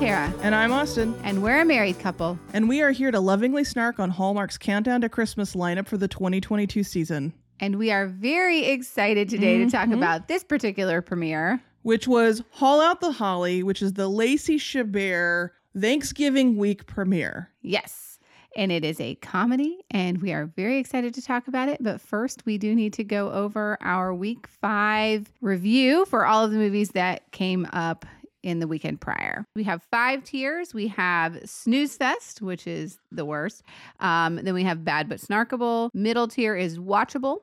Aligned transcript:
Tara, 0.00 0.32
And 0.42 0.54
I'm 0.54 0.72
Austin. 0.72 1.14
and 1.24 1.42
we're 1.42 1.60
a 1.60 1.64
married 1.64 1.98
couple. 1.98 2.38
And 2.54 2.68
we 2.70 2.80
are 2.80 2.90
here 2.90 3.10
to 3.10 3.20
lovingly 3.20 3.64
snark 3.64 3.98
on 4.00 4.08
Hallmark's 4.10 4.56
Countdown 4.56 5.02
to 5.02 5.08
Christmas 5.10 5.54
lineup 5.54 5.86
for 5.86 5.98
the 5.98 6.08
2022 6.08 6.82
season, 6.82 7.32
And 7.62 7.76
we 7.76 7.90
are 7.90 8.06
very 8.06 8.64
excited 8.68 9.28
today 9.28 9.58
to 9.58 9.68
talk 9.70 9.88
Mhm. 9.90 9.96
about 9.98 10.28
this 10.28 10.42
particular 10.44 11.02
premiere. 11.02 11.60
which 11.82 12.06
was 12.06 12.42
Haul 12.50 12.78
Out 12.82 13.00
the 13.00 13.10
Holly, 13.12 13.62
which 13.62 13.80
is 13.82 13.94
the 13.94 14.06
Lacey 14.08 14.58
Chabert 14.58 15.50
Thanksgiving 15.78 16.56
week 16.58 16.84
premiere. 16.86 17.48
Yes. 17.62 18.18
And 18.56 18.70
it 18.72 18.84
is 18.84 19.00
a 19.00 19.14
comedy, 19.16 19.78
and 19.90 20.20
we 20.20 20.30
are 20.32 20.44
very 20.44 20.76
excited 20.78 21.14
to 21.14 21.22
talk 21.22 21.48
about 21.48 21.68
it. 21.70 21.78
But 21.82 22.00
first, 22.02 22.44
we 22.44 22.58
do 22.58 22.74
need 22.74 22.92
to 22.94 23.04
go 23.04 23.30
over 23.32 23.78
our 23.80 24.12
week 24.12 24.46
five 24.46 25.30
review 25.40 26.04
for 26.06 26.26
all 26.26 26.44
of 26.44 26.50
the 26.50 26.58
movies 26.58 26.90
that 26.90 27.30
came 27.32 27.66
up 27.72 28.04
in 28.42 28.58
the 28.58 28.66
weekend 28.66 29.00
prior. 29.00 29.44
We 29.54 29.64
have 29.64 29.82
five 29.90 30.24
tiers. 30.24 30.72
We 30.74 30.88
have 30.88 31.38
Snooze 31.44 31.96
Fest, 31.96 32.40
which 32.42 32.66
is 32.66 32.98
the 33.10 33.24
worst. 33.24 33.62
Um, 34.00 34.36
then 34.36 34.54
we 34.54 34.64
have 34.64 34.84
Bad 34.84 35.08
but 35.08 35.18
Snarkable. 35.18 35.90
Middle 35.94 36.28
tier 36.28 36.56
is 36.56 36.78
Watchable. 36.78 37.38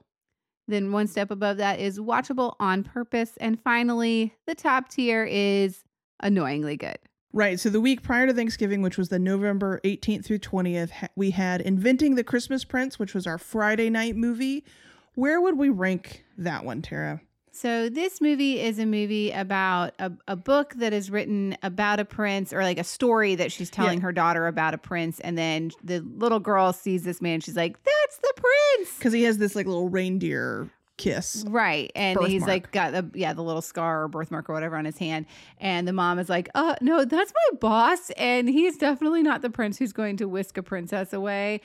Then 0.68 0.92
one 0.92 1.08
step 1.08 1.32
above 1.32 1.58
that 1.58 1.80
is 1.80 2.00
Watchable 2.00 2.56
on 2.60 2.84
Purpose. 2.84 3.34
And 3.40 3.62
finally, 3.62 4.34
the 4.46 4.56
top 4.56 4.90
tier 4.90 5.26
is 5.26 5.84
Annoyingly 6.22 6.78
Good. 6.78 6.98
Right. 7.34 7.60
So 7.60 7.70
the 7.70 7.82
week 7.82 8.02
prior 8.02 8.26
to 8.26 8.34
Thanksgiving, 8.34 8.82
which 8.82 8.98
was 8.98 9.10
the 9.10 9.20
November 9.20 9.80
18th 9.84 10.26
through 10.26 10.40
20th, 10.40 10.92
we 11.16 11.32
had 11.32 11.62
Inventing 11.62 12.16
the 12.16 12.24
Christmas 12.24 12.64
Prince, 12.64 12.98
which 12.98 13.14
was 13.14 13.28
our 13.28 13.38
Friday 13.38 13.90
night 13.90 14.16
movie. 14.16 14.66
Where 15.14 15.42
would 15.42 15.58
we 15.58 15.70
rank 15.70 16.26
that 16.38 16.64
one, 16.64 16.82
Tara? 16.82 17.22
So 17.58 17.90
this 17.90 18.22
movie 18.22 18.60
is 18.60 18.78
a 18.78 18.86
movie 18.86 19.32
about 19.32 19.94
a, 19.98 20.12
a 20.28 20.36
book 20.36 20.76
that 20.76 20.94
is 20.94 21.10
written 21.10 21.58
about 21.64 22.00
a 22.00 22.06
prince 22.06 22.54
or 22.54 22.62
like 22.62 22.78
a 22.78 22.84
story 22.84 23.34
that 23.34 23.52
she's 23.52 23.72
telling 23.72 24.02
her 24.02 24.12
daughter 24.12 24.46
about 24.46 24.76
a 24.76 24.78
prince 24.78 25.20
and 25.22 25.36
then 25.36 25.72
the 25.84 26.02
little 26.02 26.40
girl 26.40 26.72
sees 26.72 27.04
this 27.04 27.20
man 27.20 27.42
she's 27.42 27.56
like 27.56 27.82
that's 27.84 28.18
the 28.18 28.34
prince! 28.36 28.98
Because 29.00 29.12
he 29.12 29.24
has 29.24 29.40
this 29.40 29.56
like 29.56 29.66
little 29.66 29.90
reindeer 29.90 30.70
kiss. 30.98 31.46
right 31.48 31.92
and 31.96 32.20
he's 32.26 32.46
like 32.46 32.72
got 32.72 32.92
the 32.92 33.10
yeah 33.16 33.34
the 33.34 33.42
little 33.44 33.62
scar 33.64 34.04
or 34.04 34.08
birthmark 34.08 34.50
or 34.50 34.54
whatever 34.54 34.76
on 34.76 34.86
his 34.86 34.98
hand 34.98 35.26
and 35.60 35.88
the 35.88 35.94
mom 35.94 36.20
is 36.20 36.30
like 36.30 36.50
uh 36.56 36.76
no 36.82 37.06
that's 37.06 37.34
my 37.34 37.58
boss 37.58 38.12
and 38.12 38.50
he's 38.50 38.78
definitely 38.78 39.24
not 39.24 39.42
the 39.42 39.50
prince 39.50 39.78
who's 39.78 39.94
going 39.94 40.18
to 40.18 40.28
whisk 40.28 40.58
a 40.58 40.64
princess 40.64 41.12
away 41.12 41.62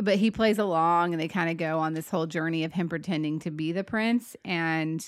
but 0.00 0.16
he 0.16 0.30
plays 0.30 0.58
along 0.58 1.12
and 1.12 1.20
they 1.20 1.28
kind 1.28 1.50
of 1.50 1.56
go 1.56 1.78
on 1.78 1.94
this 1.94 2.10
whole 2.10 2.26
journey 2.26 2.64
of 2.64 2.72
him 2.72 2.88
pretending 2.88 3.38
to 3.40 3.50
be 3.50 3.72
the 3.72 3.84
prince 3.84 4.36
and 4.44 5.06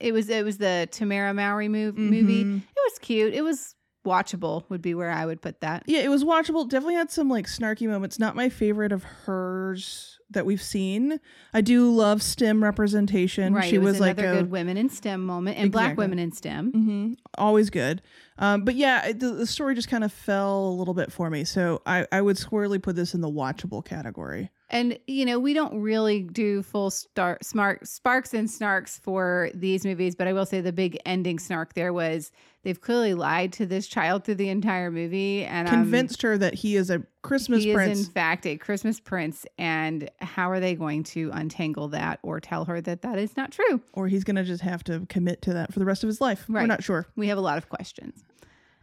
it 0.00 0.12
was 0.12 0.28
it 0.28 0.44
was 0.44 0.58
the 0.58 0.88
Tamera 0.90 1.34
Mowry 1.34 1.68
move, 1.68 1.96
movie. 1.96 2.44
Mhm. 2.44 2.58
It 2.58 2.90
was 2.90 2.98
cute. 3.00 3.32
It 3.32 3.42
was 3.42 3.74
watchable 4.04 4.64
would 4.68 4.82
be 4.82 4.94
where 4.94 5.10
I 5.10 5.24
would 5.24 5.40
put 5.40 5.60
that. 5.60 5.84
Yeah, 5.86 6.00
it 6.00 6.08
was 6.10 6.24
watchable. 6.24 6.68
Definitely 6.68 6.96
had 6.96 7.10
some 7.10 7.28
like 7.30 7.46
snarky 7.46 7.88
moments. 7.88 8.18
Not 8.18 8.36
my 8.36 8.48
favorite 8.48 8.92
of 8.92 9.04
hers 9.04 10.13
that 10.30 10.46
we've 10.46 10.62
seen. 10.62 11.20
I 11.52 11.60
do 11.60 11.90
love 11.94 12.22
STEM 12.22 12.62
representation. 12.62 13.54
Right. 13.54 13.68
She 13.68 13.78
was, 13.78 13.94
was, 13.94 14.00
like 14.00 14.18
a 14.18 14.22
good 14.22 14.50
women 14.50 14.76
in 14.76 14.88
STEM 14.88 15.24
moment 15.24 15.58
and 15.58 15.70
black 15.70 15.96
women 15.96 16.18
in 16.18 16.32
STEM. 16.32 16.70
hmm 16.72 17.12
always 17.36 17.70
good. 17.70 18.00
Um, 18.38 18.64
but 18.64 18.74
yeah, 18.74 19.06
it- 19.06 19.20
the, 19.20 19.30
the 19.30 19.46
story 19.46 19.74
just 19.74 19.88
kind 19.88 20.04
of 20.04 20.12
fell 20.12 20.66
a 20.68 20.74
little 20.74 20.94
bit 20.94 21.12
for 21.12 21.30
me. 21.30 21.44
So 21.44 21.82
I, 21.86 22.06
I 22.12 22.20
would 22.20 22.38
squarely 22.38 22.78
put 22.78 22.96
this 22.96 23.14
in 23.14 23.20
the 23.20 23.30
watchable 23.30 23.84
category. 23.84 24.50
And 24.70 24.98
you 25.06 25.24
know, 25.24 25.38
we 25.38 25.52
don't 25.52 25.80
really 25.80 26.22
do 26.22 26.62
full 26.62 26.90
star 26.90 27.38
smart 27.42 27.86
sparks 27.86 28.32
and 28.34 28.48
snarks 28.48 28.98
for 28.98 29.50
these 29.54 29.84
movies, 29.84 30.14
but 30.14 30.26
I 30.26 30.32
will 30.32 30.46
say 30.46 30.60
the 30.60 30.72
big 30.72 30.98
ending 31.04 31.38
snark 31.38 31.74
there 31.74 31.92
was 31.92 32.32
they've 32.62 32.80
clearly 32.80 33.12
lied 33.14 33.52
to 33.52 33.66
this 33.66 33.86
child 33.86 34.24
through 34.24 34.36
the 34.36 34.48
entire 34.48 34.90
movie 34.90 35.44
and 35.44 35.68
um, 35.68 35.74
Convinced 35.74 36.22
her 36.22 36.38
that 36.38 36.54
he 36.54 36.76
is 36.76 36.88
a 36.90 37.02
Christmas 37.22 37.62
he 37.62 37.74
prince. 37.74 37.98
is 37.98 38.06
in 38.06 38.12
fact 38.12 38.46
a 38.46 38.56
Christmas 38.56 39.00
prince, 39.00 39.44
and 39.58 40.10
how 40.20 40.50
are 40.50 40.60
they 40.60 40.74
going 40.74 41.02
to 41.04 41.30
untangle 41.34 41.88
that 41.88 42.18
or 42.22 42.40
tell 42.40 42.64
her 42.64 42.80
that 42.80 43.02
that 43.02 43.18
is 43.18 43.36
not 43.36 43.52
true? 43.52 43.80
or 43.92 44.08
he's 44.08 44.24
going 44.24 44.36
to 44.36 44.44
just 44.44 44.62
have 44.62 44.82
to 44.84 45.04
commit 45.08 45.42
to 45.42 45.52
that 45.52 45.72
for 45.72 45.78
the 45.78 45.84
rest 45.84 46.02
of 46.02 46.08
his 46.08 46.20
life. 46.20 46.46
We're 46.48 46.66
not 46.66 46.82
sure. 46.82 47.06
We 47.16 47.28
have 47.28 47.38
a 47.38 47.42
lot 47.42 47.58
of 47.58 47.68
questions. 47.68 48.24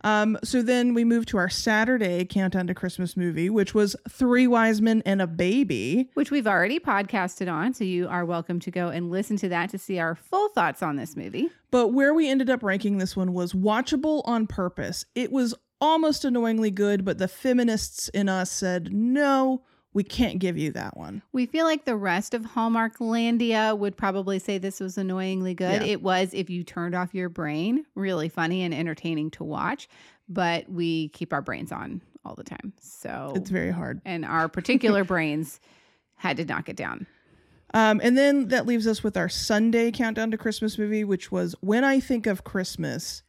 Um, 0.04 0.38
so 0.44 0.62
then 0.62 0.94
we 0.94 1.04
moved 1.04 1.30
to 1.30 1.38
our 1.38 1.50
Saturday 1.50 2.26
countdown 2.26 2.68
to 2.68 2.74
Christmas 2.74 3.16
movie, 3.16 3.50
which 3.50 3.74
was 3.74 3.96
Three 4.10 4.48
Wise 4.48 4.82
Men 4.82 5.02
and 5.06 5.22
a 5.22 5.28
Baby. 5.28 6.10
which 6.16 6.32
we've 6.32 6.48
already 6.48 6.80
podcasted 6.80 7.52
on. 7.52 7.74
So 7.74 7.84
you 7.84 8.08
are 8.08 8.26
welcome 8.26 8.60
to 8.62 8.72
go 8.72 8.90
and 8.90 9.12
listen 9.12 9.38
to 9.38 9.50
that 9.50 9.70
to 9.72 9.78
see 9.78 10.00
our 10.00 10.16
full 10.16 10.50
thoughts 10.50 10.82
on 10.82 10.96
this 10.96 11.16
movie. 11.16 11.50
But 11.70 11.90
where 11.90 12.14
we 12.14 12.30
ended 12.30 12.50
up 12.50 12.64
ranking 12.64 12.98
this 12.98 13.16
one 13.16 13.34
was 13.34 13.54
watchable 13.54 14.22
on 14.26 14.48
purpose. 14.48 15.06
It 15.16 15.32
was 15.32 15.54
almost 15.80 16.26
annoyingly 16.26 16.72
good, 16.72 17.04
but 17.06 17.18
the 17.18 17.28
feminists 17.28 18.10
in 18.10 18.30
us 18.30 18.52
said, 18.52 18.94
no, 18.94 19.64
we 19.94 20.04
can't 20.04 20.40
give 20.40 20.58
you 20.58 20.72
that 20.72 20.96
one. 20.96 21.22
We 21.34 21.46
feel 21.46 21.66
like 21.66 21.86
the 21.86 21.96
rest 21.98 22.34
of 22.34 22.46
Hallmark 22.46 23.00
Landia 23.00 23.78
would 23.78 23.98
probably 23.98 24.40
say 24.40 24.58
this 24.58 24.80
was 24.80 24.98
annoyingly 24.98 25.54
good. 25.54 25.82
Yeah. 25.82 25.88
It 25.88 26.02
was, 26.02 26.34
if 26.34 26.50
you 26.50 26.64
turned 26.64 26.96
off 26.96 27.14
your 27.14 27.30
brain, 27.30 27.86
really 27.96 28.30
funny 28.30 28.64
and 28.64 28.74
entertaining 28.74 29.32
to 29.32 29.44
watch. 29.44 29.90
But 30.30 30.70
we 30.70 31.10
keep 31.10 31.34
our 31.34 31.42
brains 31.42 31.72
on 31.74 32.02
all 32.24 32.36
the 32.36 32.44
time. 32.44 32.72
So, 32.80 33.34
It's 33.36 33.50
very 33.50 33.72
hard. 33.72 34.00
and 34.06 34.24
our 34.24 34.48
particular 34.48 35.04
brains 35.04 35.60
had 36.16 36.38
to 36.38 36.46
knock 36.46 36.70
it 36.70 36.76
down. 36.78 37.06
Um, 37.74 38.00
and 38.04 38.18
then 38.18 38.50
that 38.50 38.66
leaves 38.66 38.86
us 38.88 39.04
with 39.04 39.18
our 39.18 39.30
Sunday 39.30 39.92
countdown 39.92 40.32
to 40.32 40.38
Christmas 40.38 40.78
movie, 40.78 41.04
which 41.04 41.32
was 41.32 41.56
When 41.62 41.84
I 41.84 42.00
Think 42.00 42.28
of 42.28 42.44
Christmas. 42.44 43.24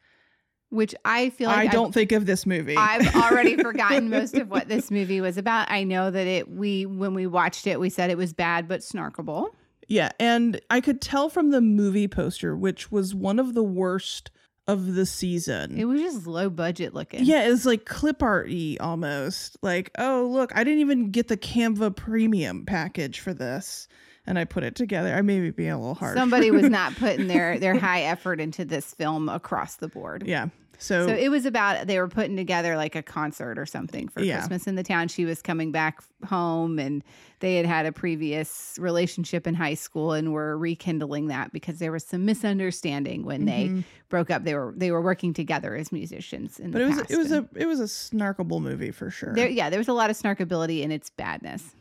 Which 0.72 0.94
I 1.04 1.28
feel 1.30 1.48
like 1.48 1.58
I 1.58 1.60
I've- 1.62 1.70
don't 1.72 1.92
think 1.92 2.12
of 2.12 2.24
this 2.26 2.46
movie. 2.46 2.76
I've 2.76 3.14
already 3.14 3.56
forgotten 3.62 4.08
most 4.08 4.34
of 4.36 4.48
what 4.48 4.68
this 4.68 4.90
movie 4.90 5.20
was 5.20 5.36
about. 5.36 5.70
I 5.70 5.84
know 5.84 6.10
that 6.10 6.26
it 6.26 6.48
we 6.50 6.86
when 6.86 7.12
we 7.14 7.26
watched 7.26 7.66
it, 7.66 7.78
we 7.78 7.90
said 7.90 8.10
it 8.10 8.16
was 8.16 8.32
bad 8.32 8.66
but 8.68 8.80
snarkable. 8.80 9.48
yeah, 9.88 10.10
and 10.18 10.60
I 10.70 10.80
could 10.80 11.00
tell 11.02 11.28
from 11.28 11.50
the 11.50 11.60
movie 11.60 12.08
poster, 12.08 12.56
which 12.56 12.90
was 12.90 13.14
one 13.14 13.38
of 13.38 13.52
the 13.52 13.62
worst 13.62 14.30
of 14.66 14.94
the 14.94 15.04
season. 15.04 15.76
It 15.76 15.84
was 15.84 16.00
just 16.00 16.26
low 16.26 16.48
budget 16.48 16.94
looking. 16.94 17.24
Yeah, 17.24 17.42
it 17.44 17.50
was 17.50 17.66
like 17.66 17.84
clip 17.84 18.22
arty 18.22 18.78
almost. 18.80 19.58
Like, 19.60 19.90
oh 19.98 20.26
look, 20.32 20.52
I 20.56 20.64
didn't 20.64 20.80
even 20.80 21.10
get 21.10 21.28
the 21.28 21.36
Canva 21.36 21.96
premium 21.96 22.64
package 22.64 23.20
for 23.20 23.34
this, 23.34 23.88
and 24.26 24.38
I 24.38 24.44
put 24.44 24.62
it 24.62 24.74
together. 24.74 25.14
I 25.14 25.22
may 25.22 25.40
be 25.40 25.50
being 25.50 25.70
a 25.70 25.78
little 25.78 25.94
hard. 25.94 26.16
Somebody 26.16 26.50
was 26.50 26.62
not 26.70 26.94
putting 26.96 27.26
their 27.28 27.58
their 27.58 27.74
high 27.78 28.02
effort 28.02 28.40
into 28.40 28.64
this 28.64 28.92
film 28.94 29.28
across 29.28 29.76
the 29.76 29.88
board. 29.88 30.24
yeah. 30.26 30.48
So, 30.78 31.06
So 31.06 31.14
it 31.14 31.28
was 31.30 31.46
about 31.46 31.86
they 31.86 32.00
were 32.00 32.08
putting 32.08 32.36
together 32.36 32.76
like 32.76 32.96
a 32.96 33.04
concert 33.04 33.56
or 33.56 33.66
something 33.66 34.08
for 34.08 34.20
Yeah. 34.20 34.38
Christmas 34.38 34.66
in 34.66 34.74
the 34.74 34.82
town. 34.82 35.06
She 35.06 35.24
was 35.24 35.40
coming 35.40 35.70
back 35.70 36.02
home 36.26 36.80
and 36.80 37.04
they 37.38 37.54
had 37.56 37.66
had 37.66 37.86
a 37.86 37.92
previous 37.92 38.76
relationship 38.80 39.46
in 39.46 39.54
high 39.54 39.74
school 39.74 40.12
and 40.12 40.32
were 40.32 40.58
rekindling 40.58 41.28
that 41.28 41.52
because 41.52 41.78
there 41.78 41.92
was 41.92 42.04
some 42.04 42.24
misunderstanding 42.24 43.24
when 43.24 43.44
they 43.44 43.68
Mhm. 43.68 43.84
broke 44.08 44.30
up. 44.30 44.42
They 44.42 44.54
were 44.56 44.74
they 44.76 44.90
were 44.90 45.02
working 45.02 45.32
together 45.34 45.76
as 45.76 45.92
musicians 45.92 46.58
in 46.58 46.72
but 46.72 46.78
the 46.78 46.84
it 46.84 46.88
was 46.88 46.96
past. 46.98 47.10
it 47.12 47.18
was 47.18 47.32
a 47.32 47.48
it 47.54 47.66
was 47.66 47.78
a 47.78 47.84
snarkable 47.84 48.60
movie 48.60 48.90
for 48.90 49.08
sure. 49.10 49.34
there, 49.34 49.48
yeah, 49.48 49.70
there 49.70 49.78
was 49.78 49.88
a 49.88 49.92
lot 49.92 50.10
of 50.10 50.18
snarkability 50.18 50.82
in 50.82 50.90
its 50.90 51.10
badness. 51.10 51.74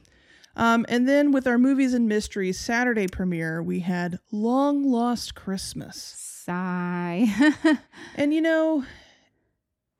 Um, 0.55 0.85
and 0.89 1.07
then 1.07 1.31
with 1.31 1.47
our 1.47 1.57
movies 1.57 1.93
and 1.93 2.07
mysteries 2.07 2.59
Saturday 2.59 3.07
premiere, 3.07 3.61
we 3.63 3.79
had 3.79 4.19
Long 4.31 4.83
Lost 4.83 5.35
Christmas. 5.35 5.97
Sigh. 6.17 7.27
And 8.15 8.33
you 8.33 8.41
know, 8.41 8.83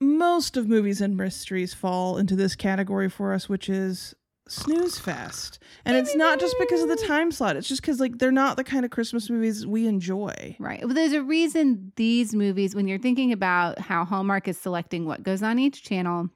most 0.01 0.57
of 0.57 0.68
movies 0.68 1.00
and 1.00 1.15
mysteries 1.15 1.74
fall 1.74 2.18
into 2.18 2.36
this 2.36 2.56
category 2.56 3.09
for 3.09 3.33
us, 3.33 3.48
which 3.48 3.69
is 3.69 4.13
snooze 4.48 5.00
fest. 5.00 5.59
And 5.86 5.95
it's 5.95 6.15
not 6.15 6.39
just 6.39 6.56
because 6.59 6.81
of 6.81 6.89
the 6.89 6.97
time 6.97 7.31
slot. 7.31 7.56
It's 7.56 7.68
just 7.68 7.81
because 7.81 8.00
like 8.00 8.18
they're 8.18 8.31
not 8.31 8.57
the 8.57 8.63
kind 8.63 8.83
of 8.83 8.92
Christmas 8.92 9.30
movies 9.30 9.65
we 9.65 9.88
enjoy. 9.88 10.57
Right. 10.59 10.83
Well, 10.83 10.94
there's 10.94 11.13
a 11.13 11.24
reason 11.24 11.94
these 11.95 12.36
movies, 12.36 12.75
when 12.75 12.88
you're 12.88 13.00
thinking 13.00 13.31
about 13.31 13.80
how 13.80 14.04
Hallmark 14.04 14.47
is 14.47 14.57
selecting 14.57 15.06
what 15.06 15.24
goes 15.24 15.42
on 15.42 15.57
each 15.57 15.83
channel, 15.83 16.30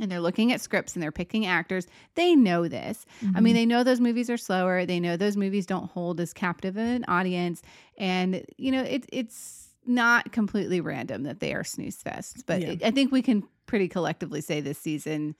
and 0.00 0.10
they're 0.10 0.20
looking 0.20 0.52
at 0.52 0.60
scripts 0.60 0.94
and 0.94 1.02
they're 1.02 1.12
picking 1.12 1.46
actors, 1.46 1.86
they 2.14 2.34
know 2.34 2.66
this. 2.68 3.06
I 3.20 3.24
mean, 3.24 3.34
mm-hmm. 3.34 3.54
they 3.54 3.66
know 3.66 3.84
those 3.84 4.00
movies 4.00 4.30
are 4.30 4.36
slower. 4.36 4.86
They 4.86 5.00
know 5.00 5.16
those 5.16 5.36
movies 5.36 5.66
don't 5.66 5.90
hold 5.90 6.20
as 6.20 6.32
captive 6.32 6.76
an 6.76 7.04
audience, 7.06 7.62
and 7.98 8.44
you 8.56 8.72
know, 8.72 8.82
it, 8.82 9.06
it's 9.12 9.68
not 9.86 10.32
completely 10.32 10.80
random 10.80 11.24
that 11.24 11.40
they 11.40 11.52
are 11.52 11.64
snooze 11.64 12.02
fests. 12.02 12.42
But 12.44 12.60
Yeah. 12.60 12.68
it- 12.70 12.84
I 12.84 12.90
think 12.90 13.12
we 13.12 13.22
can 13.22 13.42
pretty 13.66 13.88
collectively 13.88 14.40
say 14.40 14.60
this 14.60 14.78
season. 14.78 15.34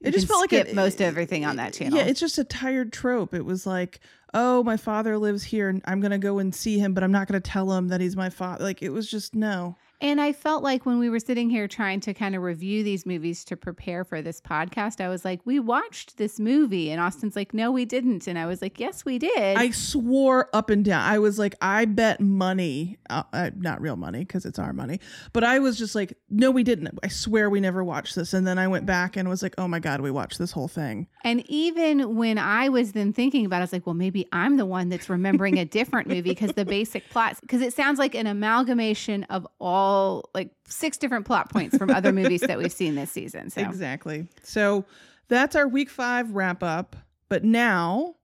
you 0.00 0.08
it 0.08 0.14
just 0.14 0.26
felt 0.26 0.40
like 0.40 0.52
it- 0.52 0.74
most 0.74 1.00
everything 1.00 1.44
on 1.44 1.56
that 1.56 1.72
channel. 1.74 1.96
Yeah, 1.96 2.04
it's 2.06 2.18
just 2.18 2.38
a 2.38 2.44
tired 2.44 2.92
trope. 2.92 3.34
It 3.34 3.44
was 3.44 3.66
like, 3.66 4.00
oh, 4.34 4.64
my 4.64 4.76
father 4.76 5.16
lives 5.16 5.44
here, 5.44 5.68
and 5.68 5.80
I'm 5.84 6.00
gonna 6.00 6.18
go 6.18 6.38
and 6.38 6.54
see 6.54 6.78
him, 6.78 6.92
but 6.94 7.04
I'm 7.04 7.12
not 7.12 7.28
gonna 7.28 7.40
tell 7.40 7.72
him 7.72 7.88
that 7.88 8.00
he's 8.00 8.16
my 8.16 8.30
father. 8.30 8.64
Like 8.64 8.82
it 8.82 8.90
was 8.90 9.08
just 9.08 9.34
no. 9.34 9.76
And 10.02 10.20
I 10.20 10.32
felt 10.32 10.64
like 10.64 10.84
when 10.84 10.98
we 10.98 11.08
were 11.08 11.20
sitting 11.20 11.48
here 11.48 11.68
trying 11.68 12.00
to 12.00 12.12
kind 12.12 12.34
of 12.34 12.42
review 12.42 12.82
these 12.82 13.06
movies 13.06 13.44
to 13.44 13.56
prepare 13.56 14.04
for 14.04 14.20
this 14.20 14.40
podcast, 14.40 15.00
I 15.00 15.08
was 15.08 15.24
like, 15.24 15.40
we 15.44 15.60
watched 15.60 16.16
this 16.16 16.40
movie. 16.40 16.90
And 16.90 17.00
Austin's 17.00 17.36
like, 17.36 17.54
no, 17.54 17.70
we 17.70 17.84
didn't. 17.84 18.26
And 18.26 18.36
I 18.36 18.46
was 18.46 18.60
like, 18.60 18.80
yes, 18.80 19.04
we 19.04 19.20
did. 19.20 19.56
I 19.56 19.70
swore 19.70 20.50
up 20.52 20.70
and 20.70 20.84
down. 20.84 21.02
I 21.02 21.20
was 21.20 21.38
like, 21.38 21.54
I 21.62 21.84
bet 21.84 22.20
money, 22.20 22.98
uh, 23.10 23.22
uh, 23.32 23.50
not 23.56 23.80
real 23.80 23.94
money 23.94 24.24
because 24.24 24.44
it's 24.44 24.58
our 24.58 24.72
money, 24.72 24.98
but 25.32 25.44
I 25.44 25.60
was 25.60 25.78
just 25.78 25.94
like, 25.94 26.18
no, 26.28 26.50
we 26.50 26.64
didn't. 26.64 26.98
I 27.04 27.06
swear 27.06 27.48
we 27.48 27.60
never 27.60 27.84
watched 27.84 28.16
this. 28.16 28.34
And 28.34 28.44
then 28.44 28.58
I 28.58 28.66
went 28.66 28.86
back 28.86 29.16
and 29.16 29.28
was 29.28 29.40
like, 29.40 29.54
oh 29.56 29.68
my 29.68 29.78
God, 29.78 30.00
we 30.00 30.10
watched 30.10 30.40
this 30.40 30.50
whole 30.50 30.68
thing. 30.68 31.06
and 31.22 31.48
even 31.48 32.16
when 32.16 32.38
I 32.38 32.70
was 32.70 32.90
then 32.90 33.12
thinking 33.12 33.46
about 33.46 33.58
it, 33.58 33.60
I 33.60 33.62
was 33.62 33.72
like, 33.72 33.86
well, 33.86 33.94
maybe 33.94 34.26
I'm 34.32 34.56
the 34.56 34.66
one 34.66 34.88
that's 34.88 35.08
remembering 35.08 35.60
a 35.60 35.64
different 35.64 36.08
movie 36.08 36.22
because 36.22 36.54
the 36.54 36.64
basic 36.64 37.08
plots, 37.10 37.38
because 37.40 37.60
it 37.60 37.72
sounds 37.72 38.00
like 38.00 38.16
an 38.16 38.26
amalgamation 38.26 39.22
of 39.24 39.46
all 39.60 39.91
like 40.34 40.50
six 40.66 40.96
different 40.96 41.26
plot 41.26 41.50
points 41.50 41.76
from 41.76 41.90
other 41.90 42.12
movies 42.12 42.40
that 42.42 42.58
we've 42.58 42.72
seen 42.72 42.94
this 42.94 43.10
season. 43.10 43.50
So 43.50 43.60
Exactly. 43.60 44.28
So 44.42 44.84
that's 45.28 45.56
our 45.56 45.68
week 45.68 45.90
five 45.90 46.32
wrap 46.32 46.62
up. 46.62 46.96
But 47.28 47.44
now, 47.44 48.16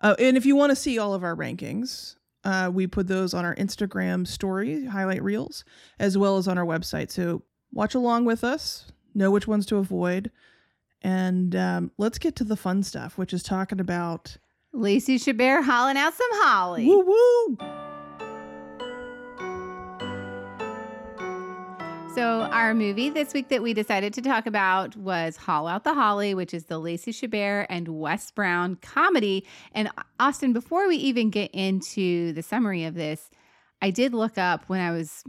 uh, 0.00 0.14
and 0.18 0.36
if 0.36 0.46
you 0.46 0.54
want 0.56 0.70
to 0.70 0.76
see 0.76 0.98
all 0.98 1.14
of 1.14 1.24
our 1.24 1.34
rankings, 1.34 2.16
uh, 2.44 2.70
we 2.72 2.86
put 2.86 3.08
those 3.08 3.34
on 3.34 3.44
our 3.44 3.54
Instagram 3.56 4.26
story, 4.26 4.86
highlight 4.86 5.22
reels, 5.22 5.64
as 5.98 6.18
well 6.18 6.36
as 6.36 6.48
on 6.48 6.58
our 6.58 6.64
website. 6.64 7.10
So 7.10 7.42
watch 7.72 7.94
along 7.94 8.24
with 8.24 8.44
us, 8.44 8.92
know 9.14 9.30
which 9.30 9.48
ones 9.48 9.66
to 9.66 9.76
avoid. 9.76 10.30
And 11.02 11.56
um, 11.56 11.90
let's 11.98 12.18
get 12.18 12.36
to 12.36 12.44
the 12.44 12.56
fun 12.56 12.82
stuff, 12.82 13.18
which 13.18 13.32
is 13.32 13.42
talking 13.42 13.80
about 13.80 14.36
Lacey 14.72 15.18
Chabert 15.18 15.64
hauling 15.64 15.96
out 15.96 16.14
some 16.14 16.30
holly. 16.32 16.86
woo 16.86 17.00
woo. 17.00 17.81
So, 22.14 22.42
our 22.42 22.74
movie 22.74 23.08
this 23.08 23.32
week 23.32 23.48
that 23.48 23.62
we 23.62 23.72
decided 23.72 24.12
to 24.14 24.20
talk 24.20 24.44
about 24.46 24.94
was 24.96 25.38
Haul 25.38 25.66
Out 25.66 25.84
the 25.84 25.94
Holly, 25.94 26.34
which 26.34 26.52
is 26.52 26.66
the 26.66 26.78
Lacey 26.78 27.10
Chabert 27.10 27.64
and 27.70 27.88
Wes 27.88 28.30
Brown 28.30 28.76
comedy. 28.76 29.46
And 29.72 29.90
Austin, 30.20 30.52
before 30.52 30.86
we 30.88 30.96
even 30.96 31.30
get 31.30 31.50
into 31.52 32.34
the 32.34 32.42
summary 32.42 32.84
of 32.84 32.94
this, 32.94 33.30
I 33.80 33.90
did 33.90 34.12
look 34.12 34.36
up 34.36 34.64
when 34.66 34.80
I 34.80 34.90
was 34.90 35.24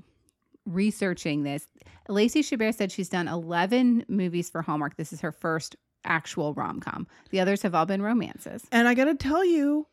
researching 0.65 1.43
this. 1.43 1.67
Lacey 2.09 2.41
Chabert 2.41 2.75
said 2.75 2.91
she's 2.91 3.07
done 3.07 3.29
11 3.29 4.03
movies 4.09 4.49
for 4.49 4.61
Hallmark. 4.61 4.97
This 4.97 5.13
is 5.13 5.21
her 5.21 5.31
first 5.31 5.77
actual 6.03 6.53
rom 6.53 6.81
com. 6.81 7.07
The 7.29 7.39
others 7.39 7.61
have 7.61 7.73
all 7.73 7.85
been 7.85 8.01
romances. 8.01 8.65
And 8.73 8.89
I 8.89 8.93
got 8.93 9.05
to 9.05 9.15
tell 9.15 9.45
you, 9.45 9.87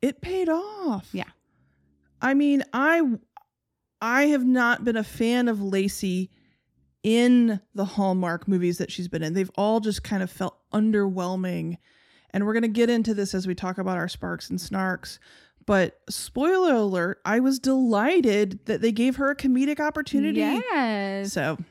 it 0.00 0.22
paid 0.22 0.48
off. 0.48 1.06
Yeah. 1.12 1.24
I 2.22 2.32
mean, 2.32 2.62
I 2.72 3.02
I 4.00 4.26
have 4.26 4.44
not 4.44 4.84
been 4.84 4.96
a 4.96 5.04
fan 5.04 5.48
of 5.48 5.62
Lacey 5.62 6.30
in 7.02 7.60
the 7.74 7.84
Hallmark 7.84 8.46
movies 8.46 8.78
that 8.78 8.90
she's 8.90 9.08
been 9.08 9.22
in. 9.22 9.34
They've 9.34 9.50
all 9.56 9.80
just 9.80 10.02
kind 10.02 10.22
of 10.22 10.30
felt 10.30 10.56
underwhelming. 10.72 11.78
And 12.30 12.46
we're 12.46 12.52
going 12.52 12.62
to 12.62 12.68
get 12.68 12.90
into 12.90 13.14
this 13.14 13.34
as 13.34 13.46
we 13.46 13.54
talk 13.54 13.78
about 13.78 13.96
our 13.96 14.08
sparks 14.08 14.50
and 14.50 14.58
snarks. 14.58 15.18
But 15.66 16.00
spoiler 16.08 16.74
alert, 16.74 17.20
I 17.24 17.40
was 17.40 17.58
delighted 17.58 18.60
that 18.66 18.80
they 18.80 18.92
gave 18.92 19.16
her 19.16 19.30
a 19.30 19.36
comedic 19.36 19.80
opportunity. 19.80 20.40
Yes. 20.40 21.32
So, 21.32 21.56
All 21.58 21.64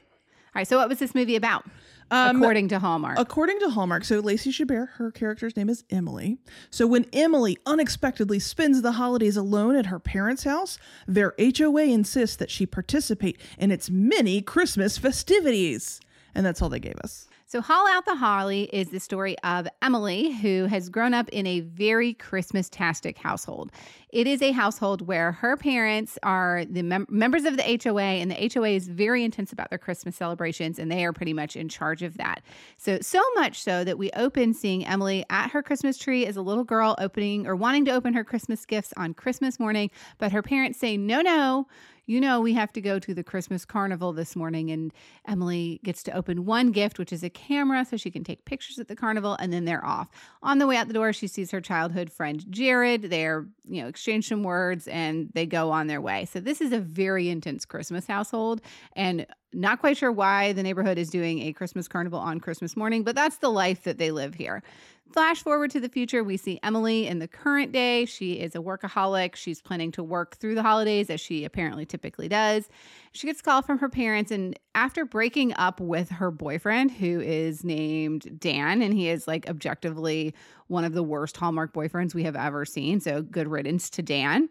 right. 0.55 0.67
So, 0.67 0.77
what 0.77 0.89
was 0.89 0.99
this 0.99 1.15
movie 1.15 1.35
about, 1.35 1.65
um, 2.11 2.37
according 2.37 2.67
to 2.69 2.79
Hallmark? 2.79 3.17
According 3.19 3.59
to 3.59 3.69
Hallmark, 3.69 4.03
so 4.03 4.19
Lacey 4.19 4.51
Chabert, 4.51 4.89
her 4.93 5.11
character's 5.11 5.55
name 5.55 5.69
is 5.69 5.83
Emily. 5.89 6.37
So 6.69 6.87
when 6.87 7.05
Emily 7.13 7.57
unexpectedly 7.65 8.39
spends 8.39 8.81
the 8.81 8.93
holidays 8.93 9.37
alone 9.37 9.75
at 9.75 9.85
her 9.87 9.99
parents' 9.99 10.43
house, 10.43 10.77
their 11.07 11.33
HOA 11.39 11.83
insists 11.83 12.35
that 12.37 12.51
she 12.51 12.65
participate 12.65 13.39
in 13.57 13.71
its 13.71 13.89
many 13.89 14.41
Christmas 14.41 14.97
festivities. 14.97 16.01
And 16.35 16.45
that's 16.45 16.61
all 16.61 16.69
they 16.69 16.79
gave 16.79 16.97
us. 17.03 17.28
So, 17.51 17.61
Haul 17.61 17.87
Out 17.87 18.05
the 18.05 18.13
Holly 18.13 18.69
is 18.71 18.89
the 18.89 18.99
story 18.99 19.35
of 19.39 19.67
Emily, 19.81 20.33
who 20.33 20.65
has 20.65 20.87
grown 20.87 21.15
up 21.15 21.27
in 21.29 21.47
a 21.47 21.61
very 21.61 22.13
Christmas 22.13 22.69
tastic 22.69 23.17
household. 23.17 23.71
It 24.11 24.27
is 24.27 24.43
a 24.43 24.51
household 24.51 25.07
where 25.07 25.31
her 25.31 25.57
parents 25.57 26.19
are 26.21 26.63
the 26.69 26.83
mem- 26.83 27.07
members 27.09 27.45
of 27.45 27.57
the 27.57 27.63
HOA, 27.83 28.03
and 28.03 28.29
the 28.29 28.51
HOA 28.53 28.69
is 28.69 28.87
very 28.87 29.23
intense 29.23 29.51
about 29.51 29.71
their 29.71 29.79
Christmas 29.79 30.15
celebrations, 30.15 30.77
and 30.77 30.91
they 30.91 31.03
are 31.03 31.11
pretty 31.11 31.33
much 31.33 31.55
in 31.55 31.69
charge 31.69 32.03
of 32.03 32.17
that. 32.17 32.43
So, 32.77 32.99
so 33.01 33.23
much 33.33 33.63
so 33.63 33.83
that 33.83 33.97
we 33.97 34.11
open 34.11 34.53
seeing 34.53 34.85
Emily 34.85 35.25
at 35.31 35.49
her 35.49 35.63
Christmas 35.63 35.97
tree 35.97 36.27
as 36.27 36.37
a 36.37 36.43
little 36.43 36.63
girl 36.63 36.95
opening 36.99 37.47
or 37.47 37.55
wanting 37.55 37.83
to 37.85 37.91
open 37.91 38.13
her 38.13 38.23
Christmas 38.23 38.63
gifts 38.63 38.93
on 38.95 39.15
Christmas 39.15 39.59
morning, 39.59 39.89
but 40.19 40.31
her 40.31 40.43
parents 40.43 40.77
say, 40.77 40.97
no, 40.97 41.21
no 41.21 41.65
you 42.09 42.19
know, 42.19 42.41
we 42.41 42.55
have 42.55 42.73
to 42.73 42.81
go 42.81 42.97
to 42.97 43.13
the 43.13 43.23
Christmas 43.23 43.65
carnival 43.65 44.13
this 44.13 44.35
morning, 44.35 44.71
and 44.71 44.91
Emily 45.27 45.79
gets 45.83 46.01
to 46.01 46.11
open 46.11 46.43
one 46.43 46.71
gift, 46.71 46.97
which 46.97 47.13
is 47.13 47.23
a 47.23 47.29
camera 47.29 47.85
so 47.85 47.97
she 47.97 48.09
can 48.09 48.23
take 48.23 48.45
pictures 48.45 48.79
at 48.79 48.87
the 48.87 48.95
carnival, 48.95 49.37
and 49.39 49.53
then 49.53 49.65
they're 49.65 49.85
off. 49.85 50.09
On 50.41 50.57
the 50.57 50.65
way 50.65 50.75
out 50.75 50.87
the 50.87 50.95
door, 50.95 51.13
she 51.13 51.27
sees 51.27 51.51
her 51.51 51.61
childhood 51.61 52.11
friend 52.11 52.43
Jared. 52.49 53.03
They're, 53.03 53.45
you 53.69 53.83
know, 53.83 53.87
exchange 53.87 54.27
some 54.27 54.41
words 54.41 54.87
and 54.87 55.29
they 55.35 55.45
go 55.45 55.69
on 55.69 55.85
their 55.85 56.01
way. 56.01 56.25
So, 56.25 56.39
this 56.39 56.61
is 56.61 56.71
a 56.71 56.79
very 56.79 57.29
intense 57.29 57.63
Christmas 57.63 58.07
household, 58.07 58.61
and 58.93 59.27
not 59.53 59.79
quite 59.79 59.97
sure 59.97 60.11
why 60.11 60.53
the 60.53 60.63
neighborhood 60.63 60.97
is 60.97 61.11
doing 61.11 61.43
a 61.43 61.53
Christmas 61.53 61.87
carnival 61.87 62.19
on 62.19 62.39
Christmas 62.39 62.75
morning, 62.75 63.03
but 63.03 63.15
that's 63.15 63.37
the 63.37 63.49
life 63.49 63.83
that 63.83 63.99
they 63.99 64.09
live 64.09 64.33
here. 64.33 64.63
Flash 65.11 65.41
forward 65.41 65.71
to 65.71 65.79
the 65.79 65.89
future, 65.89 66.23
we 66.23 66.37
see 66.37 66.59
Emily 66.61 67.07
in 67.07 67.17
the 67.17 67.27
current 67.27 67.71
day. 67.71 68.05
She 68.05 68.33
is 68.33 68.53
a 68.53 68.59
workaholic. 68.59 69.35
She's 69.35 69.59
planning 69.59 69.91
to 69.93 70.03
work 70.03 70.37
through 70.37 70.53
the 70.53 70.61
holidays 70.61 71.09
as 71.09 71.19
she 71.19 71.45
apparently 71.45 71.83
typically 71.83 72.27
does. 72.27 72.69
She 73.11 73.25
gets 73.25 73.39
a 73.39 73.43
call 73.43 73.63
from 73.63 73.79
her 73.79 73.89
parents, 73.89 74.29
and 74.29 74.57
after 74.75 75.05
breaking 75.05 75.53
up 75.53 75.81
with 75.81 76.09
her 76.09 76.29
boyfriend, 76.29 76.91
who 76.91 77.19
is 77.21 77.63
named 77.63 78.39
Dan, 78.39 78.83
and 78.83 78.93
he 78.93 79.09
is 79.09 79.27
like 79.27 79.49
objectively 79.49 80.35
one 80.67 80.83
of 80.83 80.93
the 80.93 81.03
worst 81.03 81.37
Hallmark 81.37 81.73
boyfriends 81.73 82.13
we 82.13 82.23
have 82.23 82.35
ever 82.35 82.63
seen. 82.63 82.99
So, 82.99 83.23
good 83.23 83.47
riddance 83.47 83.89
to 83.91 84.03
Dan. 84.03 84.47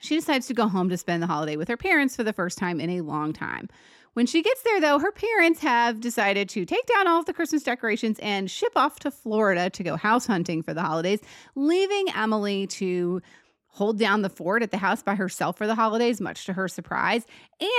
She 0.00 0.16
decides 0.16 0.46
to 0.48 0.54
go 0.54 0.68
home 0.68 0.90
to 0.90 0.98
spend 0.98 1.22
the 1.22 1.26
holiday 1.26 1.56
with 1.56 1.68
her 1.68 1.76
parents 1.76 2.16
for 2.16 2.24
the 2.24 2.32
first 2.32 2.58
time 2.58 2.80
in 2.80 2.90
a 2.90 3.00
long 3.00 3.32
time. 3.32 3.68
When 4.14 4.26
she 4.26 4.42
gets 4.42 4.62
there, 4.62 4.80
though, 4.80 4.98
her 4.98 5.12
parents 5.12 5.60
have 5.60 6.00
decided 6.00 6.48
to 6.50 6.66
take 6.66 6.86
down 6.86 7.08
all 7.08 7.20
of 7.20 7.26
the 7.26 7.32
Christmas 7.32 7.62
decorations 7.62 8.18
and 8.20 8.50
ship 8.50 8.72
off 8.76 8.98
to 9.00 9.10
Florida 9.10 9.70
to 9.70 9.82
go 9.82 9.96
house 9.96 10.26
hunting 10.26 10.62
for 10.62 10.74
the 10.74 10.82
holidays, 10.82 11.20
leaving 11.54 12.06
Emily 12.14 12.66
to 12.66 13.22
hold 13.68 13.98
down 13.98 14.20
the 14.20 14.28
fort 14.28 14.62
at 14.62 14.70
the 14.70 14.76
house 14.76 15.02
by 15.02 15.14
herself 15.14 15.56
for 15.56 15.66
the 15.66 15.74
holidays, 15.74 16.20
much 16.20 16.44
to 16.44 16.52
her 16.52 16.68
surprise. 16.68 17.24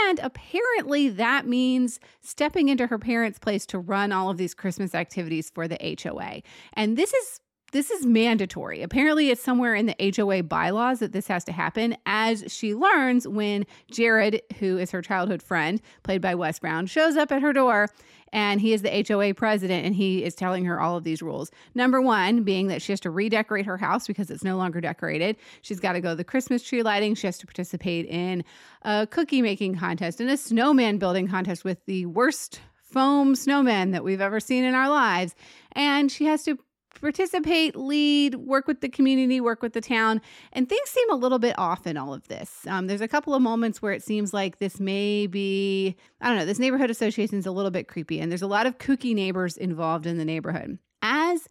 And 0.08 0.20
apparently, 0.24 1.10
that 1.10 1.46
means 1.46 2.00
stepping 2.22 2.70
into 2.70 2.88
her 2.88 2.98
parents' 2.98 3.38
place 3.38 3.68
to 3.68 3.78
run 3.78 4.12
all 4.12 4.32
of 4.32 4.38
these 4.38 4.56
Christmas 4.56 4.96
activities 4.96 5.52
for 5.52 5.68
the 5.68 5.78
HOA. 6.04 6.42
And 6.74 6.98
this 6.98 7.14
is 7.14 7.42
this 7.74 7.92
is 7.92 8.06
mandatory. 8.06 8.82
Apparently, 8.82 9.30
it's 9.30 9.44
somewhere 9.44 9.76
in 9.76 9.88
the 9.88 10.14
HOA 10.16 10.44
bylaws 10.44 11.00
that 11.00 11.12
this 11.12 11.28
has 11.28 11.44
to 11.46 11.52
happen, 11.52 11.98
as 12.06 12.46
she 12.48 12.74
learns 12.74 13.28
when 13.28 13.66
Jared, 13.92 14.42
who 14.60 14.78
is 14.78 14.92
her 14.92 15.02
childhood 15.02 15.44
friend, 15.44 15.82
played 16.04 16.22
by 16.22 16.36
Wes 16.36 16.60
Brown, 16.60 16.86
shows 16.86 17.18
up 17.18 17.32
at 17.32 17.42
her 17.42 17.52
door 17.52 17.90
and 18.32 18.60
he 18.60 18.74
is 18.74 18.82
the 18.82 19.06
HOA 19.08 19.34
president 19.34 19.86
and 19.86 19.96
he 19.96 20.24
is 20.24 20.34
telling 20.34 20.66
her 20.66 20.82
all 20.82 20.98
of 20.98 21.04
these 21.04 21.22
rules. 21.22 21.52
Number 21.76 22.02
one 22.02 22.44
being 22.44 22.68
that 22.68 22.82
she 22.82 22.92
has 22.92 23.00
to 23.02 23.12
redecorate 23.12 23.66
her 23.66 23.78
house 23.78 24.08
because 24.08 24.32
it's 24.32 24.44
no 24.44 24.58
longer 24.58 24.82
decorated. 24.82 25.38
She's 25.62 25.80
got 25.80 25.94
to 25.94 26.02
go 26.02 26.10
to 26.10 26.16
the 26.16 26.24
Christmas 26.24 26.64
tree 26.64 26.84
lighting. 26.84 27.16
She 27.16 27.28
has 27.28 27.38
to 27.38 27.46
participate 27.46 28.08
in 28.08 28.44
a 28.82 29.08
cookie 29.10 29.42
making 29.42 29.78
contest 29.78 30.20
and 30.20 30.30
a 30.30 30.38
snowman 30.38 30.98
building 30.98 31.28
contest 31.28 31.64
with 31.64 31.86
the 31.86 32.08
worst 32.08 32.60
foam 32.82 33.36
snowman 33.36 33.92
that 33.92 34.04
we've 34.04 34.22
ever 34.22 34.40
seen 34.40 34.64
in 34.64 34.74
our 34.74 34.90
lives. 34.90 35.36
And 35.74 36.12
she 36.12 36.26
has 36.26 36.44
to 36.44 36.58
participate, 37.04 37.76
lead, 37.76 38.36
work 38.36 38.66
with 38.66 38.82
the 38.82 38.90
community, 38.90 39.42
work 39.42 39.62
with 39.62 39.74
the 39.74 39.82
town. 39.82 40.22
And 40.54 40.68
things 40.68 40.90
seem 40.90 41.12
a 41.12 41.16
little 41.16 41.38
bit 41.38 41.54
off 41.60 41.86
in 41.86 41.98
all 41.98 42.14
of 42.14 42.28
this. 42.30 42.66
Um, 42.66 42.88
there's 42.88 43.02
a 43.02 43.08
couple 43.08 43.36
of 43.36 43.42
moments 43.42 43.82
where 43.82 43.92
it 43.92 44.02
seems 44.02 44.34
like 44.34 44.58
this 44.58 44.80
may 44.80 45.28
be, 45.28 45.98
I 46.22 46.30
don't 46.30 46.38
know, 46.38 46.46
this 46.46 46.60
neighborhood 46.60 46.90
association 46.90 47.38
is 47.38 47.46
a 47.46 47.52
little 47.52 47.72
bit 47.72 47.90
creepy. 47.90 48.20
And 48.20 48.32
there's 48.32 48.42
a 48.42 48.48
lot 48.48 48.66
of 48.66 48.78
kooky 48.78 49.14
neighbors 49.14 49.58
involved 49.58 50.08
in 50.08 50.18
the 50.18 50.26
neighborhood. 50.26 50.80
As 51.02 51.50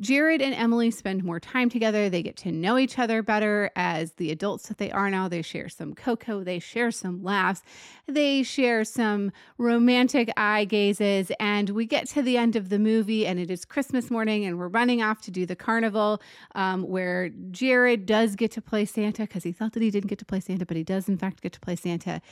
Jared 0.00 0.40
and 0.40 0.54
Emily 0.54 0.90
spend 0.90 1.22
more 1.22 1.38
time 1.38 1.68
together. 1.68 2.08
They 2.08 2.22
get 2.22 2.36
to 2.38 2.50
know 2.50 2.78
each 2.78 2.98
other 2.98 3.22
better 3.22 3.70
as 3.76 4.12
the 4.12 4.30
adults 4.30 4.68
that 4.68 4.78
they 4.78 4.90
are 4.90 5.10
now. 5.10 5.28
They 5.28 5.42
share 5.42 5.68
some 5.68 5.94
cocoa, 5.94 6.42
they 6.42 6.58
share 6.58 6.90
some 6.90 7.22
laughs, 7.22 7.62
they 8.06 8.42
share 8.42 8.84
some 8.84 9.30
romantic 9.58 10.32
eye 10.36 10.64
gazes. 10.64 11.30
And 11.38 11.70
we 11.70 11.84
get 11.84 12.08
to 12.08 12.22
the 12.22 12.38
end 12.38 12.56
of 12.56 12.70
the 12.70 12.78
movie, 12.78 13.26
and 13.26 13.38
it 13.38 13.50
is 13.50 13.64
Christmas 13.64 14.10
morning, 14.10 14.46
and 14.46 14.58
we're 14.58 14.68
running 14.68 15.02
off 15.02 15.20
to 15.22 15.30
do 15.30 15.44
the 15.44 15.56
carnival 15.56 16.22
um, 16.54 16.82
where 16.82 17.28
Jared 17.50 18.06
does 18.06 18.36
get 18.36 18.50
to 18.52 18.62
play 18.62 18.86
Santa 18.86 19.22
because 19.22 19.42
he 19.42 19.52
thought 19.52 19.74
that 19.74 19.82
he 19.82 19.90
didn't 19.90 20.08
get 20.08 20.18
to 20.20 20.24
play 20.24 20.40
Santa, 20.40 20.64
but 20.64 20.76
he 20.76 20.84
does, 20.84 21.08
in 21.08 21.18
fact, 21.18 21.42
get 21.42 21.52
to 21.52 21.60
play 21.60 21.76
Santa. 21.76 22.22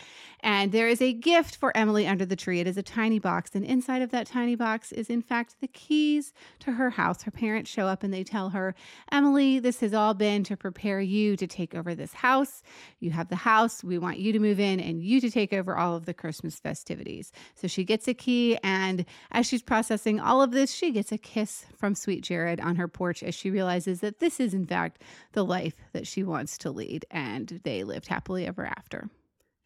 And 0.40 0.72
there 0.72 0.88
is 0.88 1.02
a 1.02 1.12
gift 1.12 1.56
for 1.56 1.76
Emily 1.76 2.06
under 2.06 2.24
the 2.24 2.36
tree. 2.36 2.60
It 2.60 2.66
is 2.66 2.78
a 2.78 2.82
tiny 2.82 3.18
box, 3.18 3.50
and 3.54 3.64
inside 3.64 4.00
of 4.00 4.10
that 4.10 4.26
tiny 4.26 4.54
box 4.54 4.90
is, 4.92 5.10
in 5.10 5.20
fact, 5.20 5.56
the 5.60 5.68
keys 5.68 6.32
to 6.60 6.72
her 6.72 6.90
house. 6.90 7.24
Her 7.24 7.30
parents 7.30 7.57
parents 7.58 7.72
show 7.72 7.86
up 7.86 8.04
and 8.04 8.14
they 8.14 8.22
tell 8.22 8.50
her, 8.50 8.72
Emily, 9.10 9.58
this 9.58 9.80
has 9.80 9.92
all 9.92 10.14
been 10.14 10.44
to 10.44 10.56
prepare 10.56 11.00
you 11.00 11.36
to 11.36 11.44
take 11.44 11.74
over 11.74 11.92
this 11.92 12.14
house. 12.14 12.62
You 13.00 13.10
have 13.10 13.30
the 13.30 13.34
house. 13.34 13.82
We 13.82 13.98
want 13.98 14.18
you 14.18 14.32
to 14.32 14.38
move 14.38 14.60
in 14.60 14.78
and 14.78 15.02
you 15.02 15.20
to 15.20 15.28
take 15.28 15.52
over 15.52 15.76
all 15.76 15.96
of 15.96 16.06
the 16.06 16.14
Christmas 16.14 16.60
festivities. 16.60 17.32
So 17.56 17.66
she 17.66 17.82
gets 17.82 18.06
a 18.06 18.14
key. 18.14 18.56
And 18.62 19.04
as 19.32 19.44
she's 19.44 19.62
processing 19.62 20.20
all 20.20 20.40
of 20.40 20.52
this, 20.52 20.72
she 20.72 20.92
gets 20.92 21.10
a 21.10 21.18
kiss 21.18 21.66
from 21.76 21.96
Sweet 21.96 22.22
Jared 22.22 22.60
on 22.60 22.76
her 22.76 22.86
porch 22.86 23.24
as 23.24 23.34
she 23.34 23.50
realizes 23.50 23.98
that 24.02 24.20
this 24.20 24.38
is, 24.38 24.54
in 24.54 24.64
fact, 24.64 25.02
the 25.32 25.44
life 25.44 25.74
that 25.92 26.06
she 26.06 26.22
wants 26.22 26.56
to 26.58 26.70
lead. 26.70 27.06
And 27.10 27.60
they 27.64 27.82
lived 27.82 28.06
happily 28.06 28.46
ever 28.46 28.66
after. 28.66 29.10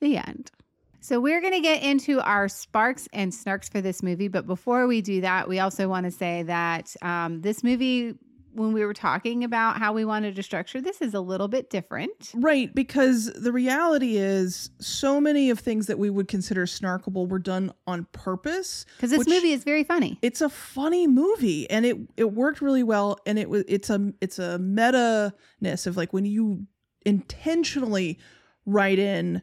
The 0.00 0.16
end. 0.16 0.50
So 1.02 1.18
we're 1.18 1.40
going 1.40 1.52
to 1.52 1.60
get 1.60 1.82
into 1.82 2.20
our 2.20 2.48
sparks 2.48 3.08
and 3.12 3.32
snarks 3.32 3.68
for 3.68 3.80
this 3.80 4.04
movie. 4.04 4.28
But 4.28 4.46
before 4.46 4.86
we 4.86 5.02
do 5.02 5.20
that, 5.22 5.48
we 5.48 5.58
also 5.58 5.88
want 5.88 6.04
to 6.06 6.12
say 6.12 6.44
that 6.44 6.94
um, 7.02 7.40
this 7.40 7.64
movie, 7.64 8.14
when 8.52 8.72
we 8.72 8.84
were 8.84 8.94
talking 8.94 9.42
about 9.42 9.78
how 9.78 9.92
we 9.92 10.04
wanted 10.04 10.36
to 10.36 10.44
structure 10.44 10.80
this, 10.80 11.00
is 11.00 11.12
a 11.12 11.20
little 11.20 11.48
bit 11.48 11.70
different. 11.70 12.30
Right, 12.34 12.72
because 12.72 13.32
the 13.32 13.50
reality 13.50 14.16
is 14.16 14.70
so 14.78 15.20
many 15.20 15.50
of 15.50 15.58
things 15.58 15.88
that 15.88 15.98
we 15.98 16.08
would 16.08 16.28
consider 16.28 16.66
snarkable 16.66 17.28
were 17.28 17.40
done 17.40 17.72
on 17.88 18.06
purpose. 18.12 18.86
Because 18.96 19.10
this 19.10 19.26
movie 19.26 19.50
is 19.50 19.64
very 19.64 19.82
funny. 19.82 20.20
It's 20.22 20.40
a 20.40 20.48
funny 20.48 21.08
movie 21.08 21.68
and 21.68 21.84
it 21.84 21.96
it 22.16 22.32
worked 22.32 22.60
really 22.60 22.84
well 22.84 23.18
and 23.26 23.40
it 23.40 23.50
was 23.50 23.64
it's 23.66 23.90
a 23.90 24.12
it's 24.20 24.38
a 24.38 24.56
meta-ness 24.60 25.86
of 25.88 25.96
like 25.96 26.12
when 26.12 26.26
you 26.26 26.66
intentionally 27.04 28.20
write 28.64 29.00
in 29.00 29.42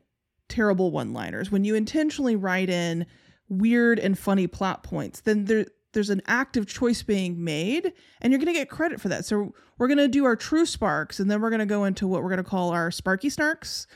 terrible 0.50 0.92
one-liners, 0.92 1.52
when 1.52 1.64
you 1.64 1.76
intentionally 1.76 2.36
write 2.36 2.70
in 2.70 3.06
weird 3.48 4.00
and 4.00 4.18
funny 4.18 4.48
plot 4.48 4.84
points, 4.84 5.22
then 5.22 5.46
there 5.46 5.66
there's 5.94 6.10
an 6.10 6.22
active 6.28 6.68
choice 6.68 7.02
being 7.02 7.44
made 7.44 7.94
and 8.22 8.32
you're 8.32 8.40
going 8.40 8.54
to 8.54 8.60
get 8.60 8.70
credit 8.70 9.02
for 9.02 9.10
that. 9.10 9.26
So 9.26 9.54
we're 9.78 9.88
going 9.88 9.98
to 9.98 10.08
do 10.08 10.26
our 10.26 10.36
true 10.36 10.66
sparks 10.66 11.20
and 11.20 11.30
then 11.30 11.42
we're 11.42 11.50
going 11.50 11.60
to 11.60 11.66
go 11.66 11.86
into 11.86 12.08
what 12.08 12.22
we're 12.22 12.30
going 12.30 12.44
to 12.44 12.44
call 12.44 12.70
our 12.70 12.92
sparky 12.92 13.30
snarks, 13.30 13.88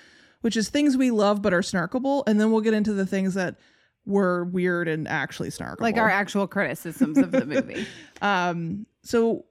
which 0.42 0.58
is 0.58 0.70
things 0.70 0.98
we 0.98 1.12
love 1.12 1.42
but 1.42 1.54
are 1.54 1.62
snarkable 1.62 2.24
and 2.26 2.40
then 2.40 2.52
we'll 2.52 2.62
get 2.62 2.74
into 2.74 2.94
the 2.94 3.06
things 3.06 3.36
that 3.36 3.58
were 4.06 4.44
weird 4.46 4.88
and 4.88 5.08
actually 5.08 5.50
snarkable. 5.50 5.82
Like 5.82 5.98
our 5.98 6.10
actual 6.10 6.48
criticisms 6.48 7.18
of 7.18 7.32
the 7.32 7.46
movie. 7.46 7.86
Um, 8.22 8.86
so 9.04 9.44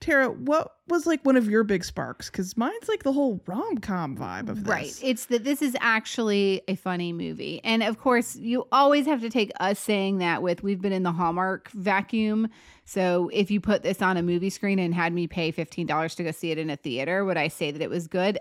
Tara, 0.00 0.30
what 0.30 0.76
was 0.88 1.06
like 1.06 1.22
one 1.26 1.36
of 1.36 1.48
your 1.48 1.62
big 1.62 1.84
sparks? 1.84 2.30
Because 2.30 2.56
mine's 2.56 2.88
like 2.88 3.02
the 3.02 3.12
whole 3.12 3.42
rom 3.46 3.78
com 3.78 4.16
vibe 4.16 4.48
of 4.48 4.64
this. 4.64 4.68
Right. 4.68 5.00
It's 5.02 5.26
that 5.26 5.44
this 5.44 5.60
is 5.60 5.76
actually 5.80 6.62
a 6.68 6.74
funny 6.74 7.12
movie. 7.12 7.60
And 7.64 7.82
of 7.82 7.98
course, 7.98 8.34
you 8.34 8.66
always 8.72 9.04
have 9.04 9.20
to 9.20 9.28
take 9.28 9.52
us 9.60 9.78
saying 9.78 10.18
that 10.18 10.42
with 10.42 10.62
we've 10.62 10.80
been 10.80 10.92
in 10.92 11.02
the 11.02 11.12
Hallmark 11.12 11.70
vacuum. 11.72 12.48
So 12.86 13.30
if 13.32 13.50
you 13.50 13.60
put 13.60 13.82
this 13.82 14.00
on 14.00 14.16
a 14.16 14.22
movie 14.22 14.50
screen 14.50 14.78
and 14.78 14.94
had 14.94 15.12
me 15.12 15.26
pay 15.26 15.52
$15 15.52 16.16
to 16.16 16.24
go 16.24 16.30
see 16.30 16.50
it 16.50 16.56
in 16.56 16.70
a 16.70 16.76
theater, 16.76 17.24
would 17.24 17.36
I 17.36 17.48
say 17.48 17.70
that 17.70 17.82
it 17.82 17.90
was 17.90 18.08
good? 18.08 18.38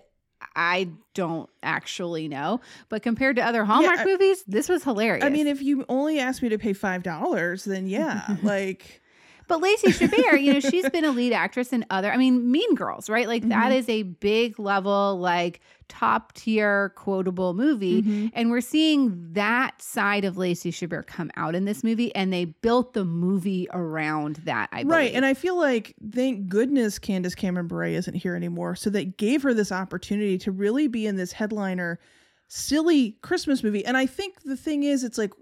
I 0.55 0.89
don't 1.13 1.49
actually 1.61 2.29
know. 2.29 2.61
But 2.87 3.03
compared 3.03 3.35
to 3.35 3.41
other 3.43 3.65
Hallmark 3.65 3.99
I- 3.99 4.05
movies, 4.05 4.43
this 4.47 4.69
was 4.69 4.83
hilarious. 4.85 5.25
I 5.25 5.29
mean, 5.29 5.47
if 5.47 5.61
you 5.61 5.85
only 5.89 6.19
asked 6.19 6.41
me 6.41 6.47
to 6.49 6.57
pay 6.57 6.71
five 6.71 7.03
dollars, 7.03 7.65
then 7.65 7.85
yeah, 7.87 8.37
like 8.43 9.01
But 9.49 9.61
Lacey 9.61 9.87
Chabert, 9.87 10.41
you 10.41 10.53
know, 10.53 10.59
she's 10.61 10.89
been 10.89 11.03
a 11.03 11.11
lead 11.11 11.33
actress 11.33 11.73
in 11.73 11.85
other, 11.89 12.09
I 12.13 12.15
mean, 12.17 12.49
Mean 12.49 12.73
Girls, 12.75 13.09
right? 13.09 13.27
Like 13.27 13.49
that 13.49 13.71
Mhm. 13.73 13.75
is 13.75 13.89
a 13.89 14.03
big 14.03 14.57
level, 14.59 15.17
like 15.19 15.59
top 15.89 16.33
tier 16.33 16.89
quotable 16.95 17.53
movie. 17.55 18.03
Mhm. 18.03 18.31
And 18.35 18.51
we're 18.51 18.61
seeing 18.61 19.33
that 19.33 19.81
side 19.81 20.23
of 20.23 20.37
Lacey 20.37 20.71
Chabert 20.71 21.07
come 21.07 21.31
out 21.35 21.55
in 21.55 21.65
this 21.65 21.83
movie. 21.83 22.13
And 22.15 22.31
they 22.31 22.45
built 22.45 22.93
the 22.93 23.03
movie 23.03 23.67
around 23.73 24.37
that, 24.45 24.69
I 24.71 24.83
believe. 24.83 24.91
right. 24.95 25.13
And 25.13 25.25
I 25.25 25.33
feel 25.33 25.57
like 25.57 25.95
thank 26.13 26.47
goodness 26.47 26.99
Candace 26.99 27.33
Cameron 27.35 27.67
Bure 27.67 27.85
isn't 27.85 28.13
here 28.13 28.35
anymore. 28.35 28.75
So 28.75 28.89
that 28.91 29.17
gave 29.17 29.41
her 29.41 29.53
this 29.53 29.71
opportunity 29.71 30.37
to 30.37 30.51
really 30.51 30.87
be 30.87 31.07
in 31.07 31.15
this 31.15 31.31
headliner, 31.31 31.99
silly 32.47 33.17
Christmas 33.23 33.63
movie. 33.63 33.83
And 33.85 33.97
I 33.97 34.05
think 34.05 34.43
the 34.43 34.55
thing 34.57 34.83
is, 34.83 35.03
it's 35.03 35.17
like 35.17 35.33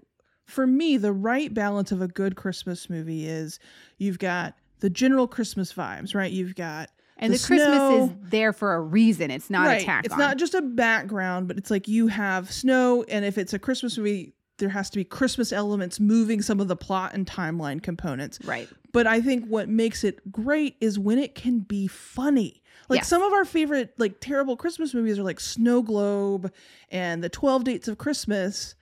for 0.48 0.66
me, 0.66 0.96
the 0.96 1.12
right 1.12 1.52
balance 1.52 1.92
of 1.92 2.02
a 2.02 2.08
good 2.08 2.34
Christmas 2.36 2.88
movie 2.90 3.26
is 3.28 3.58
you've 3.98 4.18
got 4.18 4.54
the 4.80 4.90
general 4.90 5.28
Christmas 5.28 5.72
vibes, 5.72 6.14
right? 6.14 6.30
You've 6.32 6.54
got 6.56 6.90
and 7.16 7.32
the, 7.32 7.38
the 7.38 7.44
Christmas 7.46 8.10
is 8.10 8.16
there 8.30 8.52
for 8.52 8.74
a 8.74 8.80
reason. 8.80 9.30
It's 9.30 9.50
not 9.50 9.66
right. 9.66 9.82
a 9.82 9.84
tack 9.84 10.04
It's 10.04 10.14
on. 10.14 10.20
not 10.20 10.36
just 10.38 10.54
a 10.54 10.62
background, 10.62 11.48
but 11.48 11.58
it's 11.58 11.70
like 11.70 11.86
you 11.88 12.06
have 12.08 12.50
snow, 12.50 13.04
and 13.08 13.24
if 13.24 13.38
it's 13.38 13.52
a 13.52 13.58
Christmas 13.58 13.98
movie, 13.98 14.34
there 14.58 14.68
has 14.68 14.88
to 14.90 14.98
be 14.98 15.04
Christmas 15.04 15.52
elements 15.52 16.00
moving 16.00 16.42
some 16.42 16.60
of 16.60 16.66
the 16.68 16.76
plot 16.76 17.14
and 17.14 17.26
timeline 17.26 17.82
components. 17.82 18.38
right. 18.44 18.68
But 18.90 19.06
I 19.06 19.20
think 19.20 19.44
what 19.46 19.68
makes 19.68 20.02
it 20.02 20.32
great 20.32 20.76
is 20.80 20.98
when 20.98 21.18
it 21.18 21.34
can 21.34 21.60
be 21.60 21.86
funny. 21.86 22.62
Like 22.88 23.00
Yes. 23.00 23.08
some 23.08 23.22
of 23.22 23.32
our 23.34 23.44
favorite, 23.44 23.92
like 23.98 24.18
terrible 24.20 24.56
Christmas 24.56 24.94
movies 24.94 25.18
are 25.18 25.22
like 25.22 25.40
Snow 25.40 25.82
Globe 25.82 26.50
and 26.90 27.22
the 27.22 27.28
Twelve 27.28 27.64
Dates 27.64 27.86
of 27.86 27.98
Christmas, 27.98 28.74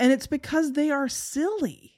and 0.00 0.12
it's 0.12 0.26
because 0.26 0.72
they 0.72 0.90
are 0.90 1.08
silly. 1.08 1.92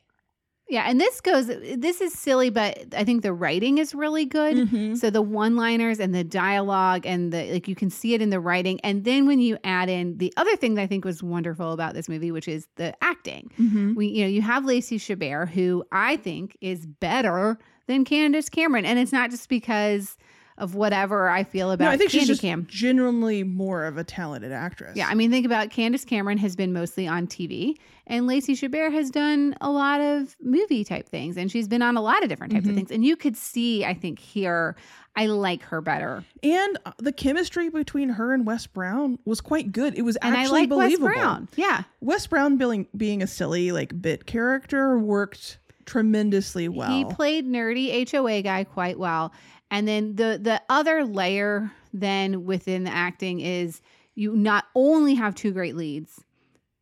Yeah. 0.68 0.84
And 0.88 0.98
this 0.98 1.20
goes, 1.20 1.48
this 1.48 2.00
is 2.00 2.14
silly, 2.14 2.48
but 2.48 2.94
I 2.96 3.04
think 3.04 3.22
the 3.22 3.34
writing 3.34 3.76
is 3.76 3.94
really 3.94 4.24
good. 4.24 4.56
Mm-hmm. 4.56 4.94
So 4.94 5.10
the 5.10 5.20
one-liners 5.20 6.00
and 6.00 6.14
the 6.14 6.24
dialogue 6.24 7.04
and 7.04 7.30
the 7.30 7.52
like 7.52 7.68
you 7.68 7.74
can 7.74 7.90
see 7.90 8.14
it 8.14 8.22
in 8.22 8.30
the 8.30 8.40
writing. 8.40 8.80
And 8.80 9.04
then 9.04 9.26
when 9.26 9.38
you 9.38 9.58
add 9.64 9.90
in 9.90 10.16
the 10.16 10.32
other 10.38 10.56
thing 10.56 10.74
that 10.74 10.82
I 10.82 10.86
think 10.86 11.04
was 11.04 11.22
wonderful 11.22 11.72
about 11.72 11.92
this 11.92 12.08
movie, 12.08 12.30
which 12.30 12.48
is 12.48 12.68
the 12.76 12.94
acting. 13.04 13.50
Mm-hmm. 13.58 13.94
We 13.96 14.06
you 14.06 14.24
know, 14.24 14.30
you 14.30 14.40
have 14.40 14.64
Lacey 14.64 14.98
Chabert, 14.98 15.50
who 15.50 15.84
I 15.92 16.16
think 16.16 16.56
is 16.62 16.86
better 16.86 17.58
than 17.86 18.06
Candace 18.06 18.48
Cameron. 18.48 18.86
And 18.86 18.98
it's 18.98 19.12
not 19.12 19.30
just 19.30 19.50
because 19.50 20.16
of 20.62 20.74
whatever 20.74 21.28
I 21.28 21.44
feel 21.44 21.70
about 21.72 21.84
No, 21.86 21.90
I 21.90 21.96
think 21.96 22.10
she's 22.10 22.26
just 22.28 22.40
Cam. 22.40 22.66
genuinely 22.70 23.42
more 23.42 23.84
of 23.84 23.98
a 23.98 24.04
talented 24.04 24.52
actress. 24.52 24.96
Yeah, 24.96 25.08
I 25.08 25.14
mean, 25.14 25.30
think 25.30 25.44
about 25.44 25.70
Candace 25.70 26.04
Cameron 26.04 26.38
has 26.38 26.54
been 26.56 26.72
mostly 26.72 27.06
on 27.08 27.26
TV, 27.26 27.74
and 28.06 28.26
Lacey 28.26 28.54
Chabert 28.54 28.92
has 28.92 29.10
done 29.10 29.54
a 29.60 29.70
lot 29.70 30.00
of 30.00 30.36
movie 30.40 30.84
type 30.84 31.08
things, 31.08 31.36
and 31.36 31.50
she's 31.50 31.66
been 31.68 31.82
on 31.82 31.96
a 31.96 32.00
lot 32.00 32.22
of 32.22 32.28
different 32.28 32.52
types 32.52 32.64
Mhm. 32.66 32.70
of 32.70 32.76
things. 32.76 32.90
And 32.92 33.04
you 33.04 33.16
could 33.16 33.36
see, 33.36 33.84
I 33.84 33.92
think, 33.92 34.18
here, 34.20 34.76
I 35.16 35.26
like 35.26 35.62
her 35.64 35.80
better, 35.82 36.24
And 36.42 36.78
uh, 36.86 36.92
the 36.98 37.12
chemistry 37.12 37.68
between 37.68 38.08
her 38.08 38.32
and 38.32 38.46
Wes 38.46 38.66
Brown 38.66 39.18
was 39.26 39.40
quite 39.42 39.70
good. 39.72 39.94
It 39.98 40.02
was 40.02 40.16
and 40.16 40.34
I 40.34 40.42
actually 40.42 40.60
like 40.62 40.70
Wes 40.70 40.78
believable. 40.96 41.08
Brown. 41.08 41.48
Yeah, 41.56 41.82
Wes 42.00 42.26
Brown 42.26 42.56
being 42.56 42.86
being 42.96 43.22
a 43.22 43.26
silly 43.26 43.72
like 43.72 44.00
bit 44.00 44.24
character 44.26 44.98
worked 44.98 45.58
tremendously 45.84 46.68
well. 46.68 46.90
he 46.90 47.04
played 47.04 47.46
nerdy 47.46 47.90
HOA 48.10 48.42
guy 48.42 48.64
quite 48.64 48.98
well. 48.98 49.32
And 49.72 49.88
then 49.88 50.16
the 50.16 50.38
the 50.40 50.62
other 50.68 51.04
layer 51.04 51.72
then 51.94 52.44
within 52.44 52.84
the 52.84 52.92
acting 52.94 53.40
is 53.40 53.80
you 54.14 54.36
not 54.36 54.66
only 54.74 55.14
have 55.14 55.34
two 55.34 55.50
great 55.50 55.74
leads, 55.74 56.22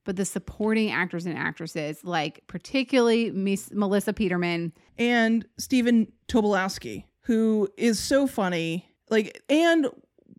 but 0.04 0.16
the 0.16 0.24
supporting 0.24 0.90
actors 0.90 1.24
and 1.24 1.38
actresses, 1.38 2.04
like 2.04 2.44
particularly 2.48 3.30
Miss 3.30 3.70
Melissa 3.72 4.12
Peterman. 4.12 4.72
and 4.98 5.46
Stephen 5.56 6.12
Tobolowsky, 6.28 7.04
who 7.22 7.68
is 7.76 8.00
so 8.00 8.26
funny. 8.26 8.86
Like, 9.08 9.40
and 9.48 9.86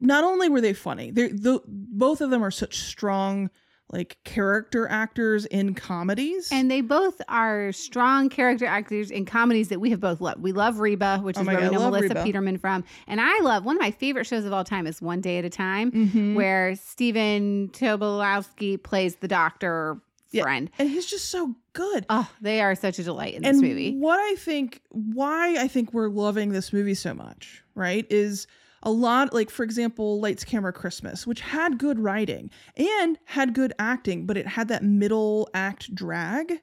not 0.01 0.23
only 0.25 0.49
were 0.49 0.61
they 0.61 0.73
funny, 0.73 1.09
they 1.09 1.29
the 1.29 1.61
both 1.65 2.19
of 2.19 2.31
them 2.31 2.43
are 2.43 2.51
such 2.51 2.79
strong 2.79 3.49
like 3.91 4.17
character 4.23 4.87
actors 4.87 5.45
in 5.45 5.73
comedies. 5.75 6.49
And 6.51 6.71
they 6.71 6.81
both 6.81 7.21
are 7.27 7.71
strong 7.73 8.29
character 8.29 8.65
actors 8.65 9.11
in 9.11 9.25
comedies 9.25 9.67
that 9.69 9.79
we 9.81 9.89
have 9.89 9.99
both 9.99 10.21
loved. 10.21 10.41
We 10.41 10.53
love 10.53 10.79
Reba, 10.79 11.19
which 11.19 11.37
Oh 11.37 11.41
is 11.41 11.47
where 11.47 11.57
God, 11.57 11.61
we 11.63 11.67
I 11.67 11.71
know 11.79 11.89
Melissa 11.89 12.07
Reba. 12.15 12.23
Peterman 12.23 12.57
from. 12.57 12.83
And 13.07 13.19
I 13.19 13.39
love 13.41 13.65
one 13.65 13.75
of 13.75 13.81
my 13.81 13.91
favorite 13.91 14.25
shows 14.25 14.45
of 14.45 14.53
all 14.53 14.63
time 14.63 14.87
is 14.87 15.01
One 15.01 15.19
Day 15.21 15.37
at 15.39 15.45
a 15.45 15.49
Time, 15.49 15.91
Mhm. 15.91 16.35
where 16.35 16.75
Stephen 16.75 17.69
Tobolowsky 17.73 18.81
plays 18.81 19.15
the 19.17 19.27
doctor 19.27 19.99
Yeah. 20.31 20.43
friend. 20.43 20.69
and 20.79 20.89
he's 20.89 21.05
just 21.05 21.29
so 21.29 21.55
good. 21.73 22.05
Oh, 22.09 22.29
they 22.39 22.61
are 22.61 22.73
such 22.75 22.97
a 22.99 23.03
delight 23.03 23.33
in 23.33 23.43
this 23.43 23.61
movie. 23.61 23.95
what 23.97 24.17
I 24.19 24.35
think, 24.35 24.81
why 24.89 25.57
I 25.57 25.67
think 25.67 25.93
we're 25.93 26.07
loving 26.09 26.49
this 26.53 26.71
movie 26.71 26.93
so 26.93 27.13
much, 27.13 27.61
right, 27.75 28.05
is 28.09 28.47
a 28.83 28.91
lot 28.91 29.33
like, 29.33 29.49
for 29.49 29.63
example, 29.63 30.19
Lights 30.19 30.43
Camera 30.43 30.73
Christmas, 30.73 31.27
which 31.27 31.41
had 31.41 31.77
good 31.77 31.99
writing 31.99 32.49
and 32.75 33.17
had 33.25 33.53
good 33.53 33.73
acting, 33.77 34.25
but 34.25 34.37
it 34.37 34.47
had 34.47 34.67
that 34.69 34.83
middle 34.83 35.49
act 35.53 35.93
drag. 35.93 36.61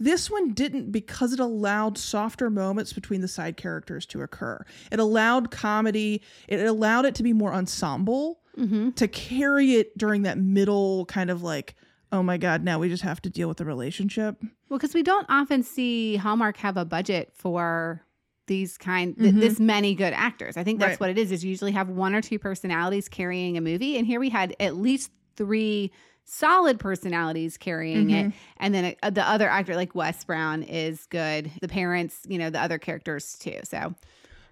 This 0.00 0.30
one 0.30 0.52
didn't 0.52 0.92
because 0.92 1.32
it 1.32 1.40
allowed 1.40 1.98
softer 1.98 2.50
moments 2.50 2.92
between 2.92 3.20
the 3.20 3.28
side 3.28 3.56
characters 3.56 4.06
to 4.06 4.22
occur. 4.22 4.64
It 4.92 5.00
allowed 5.00 5.50
comedy, 5.50 6.22
it 6.46 6.60
allowed 6.60 7.04
it 7.04 7.16
to 7.16 7.22
be 7.22 7.32
more 7.32 7.52
ensemble 7.52 8.40
hmm 8.56 8.90
to 8.90 9.06
carry 9.06 9.74
it 9.74 9.96
during 9.96 10.22
that 10.22 10.36
middle 10.38 11.04
kind 11.06 11.30
of 11.30 11.42
like, 11.42 11.76
oh 12.10 12.22
my 12.22 12.38
God, 12.38 12.64
now 12.64 12.78
we 12.78 12.88
just 12.88 13.04
have 13.04 13.22
to 13.22 13.30
deal 13.30 13.46
with 13.46 13.58
the 13.58 13.64
relationship. 13.64 14.36
Well, 14.68 14.78
because 14.78 14.94
we 14.94 15.02
don't 15.02 15.26
often 15.28 15.62
see 15.62 16.16
Hallmark 16.16 16.56
have 16.58 16.76
a 16.76 16.84
budget 16.84 17.32
for 17.34 18.02
these 18.48 18.76
kind 18.76 19.16
th- 19.16 19.34
Mhm. 19.34 19.40
this 19.40 19.60
many 19.60 19.94
good 19.94 20.12
actors. 20.12 20.56
I 20.56 20.64
think 20.64 20.80
that's 20.80 20.92
Right. 20.92 21.00
what 21.00 21.10
it 21.10 21.18
is. 21.18 21.30
Is 21.30 21.44
you 21.44 21.50
usually 21.50 21.72
have 21.72 21.88
one 21.88 22.14
or 22.14 22.20
two 22.20 22.38
personalities 22.40 23.08
carrying 23.08 23.56
a 23.56 23.60
movie, 23.60 23.96
and 23.96 24.06
here 24.06 24.18
we 24.18 24.28
had 24.30 24.56
at 24.58 24.76
least 24.76 25.12
three 25.36 25.92
solid 26.24 26.78
personalities 26.78 27.56
carrying 27.56 28.10
it, 28.10 28.26
Mhm. 28.26 28.32
and 28.58 28.74
then 28.74 28.94
uh, 29.02 29.10
the 29.10 29.26
other 29.26 29.48
actor 29.48 29.74
like 29.76 29.94
Wes 29.94 30.24
Brown 30.24 30.62
is 30.62 31.06
good. 31.06 31.50
The 31.62 31.68
parents, 31.68 32.18
you 32.28 32.36
know, 32.38 32.50
the 32.50 32.60
other 32.60 32.78
characters 32.78 33.38
too. 33.38 33.60
So 33.64 33.94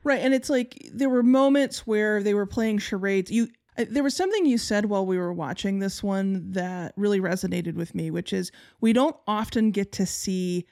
Right, 0.04 0.20
and 0.20 0.32
it's 0.32 0.48
like 0.48 0.88
there 0.94 1.08
were 1.10 1.24
moments 1.24 1.84
where 1.86 2.22
they 2.22 2.32
were 2.32 2.46
playing 2.46 2.78
charades. 2.78 3.30
You 3.30 3.48
uh, 3.78 3.84
there 3.90 4.02
was 4.04 4.14
something 4.16 4.46
you 4.46 4.56
said 4.56 4.86
while 4.86 5.04
we 5.04 5.18
were 5.18 5.32
watching 5.34 5.80
this 5.80 6.02
one 6.02 6.52
that 6.52 6.94
really 6.96 7.20
resonated 7.20 7.74
with 7.74 7.94
me, 7.94 8.10
which 8.10 8.32
is 8.32 8.50
we 8.80 8.92
don't 8.94 9.16
often 9.26 9.70
get 9.70 9.92
to 9.92 10.06
see 10.06 10.64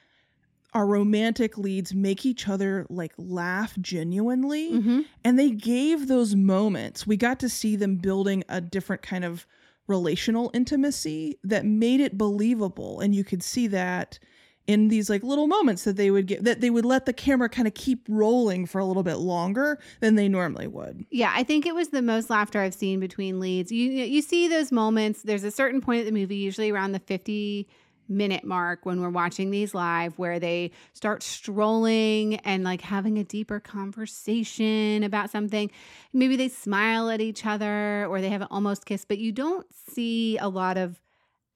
our 0.75 0.85
romantic 0.85 1.57
leads 1.57 1.95
make 1.95 2.25
each 2.25 2.49
other 2.49 2.85
like 2.89 3.13
laugh 3.17 3.77
genuinely. 3.79 4.73
Mm-hmm. 4.73 5.01
And 5.23 5.39
they 5.39 5.49
gave 5.49 6.07
those 6.07 6.35
moments. 6.35 7.07
We 7.07 7.15
got 7.15 7.39
to 7.39 7.49
see 7.49 7.77
them 7.77 7.95
building 7.95 8.43
a 8.49 8.59
different 8.59 9.01
kind 9.01 9.23
of 9.23 9.47
relational 9.87 10.51
intimacy 10.53 11.39
that 11.45 11.65
made 11.65 12.01
it 12.01 12.17
believable. 12.17 12.99
And 12.99 13.15
you 13.15 13.23
could 13.23 13.41
see 13.41 13.67
that 13.67 14.19
in 14.67 14.87
these 14.89 15.09
like 15.09 15.23
little 15.23 15.47
moments 15.47 15.83
that 15.83 15.95
they 15.95 16.09
would 16.09 16.25
get 16.25 16.43
that 16.43 16.59
they 16.59 16.71
would 16.71 16.85
let 16.85 17.05
the 17.05 17.13
camera 17.13 17.47
kind 17.47 17.67
of 17.67 17.73
keep 17.75 18.05
rolling 18.09 18.65
for 18.65 18.79
a 18.79 18.85
little 18.85 19.03
bit 19.03 19.17
longer 19.17 19.79
than 20.01 20.15
they 20.15 20.27
normally 20.27 20.67
would. 20.67 21.05
Yeah, 21.11 21.31
I 21.35 21.43
think 21.43 21.65
it 21.65 21.75
was 21.75 21.89
the 21.89 22.01
most 22.01 22.29
laughter 22.29 22.59
I've 22.59 22.73
seen 22.73 22.99
between 22.99 23.39
leads. 23.39 23.71
You 23.71 23.89
you 23.89 24.21
see 24.21 24.47
those 24.47 24.71
moments. 24.71 25.21
There's 25.21 25.43
a 25.43 25.51
certain 25.51 25.81
point 25.81 25.99
of 25.99 26.05
the 26.07 26.11
movie, 26.11 26.35
usually 26.35 26.71
around 26.71 26.93
the 26.93 26.99
50 26.99 27.67
minute 28.07 28.43
mark 28.43 28.85
when 28.85 29.01
we're 29.01 29.09
watching 29.09 29.49
these 29.51 29.73
live 29.73 30.17
where 30.17 30.39
they 30.39 30.71
start 30.93 31.23
strolling 31.23 32.35
and 32.37 32.63
like 32.63 32.81
having 32.81 33.17
a 33.17 33.23
deeper 33.23 33.59
conversation 33.59 35.03
about 35.03 35.29
something. 35.29 35.71
Maybe 36.13 36.35
they 36.35 36.49
smile 36.49 37.09
at 37.09 37.21
each 37.21 37.45
other 37.45 38.05
or 38.07 38.21
they 38.21 38.29
have 38.29 38.41
an 38.41 38.47
almost 38.51 38.85
kiss, 38.85 39.05
but 39.05 39.17
you 39.17 39.31
don't 39.31 39.65
see 39.73 40.37
a 40.37 40.47
lot 40.47 40.77
of 40.77 41.01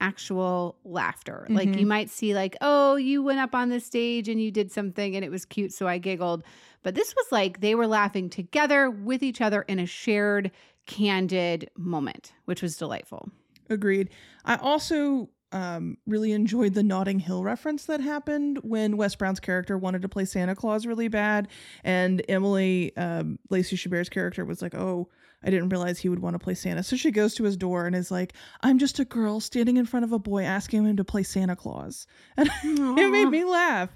actual 0.01 0.77
laughter. 0.85 1.45
Like 1.49 1.69
Mhm. 1.69 1.79
you 1.81 1.85
might 1.85 2.09
see 2.09 2.33
like, 2.33 2.55
"Oh, 2.61 2.95
you 2.95 3.21
went 3.21 3.39
up 3.39 3.53
on 3.53 3.67
the 3.69 3.79
stage 3.81 4.29
and 4.29 4.41
you 4.41 4.49
did 4.49 4.71
something 4.71 5.15
and 5.15 5.25
it 5.25 5.29
was 5.31 5.43
cute, 5.45 5.73
so 5.73 5.87
I 5.87 5.97
giggled." 5.97 6.43
But 6.83 6.95
this 6.95 7.13
was 7.15 7.25
like 7.31 7.59
they 7.59 7.75
were 7.75 7.87
laughing 7.87 8.29
together 8.29 8.89
with 8.89 9.21
each 9.21 9.41
other 9.41 9.63
in 9.63 9.77
a 9.77 9.85
shared 9.85 10.51
candid 10.85 11.69
moment, 11.77 12.31
which 12.45 12.61
was 12.61 12.77
delightful. 12.77 13.29
Agreed. 13.69 14.09
I 14.45 14.55
also 14.55 15.29
um, 15.51 15.97
really 16.05 16.31
enjoyed 16.31 16.73
the 16.73 16.83
Notting 16.83 17.19
Hill 17.19 17.43
reference 17.43 17.85
that 17.85 18.01
happened 18.01 18.59
when 18.61 18.97
Wes 18.97 19.15
Brown's 19.15 19.39
character 19.39 19.77
wanted 19.77 20.01
to 20.03 20.09
play 20.09 20.25
Santa 20.25 20.55
Claus 20.55 20.85
really 20.85 21.07
bad, 21.07 21.47
and 21.83 22.23
Emily 22.29 22.95
um, 22.97 23.39
Lacey 23.49 23.75
Chabert's 23.75 24.09
character 24.09 24.45
was 24.45 24.61
like, 24.61 24.75
"Oh, 24.75 25.09
I 25.43 25.49
didn't 25.49 25.69
realize 25.69 25.99
he 25.99 26.09
would 26.09 26.19
want 26.19 26.35
to 26.35 26.39
play 26.39 26.53
Santa." 26.53 26.83
So 26.83 26.95
she 26.95 27.11
goes 27.11 27.33
to 27.35 27.43
his 27.43 27.57
door 27.57 27.85
and 27.87 27.95
is 27.95 28.11
like, 28.11 28.33
"I'm 28.61 28.77
just 28.77 28.99
a 28.99 29.05
girl 29.05 29.39
standing 29.39 29.77
in 29.77 29.85
front 29.85 30.03
of 30.03 30.11
a 30.11 30.19
boy 30.19 30.43
asking 30.43 30.85
him 30.85 30.97
to 30.97 31.03
play 31.03 31.23
Santa 31.23 31.55
Claus," 31.55 32.05
and 32.37 32.49
it 32.67 33.11
made 33.11 33.29
me 33.29 33.43
laugh. 33.43 33.89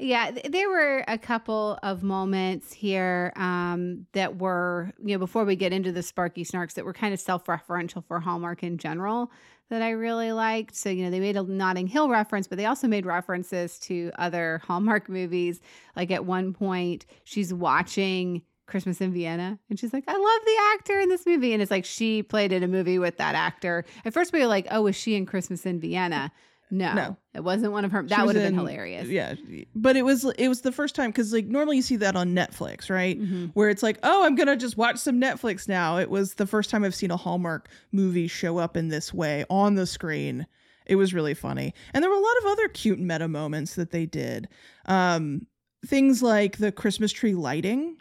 Yeah, 0.00 0.30
th- 0.30 0.46
there 0.52 0.68
were 0.68 1.04
a 1.08 1.18
couple 1.18 1.76
of 1.82 2.04
moments 2.04 2.72
here 2.72 3.32
um, 3.34 4.06
that 4.12 4.38
were, 4.38 4.92
you 5.04 5.16
know, 5.16 5.18
before 5.18 5.44
we 5.44 5.56
get 5.56 5.72
into 5.72 5.90
the 5.90 6.04
Sparky 6.04 6.44
Snarks, 6.44 6.74
that 6.74 6.84
were 6.84 6.92
kind 6.92 7.12
of 7.12 7.18
self 7.18 7.46
referential 7.46 8.04
for 8.06 8.20
Hallmark 8.20 8.62
in 8.62 8.78
general 8.78 9.30
that 9.70 9.82
I 9.82 9.90
really 9.90 10.32
liked. 10.32 10.74
So, 10.74 10.88
you 10.88 11.04
know, 11.04 11.10
they 11.10 11.20
made 11.20 11.36
a 11.36 11.42
Notting 11.42 11.86
Hill 11.86 12.08
reference, 12.08 12.46
but 12.46 12.58
they 12.58 12.66
also 12.66 12.88
made 12.88 13.06
references 13.06 13.78
to 13.80 14.10
other 14.18 14.60
Hallmark 14.64 15.08
movies. 15.08 15.60
Like 15.94 16.10
at 16.10 16.24
one 16.24 16.52
point, 16.54 17.06
she's 17.24 17.52
watching 17.52 18.42
Christmas 18.66 19.00
in 19.00 19.12
Vienna 19.12 19.58
and 19.68 19.78
she's 19.78 19.92
like, 19.92 20.04
I 20.06 20.12
love 20.12 20.44
the 20.44 20.56
actor 20.74 21.00
in 21.00 21.08
this 21.08 21.26
movie. 21.26 21.52
And 21.52 21.62
it's 21.62 21.70
like 21.70 21.84
she 21.84 22.22
played 22.22 22.52
in 22.52 22.62
a 22.62 22.68
movie 22.68 22.98
with 22.98 23.16
that 23.16 23.34
actor. 23.34 23.84
At 24.04 24.12
first, 24.14 24.32
we 24.32 24.40
were 24.40 24.46
like, 24.46 24.66
oh, 24.70 24.82
was 24.82 24.96
she 24.96 25.16
in 25.16 25.26
Christmas 25.26 25.66
in 25.66 25.80
Vienna? 25.80 26.30
No, 26.70 26.94
No. 26.94 27.16
it 27.34 27.42
wasn't 27.42 27.72
one 27.72 27.84
of 27.84 27.92
her. 27.92 28.02
That 28.02 28.26
would 28.26 28.36
have 28.36 28.44
been 28.44 28.54
hilarious. 28.58 29.08
Yeah, 29.08 29.34
but 29.74 29.96
it 29.96 30.02
was 30.02 30.24
it 30.38 30.48
was 30.48 30.60
the 30.60 30.72
first 30.72 30.94
time 30.94 31.10
because 31.10 31.32
like 31.32 31.46
normally 31.46 31.76
you 31.76 31.82
see 31.82 31.96
that 31.96 32.14
on 32.16 32.34
Netflix, 32.34 32.90
right? 32.90 33.18
Mhm. 33.20 33.50
Where 33.54 33.70
it's 33.70 33.82
like, 33.82 33.98
oh, 34.02 34.24
I'm 34.24 34.34
gonna 34.34 34.56
just 34.56 34.76
watch 34.76 34.98
some 34.98 35.20
Netflix 35.20 35.66
now. 35.68 35.96
It 35.98 36.10
was 36.10 36.34
the 36.34 36.46
first 36.46 36.68
time 36.70 36.84
I've 36.84 36.94
seen 36.94 37.10
a 37.10 37.16
Hallmark 37.16 37.68
movie 37.92 38.28
show 38.28 38.58
up 38.58 38.76
in 38.76 38.88
this 38.88 39.14
way 39.14 39.44
on 39.48 39.76
the 39.76 39.86
screen. 39.86 40.46
It 40.86 40.96
was 40.96 41.12
really 41.14 41.34
funny, 41.34 41.74
and 41.94 42.02
there 42.02 42.10
were 42.10 42.16
a 42.16 42.20
lot 42.20 42.36
of 42.40 42.46
other 42.46 42.68
cute 42.68 42.98
meta 42.98 43.28
moments 43.28 43.74
that 43.76 43.90
they 43.90 44.06
did. 44.06 44.48
Um, 44.86 45.46
things 45.86 46.22
like 46.22 46.58
the 46.58 46.72
Christmas 46.72 47.12
tree 47.12 47.34
lighting. 47.34 47.96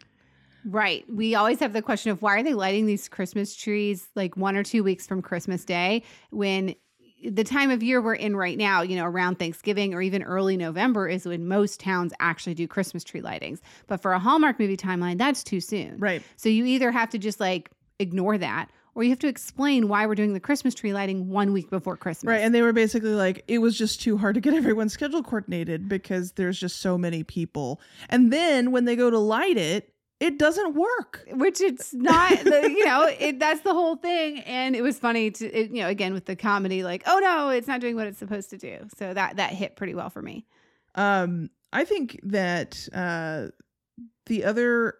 Right. 0.66 1.06
We 1.10 1.36
always 1.36 1.60
have 1.62 1.72
the 1.72 1.82
question 1.82 2.12
of 2.12 2.22
why 2.22 2.36
are 2.40 2.44
they 2.44 2.54
lighting 2.54 2.86
these 2.88 3.08
Christmas 3.08 3.56
trees 3.56 4.10
like 4.16 4.36
one 4.36 4.58
or 4.58 4.64
two 4.64 4.84
weeks 4.84 5.08
from 5.08 5.22
Christmas 5.22 5.64
Day 5.64 6.04
when 6.32 6.76
the 7.24 7.44
time 7.44 7.72
of 7.72 7.82
year 7.82 8.02
we're 8.02 8.14
in 8.14 8.36
right 8.36 8.58
now, 8.58 8.82
you 8.82 8.96
know, 8.96 9.06
around 9.06 9.40
Thanksgiving 9.40 9.94
or 9.94 10.02
even 10.02 10.24
early 10.24 10.58
November 10.58 11.08
is 11.08 11.26
when 11.26 11.48
most 11.48 11.80
towns 11.80 12.14
actually 12.20 12.54
do 12.54 12.68
Christmas 12.68 13.04
tree 13.04 13.22
lightings. 13.22 13.60
But 13.88 14.02
for 14.02 14.14
a 14.14 14.20
Hallmark 14.20 14.60
movie 14.60 14.78
timeline, 14.78 15.18
that's 15.18 15.44
too 15.44 15.60
soon. 15.60 15.98
Right. 15.98 16.22
So 16.36 16.50
you 16.50 16.66
either 16.66 16.92
have 16.92 17.10
to 17.12 17.18
just 17.18 17.40
like 17.40 17.72
ignore 18.00 18.38
that 18.38 18.70
or 18.98 19.04
you 19.04 19.10
have 19.12 19.20
to 19.20 19.28
explain 19.28 19.88
why 19.88 20.06
we're 20.08 20.16
doing 20.16 20.34
the 20.34 20.40
Christmas 20.40 20.74
tree 20.74 20.92
lighting 20.92 21.30
one 21.30 21.54
week 21.54 21.70
before 21.70 21.96
Christmas. 21.98 22.30
Right. 22.30 22.42
And 22.42 22.54
they 22.54 22.64
were 22.64 22.74
basically 22.74 23.14
like, 23.14 23.44
it 23.48 23.60
was 23.60 23.78
just 23.78 24.02
too 24.02 24.18
hard 24.18 24.36
to 24.36 24.42
get 24.42 24.54
everyone's 24.56 24.94
schedule 24.94 25.24
coordinated 25.24 25.88
because 25.88 26.32
there's 26.34 26.60
just 26.60 26.78
so 26.82 26.98
many 26.98 27.24
people. 27.24 27.80
And 28.10 28.34
then 28.34 28.72
when 28.72 28.86
they 28.86 28.96
go 28.96 29.10
to 29.10 29.20
light 29.20 29.58
it, 29.58 29.94
it 30.20 30.40
doesn't 30.40 30.74
work. 30.76 31.24
which 31.32 31.62
it's 31.62 31.94
not 31.94 32.32
the, 32.44 32.70
you 32.72 32.84
know 32.86 33.04
it, 33.20 33.40
that's 33.40 33.62
the 33.62 33.74
whole 33.74 33.96
thing 33.96 34.40
and 34.40 34.76
it 34.76 34.82
was 34.82 34.98
funny 34.98 35.30
to 35.32 35.46
it, 35.52 35.70
you 35.72 35.82
know 35.82 35.88
again 35.90 36.14
with 36.14 36.26
the 36.26 36.36
comedy 36.36 36.84
like 36.84 37.04
oh 37.06 37.20
no 37.20 37.50
it's 37.50 37.68
not 37.68 37.80
doing 37.82 37.96
what 37.96 38.08
it's 38.08 38.18
supposed 38.18 38.50
to 38.50 38.58
do 38.58 38.78
so 38.98 39.14
that 39.14 39.36
that 39.38 39.52
hit 39.54 39.76
pretty 39.76 39.94
well 39.94 40.10
for 40.10 40.22
me 40.22 40.46
Um, 40.96 41.50
I 41.72 41.84
think 41.86 42.20
that 42.24 42.88
uh, 42.94 43.48
the 44.26 44.44
other 44.46 44.96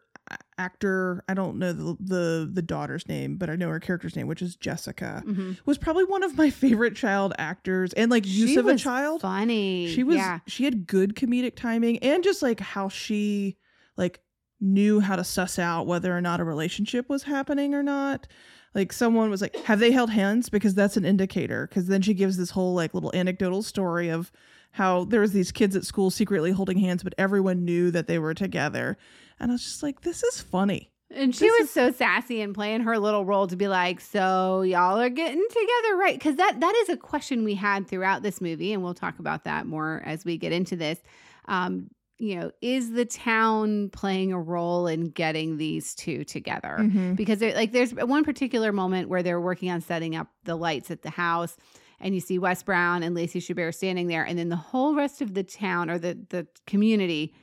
actor, 0.58 1.24
I 1.30 1.34
don't 1.34 1.58
know 1.58 1.72
the, 1.72 1.98
the 2.02 2.50
the 2.54 2.62
daughter's 2.62 3.08
name, 3.08 3.38
but 3.38 3.50
I 3.50 3.56
know 3.56 3.70
her 3.70 3.80
character's 3.80 4.16
name, 4.16 4.28
which 4.28 4.42
is 4.42 4.56
Jessica, 4.56 5.24
Mhm. 5.26 5.58
was 5.66 5.78
probably 5.78 6.04
one 6.04 6.24
of 6.24 6.38
my 6.38 6.50
favorite 6.64 6.96
child 6.96 7.34
actors 7.38 7.94
and 7.94 8.12
like 8.12 8.26
use 8.28 8.50
She 8.50 8.58
of 8.58 8.68
a 8.68 8.76
child. 8.76 9.22
funny 9.22 9.88
She 9.94 10.04
was 10.04 10.18
yeah 10.18 10.40
she 10.48 10.66
had 10.66 10.86
good 10.88 11.16
comedic 11.16 11.56
timing 11.56 12.00
and 12.00 12.24
just 12.24 12.42
like 12.42 12.60
how 12.60 12.90
she 12.90 13.56
like 13.96 14.20
knew 14.60 15.00
how 15.00 15.16
to 15.16 15.24
suss 15.24 15.60
out 15.60 15.88
whether 15.88 16.16
or 16.16 16.22
not 16.22 16.40
a 16.40 16.44
relationship 16.44 17.10
was 17.10 17.24
happening 17.24 17.74
or 17.74 17.84
not. 17.84 18.28
Like 18.74 18.92
someone 18.94 19.30
was 19.30 19.42
like, 19.42 19.56
"Have 19.66 19.80
they 19.80 19.92
held 19.92 20.10
hands?" 20.10 20.50
Because 20.50 20.76
that's 20.76 20.98
an 20.98 21.06
indicator. 21.06 21.68
Because 21.68 21.88
then 21.88 22.02
she 22.02 22.14
gives 22.14 22.38
this 22.38 22.52
whole 22.52 22.74
like 22.74 22.94
little 22.94 23.12
anecdotal 23.16 23.64
story 23.64 24.10
of 24.10 24.32
how 24.72 25.06
there 25.06 25.22
was 25.22 25.34
these 25.34 25.52
kids 25.52 25.76
at 25.76 25.86
school 25.86 26.12
secretly 26.12 26.52
holding 26.52 26.78
hands, 26.78 27.04
but 27.04 27.16
everyone 27.18 27.66
knew 27.66 27.90
that 27.92 28.08
they 28.08 28.20
were 28.20 28.34
together. 28.34 28.98
And 29.40 29.52
I 29.52 29.54
was 29.56 29.64
just 29.64 29.84
like, 29.84 30.02
"This 30.02 30.24
is 30.24 30.42
funny." 30.42 30.92
and 31.10 31.34
she 31.34 31.46
this 31.46 31.62
was 31.62 31.70
so 31.70 31.92
sassy 31.92 32.42
and 32.42 32.54
playing 32.54 32.82
her 32.82 33.00
little 33.00 33.24
role 33.24 33.48
to 33.48 33.56
be 33.56 33.68
like 33.68 34.02
so 34.02 34.62
y'all 34.62 35.00
are 35.00 35.10
getting 35.10 35.46
together 35.50 35.98
right 35.98 36.16
because 36.16 36.36
that 36.36 36.60
that 36.60 36.76
is 36.84 36.90
a 36.90 36.98
question 36.98 37.44
we 37.44 37.56
had 37.56 37.88
throughout 37.88 38.24
this 38.24 38.42
movie 38.42 38.74
and 38.74 38.84
we'll 38.84 38.94
talk 38.94 39.20
about 39.20 39.46
that 39.46 39.66
more 39.66 40.02
as 40.06 40.26
we 40.26 40.38
get 40.38 40.52
into 40.52 40.76
this 40.76 41.00
um 41.46 41.90
you 42.18 42.36
know 42.40 42.52
is 42.62 42.92
the 42.92 43.06
town 43.06 43.90
playing 43.90 44.34
a 44.34 44.40
role 44.40 44.88
in 44.88 45.10
getting 45.10 45.58
these 45.58 45.96
two 45.96 46.24
together? 46.24 46.78
Mm-hmm. 46.80 47.14
Because 47.14 47.42
like 47.42 47.72
there's 47.72 47.94
one 47.94 48.24
particular 48.24 48.72
moment 48.72 49.10
where 49.10 49.24
they're 49.24 49.42
working 49.42 49.70
on 49.70 49.82
setting 49.82 50.16
up 50.16 50.28
the 50.44 50.56
lights 50.56 50.92
at 50.92 51.02
the 51.02 51.10
house 51.10 51.58
and 52.00 52.14
you 52.14 52.22
see 52.22 52.38
Wes 52.38 52.64
Brown 52.64 53.04
and 53.04 53.16
Lacey 53.16 53.40
Chabert 53.40 53.76
standing 53.76 54.08
there 54.08 54.24
and 54.24 54.38
then 54.38 54.50
the 54.50 54.56
whole 54.56 54.96
rest 54.96 55.22
of 55.22 55.34
the 55.34 55.44
town 55.44 55.90
or 55.90 55.98
the 55.98 56.18
the 56.30 56.48
community 56.66 57.34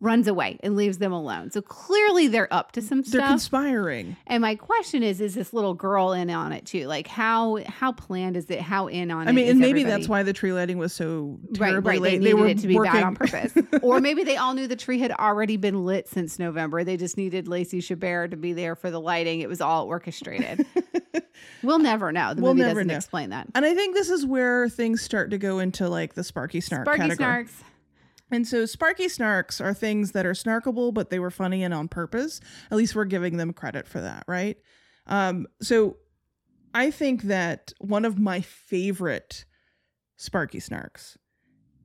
runs 0.00 0.28
away 0.28 0.58
and 0.62 0.76
leaves 0.76 0.98
them 0.98 1.12
alone. 1.12 1.50
So 1.50 1.62
clearly 1.62 2.28
they're 2.28 2.52
up 2.52 2.72
to 2.72 2.82
some 2.82 3.02
stuff. 3.04 3.12
They're 3.20 3.28
conspiring. 3.28 4.16
and 4.26 4.42
my 4.42 4.54
question 4.54 5.02
is 5.02 5.20
is 5.20 5.34
this 5.34 5.52
little 5.54 5.72
girl 5.72 6.12
in 6.12 6.28
on 6.30 6.52
it 6.52 6.66
too? 6.66 6.86
Like 6.86 7.06
how 7.06 7.58
how 7.66 7.92
planned 7.92 8.36
is 8.36 8.50
it? 8.50 8.60
How 8.60 8.88
in 8.88 9.10
on 9.10 9.26
it? 9.26 9.30
I 9.30 9.32
mean, 9.32 9.48
and 9.48 9.58
maybe 9.60 9.80
everybody? 9.80 10.00
that's 10.02 10.08
why 10.08 10.22
the 10.22 10.32
tree 10.34 10.52
lighting 10.52 10.76
was 10.78 10.92
so 10.92 11.38
Right, 11.58 11.70
terribly 11.70 11.90
right. 11.92 12.00
late. 12.02 12.10
They 12.18 12.32
needed 12.32 12.34
were 12.34 12.46
it 12.48 12.58
to 12.58 12.66
be 12.66 12.74
working 12.76 12.92
bad 12.92 13.04
on 13.04 13.14
purpose. 13.16 13.54
or 13.82 14.00
maybe 14.00 14.24
they 14.24 14.36
all 14.36 14.52
knew 14.54 14.66
the 14.66 14.76
tree 14.76 14.98
had 14.98 15.12
already 15.12 15.56
been 15.56 15.84
lit 15.86 16.06
since 16.08 16.38
November. 16.38 16.84
They 16.84 16.96
just 16.98 17.16
needed 17.16 17.48
Lacey 17.48 17.80
Chabert 17.80 18.32
to 18.32 18.36
be 18.36 18.52
there 18.52 18.74
for 18.76 18.90
the 18.90 19.00
lighting. 19.00 19.40
It 19.40 19.48
was 19.48 19.60
all 19.62 19.86
orchestrated. 19.86 20.66
we'll 21.62 21.78
never 21.78 22.12
know. 22.12 22.34
The 22.34 22.42
We'll 22.42 22.54
movie 22.54 22.66
never 22.66 22.80
doesn't 22.80 22.88
know. 22.88 22.96
explain 22.96 23.30
that. 23.30 23.46
And 23.54 23.64
I 23.64 23.74
think 23.74 23.94
this 23.94 24.10
is 24.10 24.26
where 24.26 24.68
things 24.68 25.00
start 25.02 25.30
to 25.30 25.38
go 25.38 25.60
into 25.60 25.88
like 25.88 26.14
the 26.14 26.24
Sparky 26.24 26.60
Snark 26.60 26.84
Sparky 26.84 27.02
category. 27.02 27.44
Snarks. 27.44 27.50
And 28.34 28.48
so 28.48 28.66
Sparky 28.66 29.06
Snarks 29.06 29.64
are 29.64 29.72
things 29.72 30.10
that 30.10 30.26
are 30.26 30.32
snarkable, 30.32 30.92
but 30.92 31.08
they 31.08 31.20
were 31.20 31.30
funny 31.30 31.62
and 31.62 31.72
on 31.72 31.86
purpose. 31.86 32.40
At 32.68 32.76
least 32.76 32.96
we're 32.96 33.04
giving 33.04 33.36
them 33.36 33.52
credit 33.52 33.86
for 33.86 34.00
that, 34.00 34.24
right? 34.26 34.58
Um, 35.06 35.46
so 35.62 35.98
I 36.74 36.90
think 36.90 37.22
that 37.22 37.72
one 37.78 38.04
of 38.04 38.18
my 38.18 38.40
favorite 38.40 39.44
Sparky 40.16 40.58
Snarks 40.58 41.16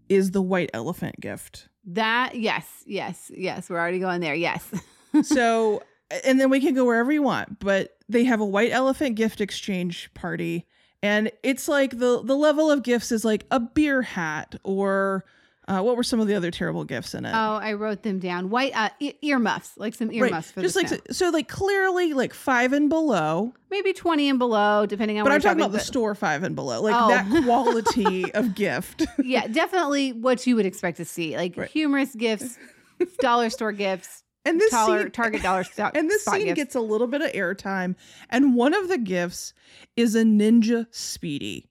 is 0.09 0.31
the 0.31 0.41
white 0.41 0.71
elephant 0.73 1.19
gift. 1.19 1.69
That 1.85 2.33
yes, 2.33 2.65
yes, 2.87 3.31
yes. 3.35 3.69
We're 3.69 3.77
already 3.79 3.99
going 3.99 4.19
there. 4.19 4.33
Yes. 4.33 4.67
so 5.21 5.83
and 6.25 6.39
then 6.39 6.49
we 6.49 6.59
can 6.59 6.73
go 6.73 6.85
wherever 6.85 7.11
you 7.11 7.21
want 7.21 7.59
but 7.59 7.97
they 8.07 8.23
have 8.23 8.39
a 8.39 8.45
white 8.45 8.71
elephant 8.71 9.15
gift 9.15 9.39
exchange 9.39 10.11
party 10.15 10.65
and 11.03 11.31
it's 11.43 11.67
like 11.67 11.99
the 11.99 12.23
the 12.23 12.35
level 12.35 12.71
of 12.71 12.81
gifts 12.81 13.11
is 13.11 13.23
like 13.23 13.45
a 13.51 13.59
beer 13.59 14.01
hat 14.01 14.55
or 14.63 15.23
Uh, 15.69 15.81
what 15.83 15.95
were 15.95 16.03
some 16.03 16.19
of 16.19 16.27
the 16.27 16.33
other 16.33 16.49
terrible 16.49 16.83
gifts 16.83 17.13
in 17.13 17.25
it? 17.25 17.31
Oh, 17.31 17.55
I 17.61 17.73
wrote 17.73 18.01
them 18.03 18.17
down. 18.17 18.49
White 18.49 18.71
uh, 18.75 18.89
e- 18.99 19.13
earmuffs, 19.21 19.77
like 19.77 19.93
some 19.93 20.07
Right, 20.07 20.15
earmuffs 20.17 20.51
for 20.51 20.61
just 20.61 20.73
the 20.73 20.79
like 20.81 20.87
snow. 20.89 20.97
so, 21.11 21.29
like 21.29 21.47
clearly 21.47 22.13
like 22.13 22.33
five 22.33 22.73
and 22.73 22.89
below. 22.89 23.53
maybe 23.69 23.93
twenty 23.93 24.27
and 24.29 24.39
below, 24.39 24.85
depending 24.87 25.19
on. 25.19 25.23
But 25.25 25.29
what 25.29 25.35
I'm 25.35 25.41
talking 25.41 25.61
about 25.61 25.71
the 25.71 25.79
store 25.79 26.15
five 26.15 26.41
and 26.43 26.55
below, 26.55 26.81
like 26.81 26.95
Oh. 26.97 27.07
that 27.09 27.43
quality 27.45 28.33
of 28.33 28.55
gift. 28.55 29.05
yeah, 29.23 29.47
definitely 29.47 30.11
what 30.11 30.45
you 30.47 30.55
would 30.55 30.65
expect 30.65 30.97
to 30.97 31.05
see, 31.05 31.37
like 31.37 31.55
Right. 31.55 31.69
humorous 31.69 32.15
gifts, 32.15 32.57
dollar 33.19 33.51
store 33.51 33.71
gifts, 33.71 34.23
And 34.45 34.59
this 34.59 34.71
dollar 34.71 35.03
scene, 35.03 35.11
Target 35.11 35.43
dollar 35.43 35.63
stock. 35.63 35.95
and 35.95 36.09
this 36.09 36.25
scene 36.25 36.45
gifts. 36.45 36.55
gets 36.55 36.75
a 36.75 36.81
little 36.81 37.05
bit 37.07 37.21
of 37.21 37.31
airtime. 37.33 37.95
And 38.31 38.55
one 38.55 38.73
of 38.73 38.87
the 38.87 38.97
gifts 38.97 39.53
is 39.95 40.15
a 40.15 40.23
Ninja 40.23 40.87
Speedi. 40.91 41.65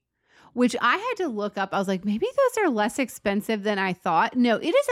Which 0.54 0.74
I 0.80 0.96
had 0.96 1.14
to 1.24 1.28
look 1.28 1.58
up. 1.58 1.70
I 1.72 1.78
was 1.78 1.88
like, 1.88 2.04
maybe 2.04 2.26
those 2.26 2.64
are 2.64 2.70
less 2.70 2.98
expensive 2.98 3.62
than 3.62 3.78
I 3.78 3.92
thought. 3.92 4.37
No, 4.37 4.56
it 4.56 4.74
is 4.74 4.88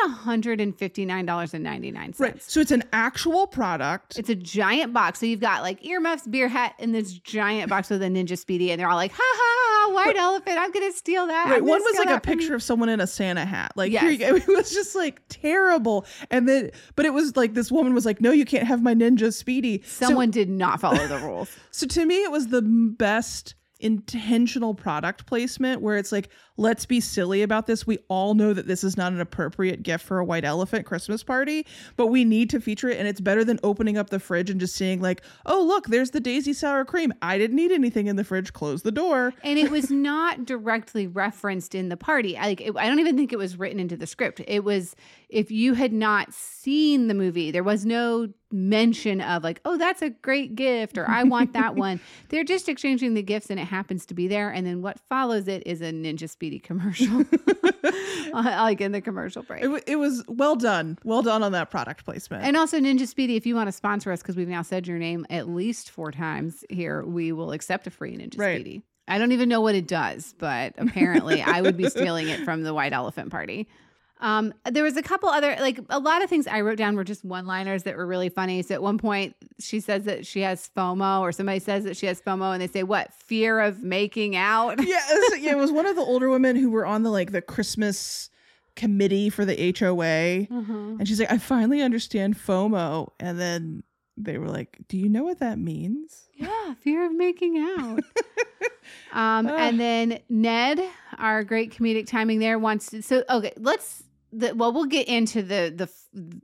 $159.99. 0.85 2.21
Right. 2.21 2.43
So 2.43 2.61
it's 2.61 2.71
an 2.71 2.85
actual 2.93 3.47
product. 3.47 4.19
It's 4.19 4.29
a 4.29 4.35
giant 4.35 4.93
box. 4.93 5.21
So 5.21 5.27
you've 5.27 5.41
got 5.41 5.63
like 5.63 5.85
earmuffs, 5.85 6.27
beer 6.27 6.49
hat, 6.49 6.75
and 6.79 6.95
this 6.95 7.13
giant 7.13 7.71
box 7.71 7.91
with 7.91 8.03
a 8.03 8.07
Ninja 8.07 8.33
Speedi, 8.33 8.71
and 8.71 8.81
they're 8.81 8.89
all 8.89 8.97
like, 8.97 9.13
"Ha 9.13 9.23
ha, 9.23 9.87
ha 9.89 9.95
white 9.95 10.17
elephant! 10.17 10.59
I'm 10.59 10.71
gonna 10.73 10.93
steal 10.93 11.27
that." 11.27 11.51
Right. 11.51 11.63
One 11.65 11.81
was 11.83 11.99
like 11.99 12.17
a 12.17 12.21
picture 12.21 12.55
of 12.55 12.63
someone 12.63 12.89
in 12.89 13.01
a 13.01 13.07
Santa 13.07 13.45
hat. 13.45 13.73
Like 13.77 13.93
here 13.93 14.11
you 14.11 14.19
go. 14.19 14.37
It 14.47 14.47
was 14.49 14.71
just 14.71 14.95
like 14.95 15.23
terrible. 15.29 16.05
And 16.31 16.49
then 16.49 16.71
but 16.95 17.07
it 17.07 17.13
was 17.13 17.37
like 17.37 17.55
this 17.55 17.71
woman 17.73 17.95
was 17.95 18.05
like, 18.07 18.21
No, 18.21 18.31
you 18.33 18.45
can't 18.45 18.67
have 18.67 18.83
my 18.83 18.95
Ninja 18.95 19.29
Speedi. 19.29 19.85
So- 19.87 20.07
Someone 20.07 20.31
did 20.31 20.49
not 20.49 20.81
follow 20.81 21.07
the 21.07 21.19
rules. 21.19 21.51
So 21.77 21.87
to 21.87 22.07
me, 22.07 22.23
it 22.23 22.31
was 22.31 22.47
the 22.49 22.63
best 22.63 23.55
intentional 23.81 24.75
product 24.75 25.27
placement 25.27 25.83
where 25.83 25.97
it's 25.97 26.13
like, 26.13 26.29
let's 26.57 26.87
be 26.87 27.01
silly 27.01 27.43
about 27.43 27.67
this. 27.67 27.87
We 27.87 27.99
all 28.09 28.35
know 28.35 28.53
that 28.53 28.67
this 28.67 28.83
is 28.83 28.97
not 28.97 29.13
an 29.13 29.21
appropriate 29.21 29.83
gift 29.83 30.05
for 30.05 30.19
a 30.19 30.25
white 30.25 30.45
elephant 30.45 30.87
Christmas 30.87 31.23
party, 31.23 31.67
but 31.97 32.07
we 32.07 32.25
need 32.25 32.51
to 32.51 32.61
feature 32.61 32.89
it. 32.89 32.99
And 32.99 33.07
it's 33.07 33.21
better 33.21 33.45
than 33.45 33.61
opening 33.63 33.99
up 33.99 34.11
the 34.11 34.19
fridge 34.19 34.51
and 34.51 34.59
just 34.59 34.75
seeing, 34.75 35.01
like, 35.01 35.23
oh, 35.45 35.63
look, 35.63 35.87
there's 35.89 36.13
the 36.13 36.21
daisy 36.21 36.53
sour 36.53 36.85
cream. 36.85 37.13
I 37.23 37.39
didn't 37.39 37.57
need 37.57 37.73
anything 37.73 38.07
in 38.07 38.17
the 38.17 38.25
fridge. 38.25 38.53
Close 38.53 38.83
the 38.83 38.93
door. 38.93 39.35
and 39.43 39.59
it 39.59 39.71
was 39.71 39.91
not 39.91 40.45
directly 40.45 41.07
referenced 41.07 41.75
in 41.75 41.89
the 41.89 41.97
party. 41.97 42.35
Like, 42.35 42.61
it, 42.61 42.75
I 42.77 42.89
don't 42.89 43.01
even 43.01 43.17
think 43.17 43.33
it 43.33 43.39
was 43.39 43.59
written 43.59 43.81
into 43.81 43.97
the 43.97 44.07
script. 44.07 44.41
It 44.47 44.65
was 44.65 44.97
if 45.29 45.51
you 45.51 45.75
had 45.75 45.93
not 45.93 46.33
seen 46.33 47.09
the 47.09 47.15
movie, 47.15 47.51
there 47.51 47.65
was 47.65 47.85
no 47.85 48.29
mention 48.53 49.21
of 49.21 49.43
like, 49.43 49.61
oh, 49.65 49.77
that's 49.77 50.03
a 50.03 50.11
great 50.11 50.55
gift 50.55 50.99
or 50.99 51.09
I 51.09 51.25
want 51.25 51.53
that 51.55 51.75
one. 51.77 52.01
They're 52.29 52.45
just 52.45 52.69
exchanging 52.69 53.15
the 53.15 53.23
gifts 53.23 53.51
and 53.51 53.59
it 53.59 53.65
happens 53.65 54.07
to 54.07 54.15
be 54.15 54.29
there. 54.29 54.51
And 54.51 54.67
then 54.67 54.83
what 54.83 54.99
follows 55.09 55.49
it 55.49 55.63
is 55.67 55.81
a 55.81 55.93
Ninja 55.93 56.25
Speedi 56.25 56.63
commercial, 56.63 57.21
uh, 58.35 58.63
like 58.63 58.81
in 58.81 58.93
the 58.93 59.01
commercial 59.01 59.43
break. 59.43 59.65
It, 59.65 59.85
it 59.87 59.97
was 59.97 60.25
well 60.29 60.57
done. 60.57 60.99
Well 61.05 61.23
done 61.23 61.43
on 61.43 61.53
that 61.53 61.71
product 61.71 62.05
placement. 62.05 62.45
And 62.45 62.57
also, 62.57 62.79
Ninja 62.79 63.03
Speedi, 63.03 63.37
if 63.37 63.47
you 63.47 63.55
want 63.55 63.69
to 63.69 63.73
sponsor 63.73 64.13
us, 64.13 64.23
because 64.23 64.37
we've 64.37 64.49
now 64.49 64.63
said 64.63 64.87
your 64.87 64.99
name 64.99 65.27
at 65.31 65.49
least 65.49 65.91
four 65.91 66.13
times 66.13 66.65
here, 66.71 67.05
we 67.05 67.33
will 67.33 67.53
accept 67.53 67.87
a 67.87 67.91
free 67.91 68.17
Ninja 68.17 68.39
Right. 68.39 68.57
Speedy. 68.57 68.83
I 69.09 69.19
don't 69.19 69.33
even 69.33 69.49
know 69.49 69.61
what 69.61 69.77
it 69.77 69.87
does, 69.87 70.35
but 70.39 70.75
apparently 70.79 71.41
I 71.41 71.61
would 71.61 71.77
be 71.77 71.89
stealing 71.89 72.29
it 72.29 72.41
from 72.45 72.63
the 72.65 72.75
White 72.75 72.93
Elephant 72.93 73.31
Party. 73.31 73.69
Um, 74.19 74.55
there 74.65 74.83
was 74.83 74.97
a 74.97 75.03
couple 75.03 75.29
other, 75.29 75.57
like 75.61 75.79
a 75.91 75.99
lot 75.99 76.23
of 76.23 76.31
things 76.31 76.47
I 76.47 76.63
wrote 76.63 76.79
down 76.79 76.97
were 76.97 77.05
just 77.05 77.23
one 77.25 77.45
liners 77.47 77.83
that 77.83 77.97
were 77.97 78.07
really 78.07 78.31
funny. 78.31 78.63
So 78.63 78.73
at 78.75 78.83
one 78.83 78.97
point, 78.97 79.37
she 79.59 79.79
says 79.81 80.05
that 80.05 80.25
she 80.27 80.41
has 80.41 80.71
FOMO, 80.75 81.21
or 81.21 81.33
somebody 81.33 81.59
says 81.59 81.85
that 81.85 81.97
she 81.99 82.07
has 82.07 82.23
FOMO, 82.23 82.53
and 82.55 82.63
they 82.63 82.67
say, 82.67 82.83
What? 82.83 83.13
Fear 83.13 83.61
of 83.61 83.83
making 83.83 84.35
out? 84.35 84.83
yeah, 84.87 85.01
it 85.11 85.31
was, 85.33 85.41
yeah, 85.41 85.53
it 85.53 85.59
was 85.59 85.71
one 85.71 85.85
of 85.87 85.97
the 85.97 86.03
older 86.03 86.31
women 86.31 86.57
who 86.57 86.71
were 86.71 86.87
on 86.87 87.03
the 87.03 87.11
like 87.11 87.33
the 87.33 87.43
Christmas 87.43 88.31
committee 88.75 89.29
for 89.31 89.45
the 89.45 89.55
HOA. 89.79 90.47
Mhm. 90.47 90.99
And 90.99 91.07
she's 91.09 91.21
like, 91.21 91.31
I 91.33 91.39
finally 91.39 91.83
understand 91.83 92.37
FOMO. 92.39 93.13
And 93.21 93.39
then 93.39 93.83
they 94.17 94.39
were 94.39 94.49
like, 94.49 94.79
Do 94.89 94.97
you 94.97 95.09
know 95.11 95.25
what 95.25 95.41
that 95.41 95.59
means? 95.59 96.29
Yeah, 96.35 96.75
fear 96.75 97.05
of 97.05 97.13
making 97.13 97.59
out. 97.59 98.01
um, 99.13 99.49
and 99.49 99.79
then 99.81 100.21
Ned, 100.29 100.81
our 101.19 101.45
great 101.45 101.73
comedic 101.73 102.07
timing 102.07 102.39
there, 102.39 102.59
wants 102.59 102.91
to. 102.91 103.03
So 103.03 103.25
okay, 103.29 103.53
let's. 103.57 104.03
The, 104.33 104.55
well, 104.55 104.73
we'll 104.73 104.87
get 104.87 105.07
into 105.07 105.41
the 105.41 105.73
the 105.75 105.89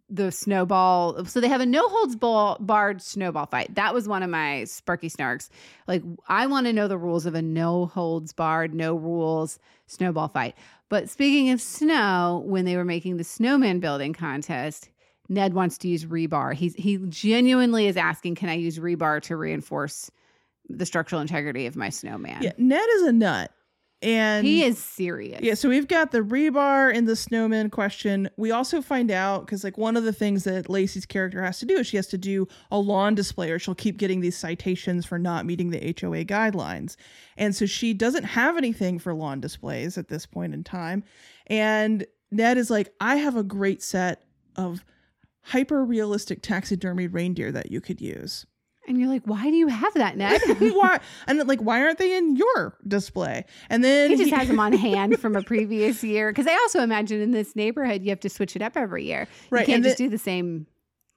the 0.09 0.31
snowball. 0.31 1.25
So 1.27 1.41
they 1.41 1.49
have 1.49 1.61
a 1.61 1.67
no 1.67 1.89
holds 1.89 2.17
ball, 2.17 2.57
barred 2.61 3.03
snowball 3.03 3.47
fight. 3.47 3.75
That 3.75 3.93
was 3.93 4.09
one 4.09 4.23
of 4.23 4.31
my 4.31 4.65
Sparky 4.65 5.11
snarks. 5.11 5.49
Like 5.89 6.03
I 6.29 6.47
want 6.47 6.67
to 6.67 6.73
know 6.73 6.89
the 6.89 6.97
rules 6.97 7.27
of 7.27 7.35
a 7.35 7.43
no 7.43 7.87
holds 7.87 8.33
barred, 8.33 8.73
no 8.73 8.95
rules 8.95 9.59
snowball 9.87 10.29
fight. 10.29 10.55
But 10.89 11.11
speaking 11.11 11.51
of 11.51 11.61
snow, 11.61 12.43
when 12.47 12.65
they 12.65 12.77
were 12.77 12.85
making 12.85 13.17
the 13.17 13.25
snowman 13.25 13.81
building 13.81 14.13
contest, 14.13 14.89
Ned 15.29 15.55
wants 15.55 15.79
to 15.79 15.89
use 15.89 16.05
rebar. 16.05 16.55
He's 16.55 16.75
he 16.75 16.99
genuinely 17.09 17.87
is 17.89 17.97
asking, 17.97 18.37
"Can 18.37 18.49
I 18.49 18.55
use 18.55 18.79
rebar 18.79 19.21
to 19.23 19.37
reinforce 19.37 20.11
the 20.77 20.87
structural 20.87 21.21
integrity 21.21 21.67
of 21.67 21.77
my 21.77 21.91
snowman?" 21.91 22.43
Yeah, 22.43 22.53
Ned 22.59 22.87
is 22.97 23.03
a 23.03 23.13
nut. 23.13 23.53
And 24.05 24.45
he 24.45 24.65
is 24.65 24.79
serious. 24.79 25.43
Yeah, 25.43 25.55
so 25.55 25.69
we've 25.69 25.87
got 25.87 26.11
the 26.11 26.23
rebar 26.23 26.93
and 26.93 27.07
the 27.07 27.15
snowman 27.15 27.71
question. 27.71 28.29
We 28.37 28.51
also 28.51 28.83
find 28.83 29.13
out 29.13 29.47
because, 29.47 29.63
like, 29.63 29.79
one 29.79 29.97
of 29.97 30.03
the 30.03 30.13
things 30.13 30.43
that 30.43 30.69
Lacey's 30.69 31.07
character 31.07 31.41
has 31.41 31.61
to 31.61 31.67
do 31.67 31.79
is 31.79 31.87
she 31.87 31.99
has 31.99 32.09
to 32.09 32.19
do 32.19 32.49
a 32.73 32.81
lawn 32.81 33.15
display, 33.15 33.53
or 33.53 33.61
she'll 33.61 33.77
keep 33.77 33.99
getting 33.99 34.19
these 34.19 34.37
citations 34.37 35.07
for 35.07 35.21
not 35.21 35.47
meeting 35.47 35.71
the 35.71 35.79
HOA 35.79 36.25
guidelines. 36.25 36.97
And 37.37 37.55
so 37.55 37.65
she 37.65 37.95
doesn't 37.95 38.25
have 38.25 38.57
anything 38.57 38.99
for 38.99 39.15
lawn 39.15 39.41
displays 39.41 39.97
at 39.97 40.09
this 40.09 40.27
point 40.27 40.53
in 40.53 40.65
time. 40.65 41.05
And 41.47 42.05
Ned 42.33 42.59
is 42.59 42.71
like, 42.71 42.93
I 43.01 43.17
have 43.17 43.37
a 43.37 43.45
great 43.45 43.85
set 43.85 44.25
of 44.57 44.85
hyper 45.43 45.85
realistic 45.85 46.43
taxidermy 46.43 47.07
reindeer 47.07 47.53
that 47.53 47.71
you 47.71 47.81
could 47.81 48.01
use. 48.01 48.47
And 48.89 48.99
you're 48.99 49.09
like, 49.09 49.23
"Why 49.25 49.45
do 49.51 49.57
you 49.57 49.69
have 49.69 49.95
that, 49.95 50.17
Ned?" 50.17 50.41
why? 50.59 51.01
And 51.27 51.39
then, 51.39 51.47
like, 51.47 51.61
why 51.61 51.83
aren't 51.83 51.99
they 51.99 52.17
in 52.17 52.37
your 52.37 52.77
display? 52.87 53.45
And 53.71 53.83
then 53.85 54.11
he 54.11 54.17
just 54.17 54.31
has 54.33 54.49
them 54.49 54.59
on 54.61 54.73
hand 54.89 55.19
from 55.21 55.37
a 55.37 55.43
previous 55.43 56.03
year. 56.03 56.31
Because 56.31 56.47
I 56.47 56.55
also 56.55 56.81
imagine 56.83 57.21
in 57.21 57.31
this 57.31 57.55
neighborhood, 57.57 58.03
you 58.03 58.11
have 58.11 58.21
to 58.21 58.29
switch 58.29 58.57
it 58.57 58.63
up 58.63 58.77
every 58.77 59.05
year. 59.05 59.29
Right, 59.51 59.61
You 59.61 59.67
can't 59.67 59.77
and 59.77 59.85
just 59.85 59.99
do 59.99 60.09
the 60.09 60.19
same 60.19 60.67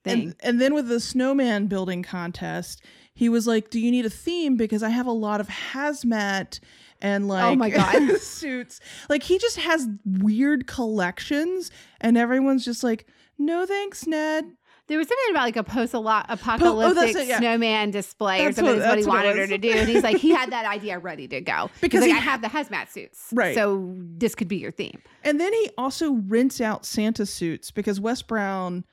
thing. 0.04 0.21
And, 0.21 0.36
and 0.41 0.62
then 0.62 0.73
with 0.73 0.88
the 0.88 0.99
snowman 0.99 1.67
building 1.67 2.04
contest, 2.04 2.84
he 3.13 3.30
was 3.30 3.47
like, 3.47 3.69
"Do 3.69 3.80
you 3.80 3.91
need 3.91 4.06
a 4.06 4.10
theme? 4.10 4.58
Because 4.58 4.84
I 4.84 4.89
have 4.89 5.08
a 5.08 5.12
lot 5.12 5.39
of 5.41 5.47
hazmat 5.47 6.60
and 7.01 7.25
oh 7.25 7.28
like 7.28 7.43
Oh 7.43 7.56
my 7.56 7.69
God. 7.71 8.17
suits. 8.19 8.80
Like 9.10 9.23
he 9.23 9.38
just 9.39 9.58
has 9.58 9.88
weird 10.06 10.67
collections, 10.67 11.71
and 11.99 12.17
everyone's 12.17 12.63
just 12.65 12.84
like, 12.84 13.08
"No 13.38 13.65
thanks, 13.65 14.06
Ned." 14.06 14.45
There 14.88 14.98
was 14.98 15.08
something 15.08 15.32
about 15.32 15.43
like 15.43 15.56
a 15.56 15.63
post-apocalyptic 15.63 17.15
oh, 17.15 17.19
it, 17.19 17.28
yeah. 17.28 17.39
snowman 17.39 17.91
display 17.91 18.45
or 18.45 18.52
something. 18.52 18.65
what- 18.65 18.76
is 18.76 18.88
what 18.88 18.98
he 18.98 19.04
that's 19.04 19.08
what 19.08 19.26
wanted 19.26 19.38
her 19.38 19.48
to 19.48 19.58
do, 19.58 19.71
and 19.71 19.89
he's 19.89 20.04
like, 20.04 20.17
he 20.17 20.30
had 20.30 20.52
that 20.52 20.65
idea 20.71 21.00
ready 21.00 21.28
to 21.28 21.41
go 21.41 21.69
Because 21.82 22.02
like, 22.02 22.12
he 22.12 22.15
I 22.15 22.19
have 22.19 22.41
the 22.41 22.48
hazmat 22.48 22.91
suits, 22.91 23.30
Right. 23.32 23.56
So 23.56 23.95
this 23.98 24.36
could 24.36 24.48
be 24.48 24.58
your 24.58 24.71
theme. 24.71 25.02
And 25.24 25.39
then 25.39 25.54
he 25.54 25.69
also 25.78 26.13
rents 26.13 26.62
out 26.62 26.86
Santa 26.86 27.26
suits 27.26 27.71
because 27.71 28.00
Wes 28.00 28.21
Brown 28.21 28.86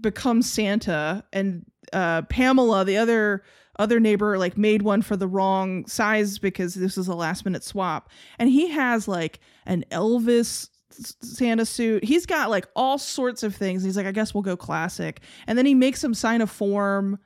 becomes 0.00 0.50
Santa, 0.50 1.24
and 1.32 1.64
uh, 1.92 2.22
Pamela, 2.22 2.84
the 2.84 2.96
other 2.96 3.42
other 3.76 3.98
neighbor, 3.98 4.38
like 4.38 4.58
made 4.58 4.82
one 4.82 5.00
for 5.00 5.16
the 5.16 5.26
wrong 5.26 5.86
size 5.86 6.38
because 6.38 6.74
this 6.74 6.96
was 6.96 7.08
a 7.08 7.14
last 7.14 7.44
minute 7.44 7.64
swap, 7.64 8.10
and 8.38 8.50
he 8.50 8.68
has 8.68 9.08
like 9.08 9.40
an 9.66 9.84
Elvis 9.90 10.68
Santa 10.90 11.64
suit. 11.64 12.04
He's 12.04 12.26
got 12.26 12.50
like 12.50 12.66
all 12.74 12.98
sorts 12.98 13.42
of 13.42 13.54
things. 13.54 13.82
He's 13.82 13.96
like, 13.96 14.06
I 14.06 14.12
guess 14.12 14.34
we'll 14.34 14.42
go 14.42 14.56
classic, 14.56 15.20
and 15.46 15.56
then 15.56 15.66
he 15.66 15.74
makes 15.74 16.02
him 16.02 16.14
sign 16.14 16.40
a 16.40 16.46
form. 16.46 17.18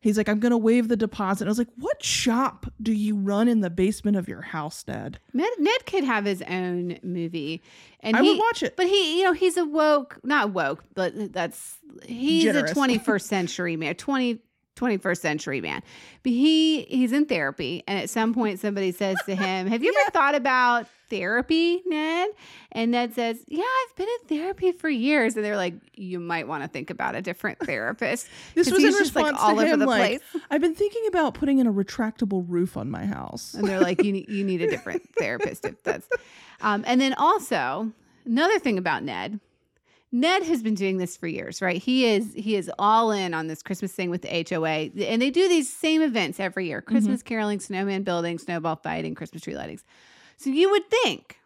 He's 0.00 0.16
like, 0.16 0.28
I'm 0.28 0.38
gonna 0.38 0.58
waive 0.58 0.88
the 0.88 0.96
deposit. 0.96 1.42
And 1.42 1.48
I 1.48 1.50
was 1.50 1.58
like, 1.58 1.72
what 1.76 2.04
shop 2.04 2.66
do 2.80 2.92
you 2.92 3.16
run 3.16 3.48
in 3.48 3.60
the 3.60 3.70
basement 3.70 4.16
of 4.16 4.28
your 4.28 4.42
house, 4.42 4.84
Ned? 4.86 5.18
Ned, 5.32 5.50
Ned 5.58 5.86
could 5.86 6.04
have 6.04 6.24
his 6.24 6.40
own 6.42 6.98
movie, 7.02 7.62
and 8.00 8.16
I 8.16 8.22
he, 8.22 8.30
would 8.30 8.38
watch 8.38 8.62
it. 8.62 8.76
But 8.76 8.86
he, 8.86 9.18
you 9.18 9.24
know, 9.24 9.32
he's 9.32 9.56
a 9.56 9.64
woke, 9.64 10.20
not 10.22 10.52
woke, 10.52 10.84
but 10.94 11.32
that's 11.32 11.78
he's 12.04 12.44
Generous. 12.44 12.70
a 12.72 12.74
21st 12.74 13.22
century 13.22 13.76
man, 13.76 13.96
20, 13.96 14.38
21st 14.78 15.18
century 15.18 15.60
man. 15.60 15.82
But 16.22 16.32
he 16.32 16.82
he's 16.82 17.12
in 17.12 17.26
therapy, 17.26 17.82
and 17.86 17.98
at 17.98 18.10
some 18.10 18.34
point 18.34 18.60
somebody 18.60 18.92
says 18.92 19.16
to 19.26 19.34
him, 19.34 19.66
"Have 19.66 19.82
you 19.82 19.94
ever 20.02 20.10
thought 20.10 20.34
about 20.34 20.86
therapy, 21.10 21.82
Ned?" 21.86 22.30
And 22.72 22.90
Ned 22.90 23.14
says, 23.14 23.38
"Yeah, 23.48 23.64
I've 23.64 23.96
been 23.96 24.08
in 24.08 24.38
therapy 24.38 24.72
for 24.72 24.88
years." 24.88 25.36
And 25.36 25.44
they're 25.44 25.56
like, 25.56 25.74
"You 25.94 26.20
might 26.20 26.46
want 26.46 26.62
to 26.64 26.68
think 26.68 26.90
about 26.90 27.14
a 27.14 27.22
different 27.22 27.58
therapist." 27.60 28.28
this 28.54 28.70
was 28.70 28.78
in 28.78 28.86
he's 28.86 28.98
just, 28.98 29.14
like, 29.14 29.26
response 29.26 29.42
all 29.42 29.56
to 29.56 29.66
him, 29.66 29.80
the 29.80 29.86
like, 29.86 30.20
place. 30.20 30.42
I've 30.50 30.60
been 30.60 30.74
thinking 30.74 31.02
about 31.08 31.34
putting 31.34 31.58
in 31.58 31.66
a 31.66 31.72
retractable 31.72 32.44
roof 32.46 32.76
on 32.76 32.90
my 32.90 33.06
house. 33.06 33.54
and 33.54 33.66
they're 33.66 33.80
like, 33.80 34.02
you 34.02 34.12
need 34.12 34.28
you 34.28 34.44
need 34.44 34.62
a 34.62 34.70
different 34.70 35.02
therapist 35.18 35.64
if 35.64 35.82
that's. 35.82 36.08
Um, 36.60 36.84
and 36.86 37.00
then 37.00 37.14
also 37.14 37.92
another 38.24 38.58
thing 38.58 38.78
about 38.78 39.02
Ned. 39.02 39.40
Ned 40.10 40.42
has 40.44 40.62
been 40.62 40.74
doing 40.74 40.96
this 40.96 41.16
for 41.16 41.26
years, 41.26 41.60
right? 41.60 41.80
He 41.80 42.06
is 42.06 42.32
he 42.34 42.56
is 42.56 42.70
all 42.78 43.10
in 43.10 43.34
on 43.34 43.46
this 43.46 43.62
Christmas 43.62 43.92
thing 43.92 44.08
with 44.10 44.22
the 44.22 44.46
HOA, 44.48 44.90
and 45.06 45.20
they 45.20 45.30
do 45.30 45.48
these 45.48 45.72
same 45.72 46.00
events 46.00 46.40
every 46.40 46.66
year: 46.66 46.80
mm-hmm. 46.80 46.90
Christmas 46.90 47.22
caroling, 47.22 47.60
snowman 47.60 48.04
building, 48.04 48.38
snowball 48.38 48.76
fighting, 48.76 49.14
Christmas 49.14 49.42
tree 49.42 49.54
lightings. 49.54 49.82
So 50.38 50.50
you 50.50 50.70
would 50.70 50.88
think 50.88 51.38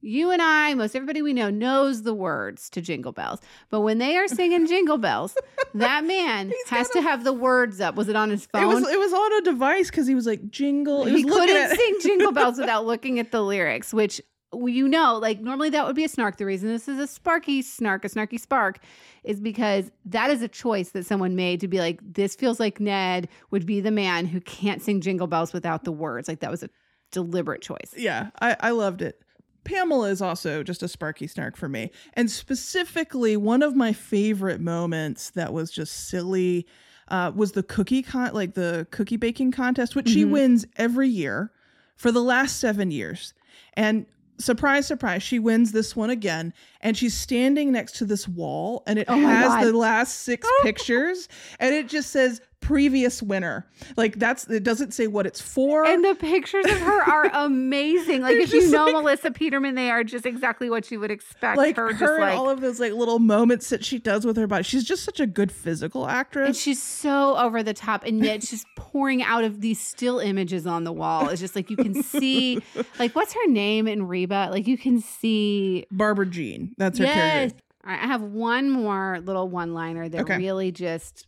You 0.00 0.30
and 0.30 0.40
I, 0.40 0.74
most 0.74 0.94
everybody 0.94 1.22
we 1.22 1.32
know, 1.32 1.50
knows 1.50 2.04
the 2.04 2.14
words 2.14 2.70
to 2.70 2.80
Jingle 2.80 3.10
Bells. 3.12 3.40
But 3.68 3.80
when 3.80 3.98
they 3.98 4.16
are 4.16 4.28
singing 4.28 4.66
Jingle 4.68 4.96
Bells, 4.96 5.36
that 5.74 6.04
man 6.04 6.48
He's 6.48 6.68
has 6.68 6.88
to 6.90 7.02
have 7.02 7.24
the 7.24 7.32
words 7.32 7.80
up. 7.80 7.96
Was 7.96 8.08
it 8.08 8.14
on 8.16 8.30
his 8.30 8.46
phone? 8.46 8.62
It 8.62 8.66
was 8.66 8.88
it 8.88 8.98
was 8.98 9.12
on 9.12 9.32
a 9.38 9.42
device 9.42 9.90
because 9.90 10.06
he 10.06 10.14
was 10.14 10.26
like 10.26 10.48
jingle. 10.50 11.04
He, 11.04 11.18
he 11.18 11.24
was 11.24 11.34
couldn't 11.34 11.76
sing 11.76 11.96
Jingle 12.00 12.32
Bells 12.32 12.58
without 12.58 12.86
looking 12.86 13.18
at 13.18 13.32
the 13.32 13.42
lyrics, 13.42 13.92
which 13.92 14.22
you 14.54 14.88
know, 14.88 15.18
like 15.18 15.40
normally 15.40 15.70
that 15.70 15.86
would 15.86 15.96
be 15.96 16.04
a 16.04 16.08
snark. 16.08 16.36
The 16.38 16.46
reason 16.46 16.68
this 16.68 16.88
is 16.88 16.98
a 16.98 17.06
sparky 17.06 17.60
snark, 17.62 18.04
a 18.04 18.08
snarky 18.08 18.40
spark, 18.40 18.78
is 19.24 19.40
because 19.40 19.90
that 20.06 20.30
is 20.30 20.40
a 20.42 20.48
choice 20.48 20.90
that 20.90 21.04
someone 21.04 21.36
made 21.36 21.60
to 21.60 21.68
be 21.68 21.78
like, 21.78 22.00
this 22.02 22.34
feels 22.34 22.58
like 22.58 22.80
Ned 22.80 23.28
would 23.50 23.66
be 23.66 23.80
the 23.80 23.90
man 23.90 24.24
who 24.26 24.40
can't 24.40 24.80
sing 24.80 25.00
Jingle 25.00 25.26
Bells 25.26 25.52
without 25.52 25.84
the 25.84 25.92
words. 25.92 26.28
Like 26.28 26.40
that 26.40 26.50
was 26.50 26.62
a 26.62 26.70
deliberate 27.12 27.60
choice. 27.62 27.92
Yeah, 27.96 28.30
I, 28.40 28.56
I 28.60 28.70
loved 28.70 29.02
it. 29.02 29.20
Pamela 29.64 30.08
is 30.08 30.22
also 30.22 30.62
just 30.62 30.82
a 30.82 30.88
sparky 30.88 31.26
snark 31.26 31.54
for 31.56 31.68
me. 31.68 31.90
And 32.14 32.30
specifically, 32.30 33.36
one 33.36 33.62
of 33.62 33.76
my 33.76 33.92
favorite 33.92 34.60
moments 34.62 35.30
that 35.30 35.52
was 35.52 35.70
just 35.70 36.08
silly 36.08 36.66
uh, 37.08 37.32
was 37.34 37.52
the 37.52 37.62
cookie 37.62 38.02
con 38.02 38.32
like 38.34 38.54
the 38.54 38.86
cookie 38.90 39.16
baking 39.16 39.52
contest, 39.52 39.94
which 39.96 40.08
she 40.08 40.24
Mhm. 40.24 40.30
wins 40.30 40.66
every 40.76 41.08
year 41.08 41.52
for 41.96 42.12
the 42.12 42.22
last 42.22 42.58
seven 42.60 42.90
years. 42.90 43.34
And 43.74 44.06
surprise, 44.38 44.86
surprise, 44.86 45.22
she 45.22 45.38
wins 45.38 45.72
this 45.72 45.94
one 45.94 46.10
again. 46.10 46.52
And 46.80 46.96
she's 46.96 47.14
standing 47.14 47.72
next 47.72 47.96
to 47.96 48.04
this 48.04 48.28
wall, 48.28 48.82
and 48.86 48.98
it 48.98 49.06
Oh 49.08 49.18
has 49.18 49.64
the 49.64 49.76
last 49.76 50.20
six 50.20 50.48
pictures, 50.62 51.28
and 51.58 51.74
it 51.74 51.88
just 51.88 52.10
says 52.10 52.40
previous 52.60 53.22
winner. 53.22 53.66
Like 53.96 54.18
that's 54.18 54.46
it 54.48 54.62
doesn't 54.62 54.92
say 54.92 55.06
what 55.06 55.26
it's 55.26 55.40
for. 55.40 55.86
And 55.86 56.04
the 56.04 56.14
pictures 56.14 56.66
of 56.66 56.78
her 56.80 57.02
are 57.02 57.30
amazing. 57.32 58.20
Like 58.22 58.36
if 58.36 58.52
you 58.52 58.70
know 58.70 58.84
like- 58.84 58.92
Melissa 58.94 59.30
Peterman, 59.30 59.74
they 59.74 59.90
are 59.90 60.04
just 60.04 60.26
exactly 60.26 60.68
what 60.68 60.90
you 60.90 61.00
would 61.00 61.10
expect. 61.10 61.56
like 61.56 61.76
her, 61.76 61.94
her, 61.94 62.20
like 62.20 62.36
all 62.36 62.50
of 62.50 62.60
those 62.60 62.78
like 62.80 62.92
little 62.92 63.18
moments 63.20 63.70
that 63.70 63.84
she 63.84 63.98
does 63.98 64.26
with 64.26 64.36
her 64.36 64.46
body. 64.46 64.64
She's 64.64 64.84
just 64.84 65.04
such 65.04 65.18
a 65.20 65.26
good 65.26 65.50
physical 65.50 66.06
actress. 66.08 66.46
And 66.48 66.56
she's 66.56 66.82
so 66.82 67.36
over 67.36 67.62
the 67.62 67.74
top, 67.74 68.04
and 68.04 68.22
yet 68.24 68.42
she's 68.42 68.64
pouring 68.76 69.22
out 69.22 69.44
of 69.44 69.60
these 69.60 69.80
still 69.80 70.18
images 70.18 70.66
on 70.66 70.84
the 70.84 70.92
wall. 70.92 71.28
It's 71.28 71.40
just 71.40 71.56
like 71.56 71.70
you 71.70 71.76
can 71.76 72.02
see, 72.02 72.60
like, 72.98 73.14
what's 73.16 73.32
her 73.32 73.46
name 73.46 73.86
in 73.88 74.06
Reba? 74.08 74.48
Like, 74.50 74.66
you 74.66 74.76
can 74.76 75.00
see. 75.00 75.86
Barbara 75.90 76.26
Jean. 76.26 76.74
That's 76.76 76.98
her 76.98 77.04
Yes. 77.04 77.14
character. 77.52 77.58
All 77.86 77.92
right, 77.92 78.02
I 78.02 78.06
have 78.08 78.20
one 78.22 78.68
more 78.70 79.20
little 79.24 79.48
one 79.48 79.72
liner 79.72 80.08
that 80.08 80.20
Okay. 80.22 80.36
really 80.36 80.70
just 80.72 81.26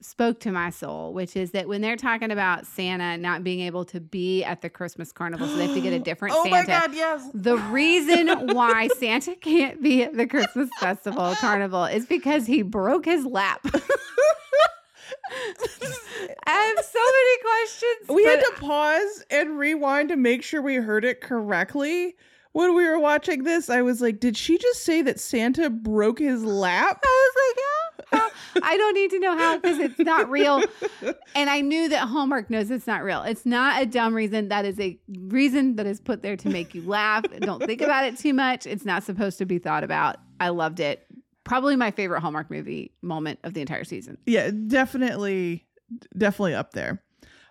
spoke 0.00 0.40
to 0.40 0.50
my 0.52 0.70
soul, 0.70 1.12
which 1.12 1.36
is 1.36 1.52
that 1.52 1.68
when 1.68 1.80
they're 1.80 1.96
talking 1.96 2.30
about 2.30 2.66
Santa 2.66 3.16
not 3.16 3.44
being 3.44 3.60
able 3.60 3.84
to 3.86 4.00
be 4.00 4.42
at 4.44 4.62
the 4.62 4.70
Christmas 4.70 5.12
carnival, 5.12 5.46
so 5.46 5.56
they 5.56 5.66
have 5.66 5.74
to 5.74 5.80
get 5.80 5.92
a 5.92 5.98
different 6.04 6.34
oh 6.36 6.44
Santa. 6.44 6.56
my 6.56 6.64
god, 6.64 6.94
yes. 6.94 7.28
The 7.34 7.56
reason 7.56 8.54
why 8.54 8.88
Santa 8.98 9.34
can't 9.40 9.82
be 9.82 10.02
at 10.02 10.16
the 10.16 10.26
Christmas 10.26 10.68
festival 10.80 11.34
carnival 11.36 11.84
is 11.84 12.06
because 12.06 12.46
he 12.46 12.62
broke 12.62 13.04
his 13.04 13.24
lap. 13.24 13.60
I 16.46 16.74
have 16.76 16.84
so 16.84 16.98
many 16.98 17.42
questions. 17.42 18.08
We 18.08 18.24
had 18.24 18.40
to 18.40 18.52
pause 18.60 19.24
and 19.30 19.58
rewind 19.58 20.10
to 20.10 20.16
make 20.16 20.42
sure 20.42 20.60
we 20.62 20.76
heard 20.76 21.04
it 21.04 21.20
correctly. 21.20 22.16
When 22.52 22.74
we 22.74 22.86
were 22.86 22.98
watching 22.98 23.44
this, 23.44 23.70
I 23.70 23.82
was 23.82 24.00
like, 24.02 24.20
did 24.20 24.36
she 24.36 24.58
just 24.58 24.84
say 24.84 25.00
that 25.02 25.18
Santa 25.18 25.70
broke 25.70 26.18
his 26.18 26.44
lap? 26.44 27.02
I 27.02 27.30
was 27.34 27.54
like, 27.56 27.64
how? 27.64 28.30
I 28.62 28.76
don't 28.76 28.94
need 28.94 29.10
to 29.10 29.18
know 29.20 29.36
how 29.36 29.58
because 29.58 29.78
it's 29.78 29.98
not 29.98 30.28
real. 30.30 30.62
And 31.34 31.48
I 31.48 31.62
knew 31.62 31.88
that 31.88 32.08
Hallmark 32.08 32.50
knows 32.50 32.70
it's 32.70 32.86
not 32.86 33.02
real. 33.02 33.22
It's 33.22 33.46
not 33.46 33.80
a 33.80 33.86
dumb 33.86 34.14
reason. 34.14 34.48
That 34.48 34.66
is 34.66 34.78
a 34.78 34.98
reason 35.08 35.76
that 35.76 35.86
is 35.86 36.00
put 36.00 36.22
there 36.22 36.36
to 36.36 36.48
make 36.50 36.74
you 36.74 36.82
laugh. 36.82 37.24
don't 37.40 37.64
think 37.64 37.80
about 37.80 38.04
it 38.04 38.18
too 38.18 38.34
much. 38.34 38.66
It's 38.66 38.84
not 38.84 39.02
supposed 39.02 39.38
to 39.38 39.46
be 39.46 39.58
thought 39.58 39.82
about. 39.82 40.16
I 40.40 40.50
loved 40.50 40.80
it. 40.80 41.06
Probably 41.44 41.74
my 41.74 41.90
favorite 41.90 42.20
Hallmark 42.20 42.50
movie 42.50 42.92
moment 43.00 43.40
of 43.44 43.54
the 43.54 43.62
entire 43.62 43.84
season. 43.84 44.18
Yeah, 44.26 44.50
definitely, 44.66 45.66
definitely 46.16 46.54
up 46.54 46.72
there. 46.72 47.02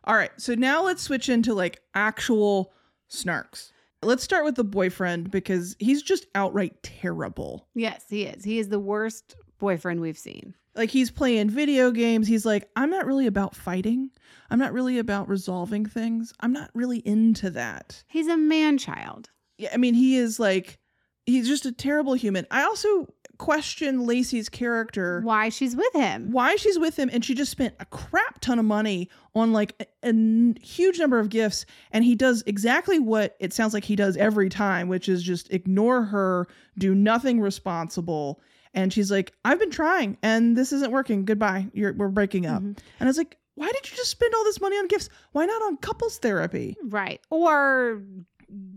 All 0.04 0.16
right, 0.16 0.32
so 0.38 0.54
now 0.56 0.84
let's 0.84 1.02
switch 1.02 1.28
into 1.30 1.54
like 1.54 1.82
actual 1.94 2.72
snarks. 3.10 3.72
Let's 4.04 4.24
start 4.24 4.46
with 4.46 4.56
the 4.56 4.64
boyfriend 4.64 5.30
because 5.30 5.76
he's 5.80 6.02
just 6.02 6.26
outright 6.34 6.82
terrible. 6.82 7.68
Yes, 7.76 8.06
he 8.10 8.24
is. 8.24 8.44
He 8.44 8.58
is 8.58 8.70
the 8.70 8.80
worst 8.80 9.36
boyfriend 9.60 10.02
we've 10.02 10.18
seen. 10.18 10.56
Like 10.76 10.90
he's 10.90 11.12
playing 11.12 11.50
video 11.50 11.92
games. 11.92 12.28
He's 12.28 12.46
like, 12.46 12.70
I'm 12.76 12.90
not 12.90 13.06
really 13.06 13.28
about 13.28 13.56
fighting. 13.56 14.10
I'm 14.50 14.58
not 14.58 14.74
really 14.74 14.98
about 14.98 15.28
resolving 15.28 15.86
things. 15.86 16.34
I'm 16.40 16.54
not 16.54 16.72
really 16.74 17.00
into 17.00 17.50
that. 17.52 18.04
He's 18.08 18.28
a 18.28 18.38
man 18.38 18.78
child. 18.78 19.30
Yeah, 19.58 19.70
I 19.74 19.78
mean, 19.78 19.94
he 19.94 20.16
is 20.16 20.40
like, 20.40 20.80
he's 21.26 21.48
just 21.48 21.66
a 21.66 21.72
terrible 21.72 22.14
human. 22.14 22.48
I 22.50 22.64
also 22.64 23.14
question 23.42 24.06
Lacey's 24.06 24.50
character. 24.50 25.22
Why 25.24 25.50
she's 25.50 25.76
with 25.76 25.94
him. 25.94 26.32
why 26.32 26.56
she's 26.56 26.78
with 26.78 26.98
him 26.98 27.10
and 27.12 27.26
she 27.26 27.34
just 27.34 27.52
spent 27.52 27.74
a 27.80 27.86
crap 27.86 28.40
ton 28.40 28.60
of 28.60 28.66
money 28.66 29.10
on 29.34 29.52
like 29.52 29.88
a, 30.04 30.14
huge 30.62 31.00
number 31.00 31.18
of 31.20 31.30
gifts 31.30 31.66
and 31.92 32.04
he 32.04 32.16
does 32.16 32.44
exactly 32.46 33.00
what 33.00 33.36
it 33.40 33.52
sounds 33.54 33.74
like 33.74 33.84
he 33.84 33.96
does 33.96 34.16
every 34.18 34.50
time 34.50 34.88
which 34.88 35.10
is 35.10 35.24
just 35.24 35.52
ignore 35.52 36.04
her 36.04 36.48
do 36.78 36.94
nothing 36.94 37.40
responsible 37.42 38.40
and 38.74 38.94
she's 38.94 39.10
like 39.12 39.34
i've 39.46 39.60
been 39.60 39.72
trying 39.72 40.18
and 40.22 40.56
this 40.56 40.72
isn't 40.72 40.92
working 40.92 41.26
goodbye 41.26 41.68
You're, 41.74 41.94
we're 41.94 42.10
breaking 42.10 42.46
up 42.46 42.62
Mhm. 42.62 42.78
and 43.00 43.02
i 43.02 43.06
was 43.06 43.18
like 43.18 43.38
why 43.56 43.68
did 43.72 43.90
you 43.92 43.96
just 43.98 44.12
spend 44.12 44.34
all 44.34 44.44
this 44.44 44.62
money 44.62 44.76
on 44.78 44.88
gifts 44.88 45.10
why 45.34 45.46
not 45.46 45.62
on 45.64 45.78
couples 45.78 46.18
therapy 46.20 46.76
Right. 46.84 47.20
Or 47.30 48.02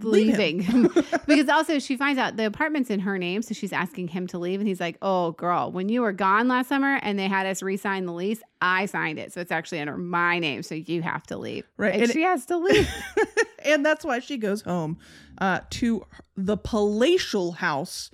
leaving. 0.00 0.62
because 1.26 1.48
also 1.48 1.78
she 1.78 1.96
finds 1.96 2.18
out 2.18 2.36
the 2.36 2.46
apartment's 2.46 2.90
in 2.90 3.00
her 3.00 3.18
name. 3.18 3.42
So 3.42 3.54
she's 3.54 3.72
asking 3.72 4.08
him 4.08 4.26
to 4.28 4.38
leave. 4.38 4.60
And 4.60 4.68
he's 4.68 4.80
like, 4.80 4.96
Oh, 5.02 5.32
girl, 5.32 5.70
when 5.72 5.88
you 5.88 6.02
were 6.02 6.12
gone 6.12 6.48
last 6.48 6.68
summer 6.68 6.98
and 7.02 7.18
they 7.18 7.28
had 7.28 7.46
us 7.46 7.62
re 7.62 7.76
sign 7.76 8.06
the 8.06 8.12
lease, 8.12 8.40
I 8.60 8.86
signed 8.86 9.18
it. 9.18 9.32
So 9.32 9.40
it's 9.40 9.52
actually 9.52 9.80
under 9.80 9.96
my 9.96 10.38
name. 10.38 10.62
So 10.62 10.74
you 10.74 11.02
have 11.02 11.24
to 11.28 11.36
leave. 11.36 11.66
Right, 11.76 11.92
And, 11.94 12.02
and 12.02 12.10
it- 12.10 12.14
she 12.14 12.22
has 12.22 12.46
to 12.46 12.56
leave. 12.56 12.88
and 13.64 13.84
that's 13.84 14.04
why 14.04 14.18
she 14.20 14.36
goes 14.36 14.62
home 14.62 14.98
uh, 15.38 15.60
to 15.70 16.04
the 16.36 16.56
palatial 16.56 17.52
house 17.52 18.10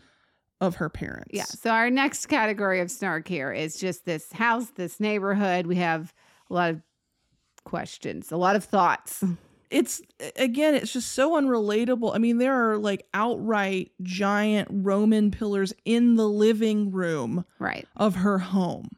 of 0.62 0.76
her 0.76 0.90
parents 0.90 1.30
yeah. 1.32 1.44
So 1.44 1.70
our 1.70 1.88
next 1.88 2.26
category 2.26 2.80
of 2.80 2.90
snark 2.90 3.26
here 3.26 3.50
is 3.50 3.76
just 3.76 4.04
this 4.04 4.30
house, 4.30 4.66
this 4.76 5.00
neighborhood. 5.00 5.66
We 5.66 5.76
have 5.76 6.12
a 6.50 6.54
lot 6.54 6.70
of 6.70 6.82
questions, 7.64 8.30
a 8.30 8.36
lot 8.36 8.56
of 8.56 8.64
thoughts. 8.64 9.24
It's 9.70 10.02
again 10.36 10.74
it's 10.74 10.92
just 10.92 11.12
so 11.12 11.40
unrelatable 11.40 12.14
i 12.14 12.18
mean 12.18 12.38
there 12.38 12.70
are 12.72 12.76
like 12.76 13.06
outright 13.14 13.92
giant 14.02 14.68
roman 14.70 15.30
pillars 15.30 15.72
in 15.84 16.16
the 16.16 16.26
living 16.28 16.90
room 16.90 17.44
Right. 17.58 17.86
of 17.96 18.16
her 18.16 18.38
home 18.38 18.88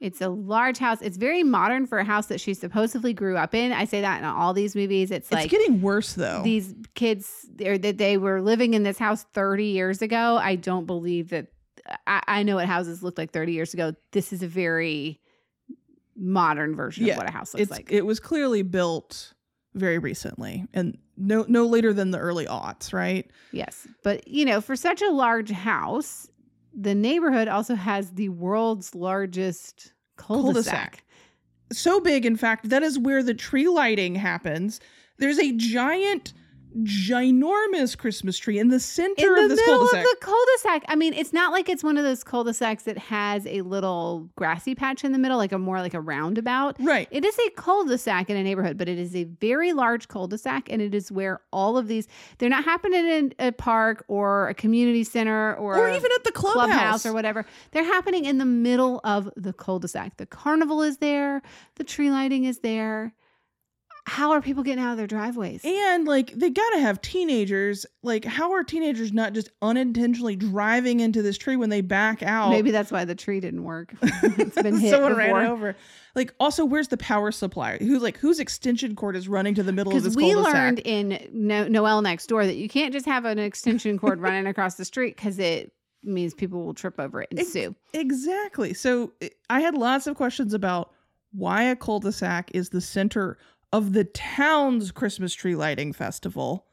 It's 0.00 0.20
a 0.20 0.28
large 0.28 0.78
house. 0.78 0.98
It's 1.00 1.16
very 1.16 1.44
modern 1.44 1.86
for 1.86 1.98
a 1.98 2.04
house 2.04 2.26
that 2.26 2.40
she 2.40 2.54
supposedly 2.54 3.12
grew 3.14 3.36
up 3.36 3.54
in. 3.54 3.70
I 3.72 3.84
say 3.84 4.00
that 4.00 4.18
in 4.18 4.24
all 4.24 4.52
these 4.52 4.74
movies. 4.74 5.12
It's 5.12 5.26
it's 5.28 5.32
like 5.32 5.48
getting 5.50 5.80
worse 5.80 6.14
though 6.14 6.42
these 6.42 6.74
kids 6.94 7.46
or 7.64 7.78
that 7.78 7.98
they 7.98 8.16
were 8.18 8.42
living 8.42 8.74
in 8.74 8.82
this 8.82 8.98
house 8.98 9.22
30 9.32 9.66
years 9.66 10.02
ago. 10.02 10.36
I 10.42 10.56
don't 10.56 10.86
believe 10.86 11.28
that. 11.30 11.46
I, 12.06 12.20
I 12.26 12.42
know 12.42 12.56
what 12.56 12.66
houses 12.66 13.02
looked 13.04 13.16
like 13.18 13.30
30 13.32 13.52
years 13.52 13.74
ago. 13.74 13.94
This 14.10 14.32
is 14.32 14.42
a 14.42 14.48
very 14.48 15.20
modern 16.16 16.74
version 16.76 17.06
Yeah, 17.06 17.14
of 17.14 17.18
what 17.18 17.28
a 17.28 17.32
house 17.32 17.54
looks 17.54 17.62
it's 17.62 17.70
like. 17.70 17.90
it 17.90 18.04
was 18.04 18.20
clearly 18.20 18.62
built 18.62 19.32
very 19.74 19.98
recently 19.98 20.66
and 20.74 20.98
no 21.16 21.44
no 21.48 21.66
later 21.66 21.92
than 21.92 22.10
the 22.10 22.18
early 22.18 22.46
aughts 22.46 22.92
right 22.92 23.30
yes. 23.52 23.86
But, 24.02 24.26
you 24.28 24.44
know, 24.44 24.60
for 24.60 24.76
such 24.76 25.00
a 25.02 25.10
large 25.10 25.50
house, 25.50 26.28
the 26.74 26.94
neighborhood 26.94 27.48
also 27.48 27.74
has 27.74 28.10
the 28.12 28.28
world's 28.30 28.94
largest 28.94 29.92
cul-de-sac. 30.16 30.72
Cul-de-sac. 30.74 31.04
so 31.72 32.00
big 32.00 32.26
in 32.26 32.36
fact 32.36 32.68
that 32.68 32.82
is 32.82 32.98
where 32.98 33.22
the 33.22 33.34
tree 33.34 33.68
lighting 33.68 34.14
happens 34.14 34.80
there's 35.18 35.38
a 35.38 35.52
giant 35.52 36.32
ginormous 36.82 37.96
christmas 37.96 38.38
tree 38.38 38.58
in 38.58 38.68
the 38.68 38.80
center 38.80 39.36
in 39.36 39.44
of 39.44 39.50
the 39.50 39.56
this 39.56 39.66
middle 39.66 39.78
cul-de-sac 39.78 40.04
of 40.04 40.10
the 40.10 40.16
cul-de-sac. 40.24 40.84
I 40.88 40.96
mean, 40.96 41.12
it's 41.12 41.32
not 41.32 41.52
like 41.52 41.68
it's 41.68 41.84
one 41.84 41.98
of 41.98 42.04
those 42.04 42.24
cul-de-sacs 42.24 42.84
that 42.84 42.96
has 42.98 43.46
a 43.46 43.60
little 43.60 44.30
grassy 44.36 44.74
patch 44.74 45.04
in 45.04 45.12
the 45.12 45.18
middle, 45.18 45.36
like 45.36 45.52
a 45.52 45.58
more 45.58 45.80
like 45.80 45.94
a 45.94 46.00
roundabout. 46.00 46.76
right 46.80 47.08
It 47.10 47.24
is 47.24 47.38
a 47.46 47.50
cul-de-sac 47.50 48.30
in 48.30 48.36
a 48.36 48.42
neighborhood, 48.42 48.78
but 48.78 48.88
it 48.88 48.98
is 48.98 49.14
a 49.14 49.24
very 49.24 49.72
large 49.72 50.08
cul-de-sac, 50.08 50.70
and 50.70 50.80
it 50.80 50.94
is 50.94 51.12
where 51.12 51.40
all 51.52 51.76
of 51.76 51.88
these 51.88 52.08
they're 52.38 52.48
not 52.48 52.64
happening 52.64 53.06
in 53.06 53.34
a 53.38 53.52
park 53.52 54.04
or 54.08 54.48
a 54.48 54.54
community 54.54 55.04
center 55.04 55.54
or, 55.56 55.76
or 55.76 55.88
even 55.90 56.10
at 56.14 56.24
the 56.24 56.32
clubhouse, 56.32 56.64
clubhouse 56.64 57.06
or 57.06 57.12
whatever. 57.12 57.44
They're 57.72 57.84
happening 57.84 58.24
in 58.24 58.38
the 58.38 58.46
middle 58.46 59.00
of 59.04 59.30
the 59.36 59.52
cul-de-sac. 59.52 60.16
The 60.16 60.26
carnival 60.26 60.82
is 60.82 60.98
there, 60.98 61.42
the 61.74 61.84
tree 61.84 62.10
lighting 62.10 62.44
is 62.44 62.60
there. 62.60 63.12
How 64.04 64.32
are 64.32 64.40
people 64.42 64.64
getting 64.64 64.82
out 64.82 64.90
of 64.92 64.96
their 64.98 65.06
driveways? 65.06 65.60
And 65.64 66.06
like 66.08 66.32
they 66.32 66.50
gotta 66.50 66.80
have 66.80 67.00
teenagers. 67.02 67.86
Like, 68.02 68.24
how 68.24 68.52
are 68.52 68.64
teenagers 68.64 69.12
not 69.12 69.32
just 69.32 69.48
unintentionally 69.62 70.34
driving 70.34 70.98
into 70.98 71.22
this 71.22 71.38
tree 71.38 71.54
when 71.54 71.70
they 71.70 71.82
back 71.82 72.20
out? 72.22 72.50
Maybe 72.50 72.72
that's 72.72 72.90
why 72.90 73.04
the 73.04 73.14
tree 73.14 73.38
didn't 73.38 73.62
work. 73.62 73.94
it's 74.02 74.60
been 74.60 74.76
hit 74.76 74.90
Someone 74.90 75.14
before. 75.14 75.34
ran 75.38 75.46
over. 75.46 75.76
Like, 76.16 76.34
also, 76.40 76.64
where's 76.64 76.88
the 76.88 76.96
power 76.96 77.30
supply? 77.30 77.78
Who's 77.78 78.02
like 78.02 78.18
whose 78.18 78.40
extension 78.40 78.96
cord 78.96 79.14
is 79.14 79.28
running 79.28 79.54
to 79.54 79.62
the 79.62 79.72
middle 79.72 79.96
of 79.96 80.02
this 80.02 80.16
we 80.16 80.32
cul-de-sac? 80.32 80.52
learned 80.54 80.78
in 80.80 81.28
no- 81.32 81.68
Noel 81.68 82.02
next 82.02 82.26
door 82.26 82.44
that 82.44 82.56
you 82.56 82.68
can't 82.68 82.92
just 82.92 83.06
have 83.06 83.24
an 83.24 83.38
extension 83.38 83.98
cord 84.00 84.20
running 84.20 84.46
across 84.48 84.74
the 84.74 84.84
street 84.84 85.14
because 85.16 85.38
it 85.38 85.72
means 86.02 86.34
people 86.34 86.64
will 86.66 86.74
trip 86.74 86.98
over 86.98 87.22
it 87.22 87.28
and 87.30 87.38
Ex- 87.38 87.52
sue. 87.52 87.74
Exactly. 87.94 88.74
So 88.74 89.12
I- 89.22 89.30
I 89.48 89.60
had 89.60 89.74
lots 89.76 90.08
of 90.08 90.16
questions 90.16 90.52
about 90.54 90.90
why 91.32 91.62
a 91.62 91.76
cul-de-sac 91.76 92.50
is 92.52 92.70
the 92.70 92.80
center 92.80 93.38
of 93.72 93.92
the 93.92 94.04
town's 94.04 94.90
Christmas 94.92 95.32
tree 95.34 95.54
lighting 95.54 95.92
festival. 95.92 96.66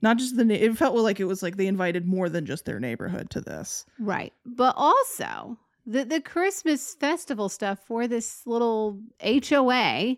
Not 0.00 0.18
just 0.18 0.36
the 0.36 0.44
na- 0.44 0.54
it 0.54 0.76
felt 0.78 0.94
like 0.96 1.18
it 1.18 1.24
was 1.24 1.42
like 1.42 1.56
they 1.56 1.66
invited 1.66 2.06
more 2.06 2.28
than 2.28 2.46
just 2.46 2.64
their 2.64 2.78
neighborhood 2.78 3.30
to 3.30 3.40
this. 3.40 3.84
Right. 3.98 4.32
But 4.46 4.74
also, 4.76 5.58
the, 5.86 6.04
the 6.04 6.20
Christmas 6.20 6.94
festival 6.94 7.48
stuff 7.48 7.80
for 7.84 8.06
this 8.06 8.46
little 8.46 9.00
HOA 9.20 10.16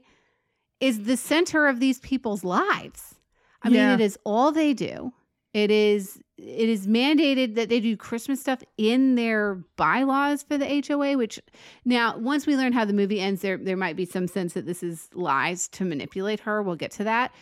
is 0.81 1.05
the 1.05 1.17
center 1.17 1.67
of 1.67 1.81
these 1.81 1.99
people's 2.01 2.45
lives. 2.45 3.15
I 3.63 3.69
Yeah. 3.71 3.91
mean, 3.91 4.01
it 4.01 4.05
is 4.05 4.19
all 4.25 4.53
they 4.53 4.75
do. 4.75 5.13
It 5.53 5.71
is 5.71 6.21
it 6.37 6.69
is 6.69 6.87
mandated 6.87 7.57
that 7.57 7.69
they 7.69 7.81
do 7.81 7.97
Christmas 7.97 8.41
stuff 8.41 8.63
in 8.79 9.17
their 9.17 9.65
bylaws 9.77 10.43
for 10.43 10.57
the 10.57 10.85
HOA, 10.87 11.17
which 11.17 11.41
now 11.85 12.17
once 12.17 12.47
we 12.47 12.57
learn 12.57 12.73
how 12.73 12.85
the 12.85 12.93
movie 12.93 13.21
ends, 13.21 13.43
there 13.43 13.57
there 13.57 13.77
might 13.77 13.97
be 13.97 14.05
some 14.05 14.29
sense 14.29 14.53
that 14.55 14.67
this 14.67 14.83
is 14.83 15.09
lies 15.13 15.69
to 15.69 15.85
manipulate 15.85 16.41
her. 16.41 16.63
We'll 16.63 16.77
get 16.77 16.93
to 16.93 17.05
that. 17.05 17.33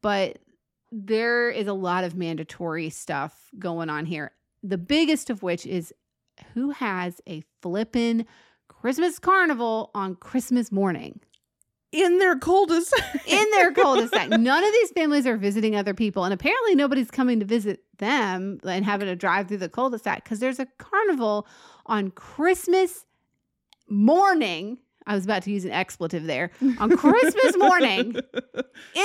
But 0.00 0.38
there 0.92 1.50
is 1.50 1.66
a 1.66 1.72
lot 1.72 2.04
of 2.04 2.14
mandatory 2.14 2.90
stuff 2.90 3.50
going 3.58 3.90
on 3.90 4.06
here. 4.06 4.32
The 4.62 4.78
biggest 4.78 5.28
of 5.28 5.42
which 5.42 5.66
is 5.66 5.92
who 6.54 6.70
has 6.70 7.20
a 7.28 7.42
flippin' 7.62 8.26
Christmas 8.68 9.18
carnival 9.18 9.90
on 9.94 10.14
Christmas 10.14 10.70
morning 10.70 11.20
In 12.04 12.18
their 12.18 12.36
cul-de-sac. 12.38 13.22
in 13.26 13.46
their 13.52 13.72
cul-de-sac. 13.80 14.28
None 14.30 14.64
of 14.64 14.72
these 14.72 14.90
families 14.90 15.26
are 15.26 15.36
visiting 15.36 15.74
other 15.76 15.94
people, 15.94 16.24
and 16.24 16.32
apparently 16.34 16.74
nobody's 16.74 17.10
coming 17.10 17.40
to 17.40 17.46
visit 17.46 17.80
them 17.98 18.58
and 18.64 18.84
having 18.84 19.06
to 19.08 19.16
drive 19.16 19.48
through 19.48 19.56
the 19.58 19.68
cul-de-sac 19.68 20.24
because 20.24 20.38
there's 20.40 20.58
a 20.58 20.66
carnival 20.78 21.46
on 21.86 22.10
Christmas 22.10 23.04
morning. 23.88 24.78
I 25.06 25.14
was 25.14 25.24
about 25.24 25.42
to 25.44 25.50
use 25.50 25.64
an 25.64 25.70
expletive 25.70 26.24
there 26.24 26.50
on 26.80 26.96
Christmas 26.96 27.56
morning 27.56 28.14
in 28.14 28.14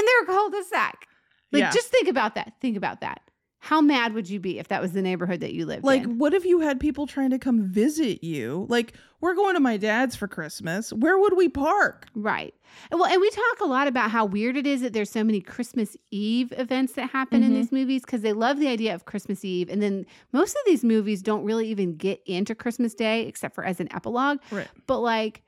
their 0.06 0.25
cul-de-sac. 0.25 1.08
Like, 1.51 1.62
Yeah. 1.62 1.71
just 1.71 1.88
think 1.89 2.08
about 2.08 2.36
that. 2.36 2.54
Think 2.62 2.77
about 2.77 3.01
that. 3.01 3.21
How 3.63 3.80
mad 3.80 4.13
would 4.15 4.28
you 4.28 4.39
be 4.39 4.58
if 4.58 4.69
that 4.69 4.82
was 4.82 4.91
the 4.93 5.04
neighborhood 5.04 5.39
that 5.41 5.54
you 5.54 5.67
lived 5.67 5.84
like 5.84 6.02
in? 6.02 6.10
Like, 6.10 6.17
what 6.17 6.34
if 6.34 6.45
you 6.45 6.62
had 6.62 6.80
people 6.80 7.06
trying 7.06 7.30
to 7.30 7.38
come 7.38 7.63
visit 7.67 8.24
you? 8.24 8.65
Like 8.69 8.93
we're 9.21 9.36
going 9.36 9.54
to 9.54 9.60
my 9.60 9.78
dad's 9.78 10.15
for 10.15 10.28
Christmas. 10.28 10.91
Where 10.91 11.19
would 11.19 11.38
we 11.38 11.47
park? 11.47 12.08
Right. 12.15 12.56
And 12.89 13.00
Well, 13.00 13.08
and 13.12 13.21
we 13.21 13.30
talk 13.30 13.60
a 13.62 13.65
lot 13.65 13.86
about 13.88 14.10
how 14.10 14.26
weird 14.26 14.58
it 14.58 14.65
is 14.65 14.82
that 14.82 14.93
there's 14.93 15.12
so 15.12 15.24
many 15.24 15.41
Christmas 15.41 15.95
Eve 16.10 16.52
events 16.58 16.93
that 16.93 17.12
happen 17.12 17.43
in 17.43 17.52
Mhm. 17.52 17.56
these 17.56 17.71
movies 17.71 18.02
because 18.02 18.21
they 18.24 18.34
love 18.34 18.58
the 18.58 18.67
idea 18.67 18.95
of 18.95 19.06
Christmas 19.06 19.45
Eve. 19.45 19.69
And 19.69 19.80
then 19.80 20.08
most 20.34 20.54
of 20.56 20.62
these 20.65 20.84
movies 20.84 21.21
don't 21.21 21.43
really 21.43 21.67
even 21.67 21.95
get 21.97 22.19
into 22.26 22.56
Christmas 22.56 22.95
Day 22.95 23.28
except 23.28 23.54
for 23.54 23.63
as 23.63 23.80
an 23.80 23.89
epilogue. 23.93 24.39
Right. 24.50 24.67
But 24.88 25.02
like, 25.02 25.43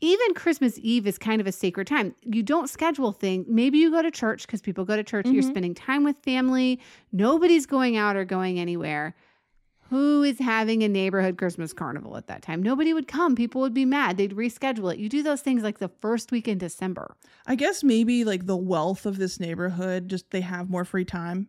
even 0.00 0.34
Christmas 0.34 0.78
Eve 0.82 1.06
is 1.06 1.18
kind 1.18 1.40
of 1.40 1.46
a 1.46 1.52
sacred 1.52 1.86
time. 1.86 2.14
You 2.24 2.42
don't 2.42 2.68
schedule 2.70 3.12
things. 3.12 3.46
Maybe 3.48 3.78
you 3.78 3.90
go 3.90 4.02
to 4.02 4.10
church 4.10 4.46
because 4.46 4.60
people 4.60 4.84
go 4.84 4.96
to 4.96 5.02
church. 5.04 5.26
You're 5.26 5.42
Mhm. 5.42 5.50
spending 5.50 5.74
time 5.74 6.04
with 6.04 6.16
family. 6.22 6.80
Nobody's 7.12 7.66
going 7.66 7.96
out 7.96 8.16
or 8.16 8.24
going 8.24 8.58
anywhere. 8.58 9.14
Who 9.90 10.22
is 10.22 10.38
having 10.38 10.82
a 10.82 10.88
neighborhood 10.88 11.38
Christmas 11.38 11.72
carnival 11.72 12.16
at 12.18 12.26
that 12.26 12.42
time? 12.42 12.62
Nobody 12.62 12.92
would 12.92 13.08
come. 13.08 13.34
People 13.34 13.62
would 13.62 13.72
be 13.72 13.86
mad. 13.86 14.18
They'd 14.18 14.34
reschedule 14.36 14.92
it. 14.92 14.98
You 14.98 15.08
do 15.08 15.22
those 15.22 15.40
things 15.40 15.62
like 15.62 15.78
the 15.78 15.88
first 15.88 16.30
week 16.30 16.46
in 16.46 16.58
December. 16.58 17.16
I 17.46 17.54
guess 17.54 17.82
maybe 17.82 18.22
like 18.24 18.44
the 18.44 18.56
wealth 18.56 19.06
of 19.06 19.16
this 19.16 19.40
neighborhood, 19.40 20.08
just 20.08 20.30
they 20.30 20.42
have 20.42 20.68
more 20.68 20.84
free 20.84 21.06
time. 21.06 21.48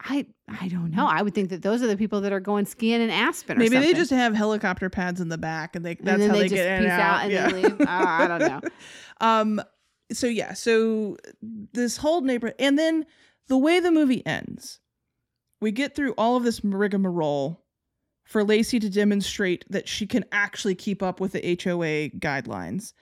I 0.00 0.26
I 0.48 0.68
don't 0.68 0.90
know. 0.90 1.06
I 1.06 1.22
would 1.22 1.34
think 1.34 1.50
that 1.50 1.62
those 1.62 1.82
are 1.82 1.86
the 1.86 1.96
people 1.96 2.20
that 2.22 2.32
are 2.32 2.40
going 2.40 2.66
skiing 2.66 3.00
in 3.00 3.10
Aspen. 3.10 3.56
Or 3.56 3.60
Maybe 3.60 3.78
they 3.78 3.94
just 3.94 4.10
have 4.10 4.34
helicopter 4.34 4.90
pads 4.90 5.20
in 5.20 5.28
the 5.28 5.38
back, 5.38 5.74
and 5.74 5.84
they 5.84 5.94
that's 5.94 6.22
and 6.22 6.30
how 6.30 6.36
they, 6.36 6.48
they, 6.48 6.56
get 6.56 6.66
in 6.66 6.84
and 6.84 6.92
out, 6.92 7.00
out. 7.00 7.22
and 7.24 7.32
yeah. 7.32 7.48
then 7.48 7.62
leave. 7.62 7.76
Oh, 7.80 7.86
I 7.88 8.28
don't 8.28 8.40
know. 8.40 8.60
um. 9.20 9.62
So 10.12 10.26
yeah. 10.26 10.52
So 10.52 11.16
this 11.72 11.96
whole 11.96 12.20
neighborhood, 12.20 12.56
and 12.58 12.78
then 12.78 13.06
the 13.48 13.58
way 13.58 13.80
the 13.80 13.90
movie 13.90 14.24
ends, 14.26 14.80
we 15.60 15.72
get 15.72 15.94
through 15.94 16.12
all 16.12 16.36
of 16.36 16.44
this 16.44 16.62
rigmarole 16.62 17.62
for 18.24 18.44
Lacey 18.44 18.78
to 18.80 18.90
demonstrate 18.90 19.64
that 19.70 19.88
she 19.88 20.06
can 20.06 20.24
actually 20.32 20.74
keep 20.74 21.02
up 21.02 21.20
with 21.20 21.32
the 21.32 21.40
HOA 21.40 22.10
guidelines, 22.18 22.92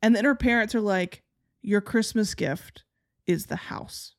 and 0.00 0.14
then 0.14 0.24
her 0.24 0.36
parents 0.36 0.74
are 0.74 0.80
like, 0.80 1.24
"Your 1.60 1.80
Christmas 1.80 2.34
gift 2.34 2.84
is 3.26 3.46
the 3.46 3.56
house." 3.56 4.15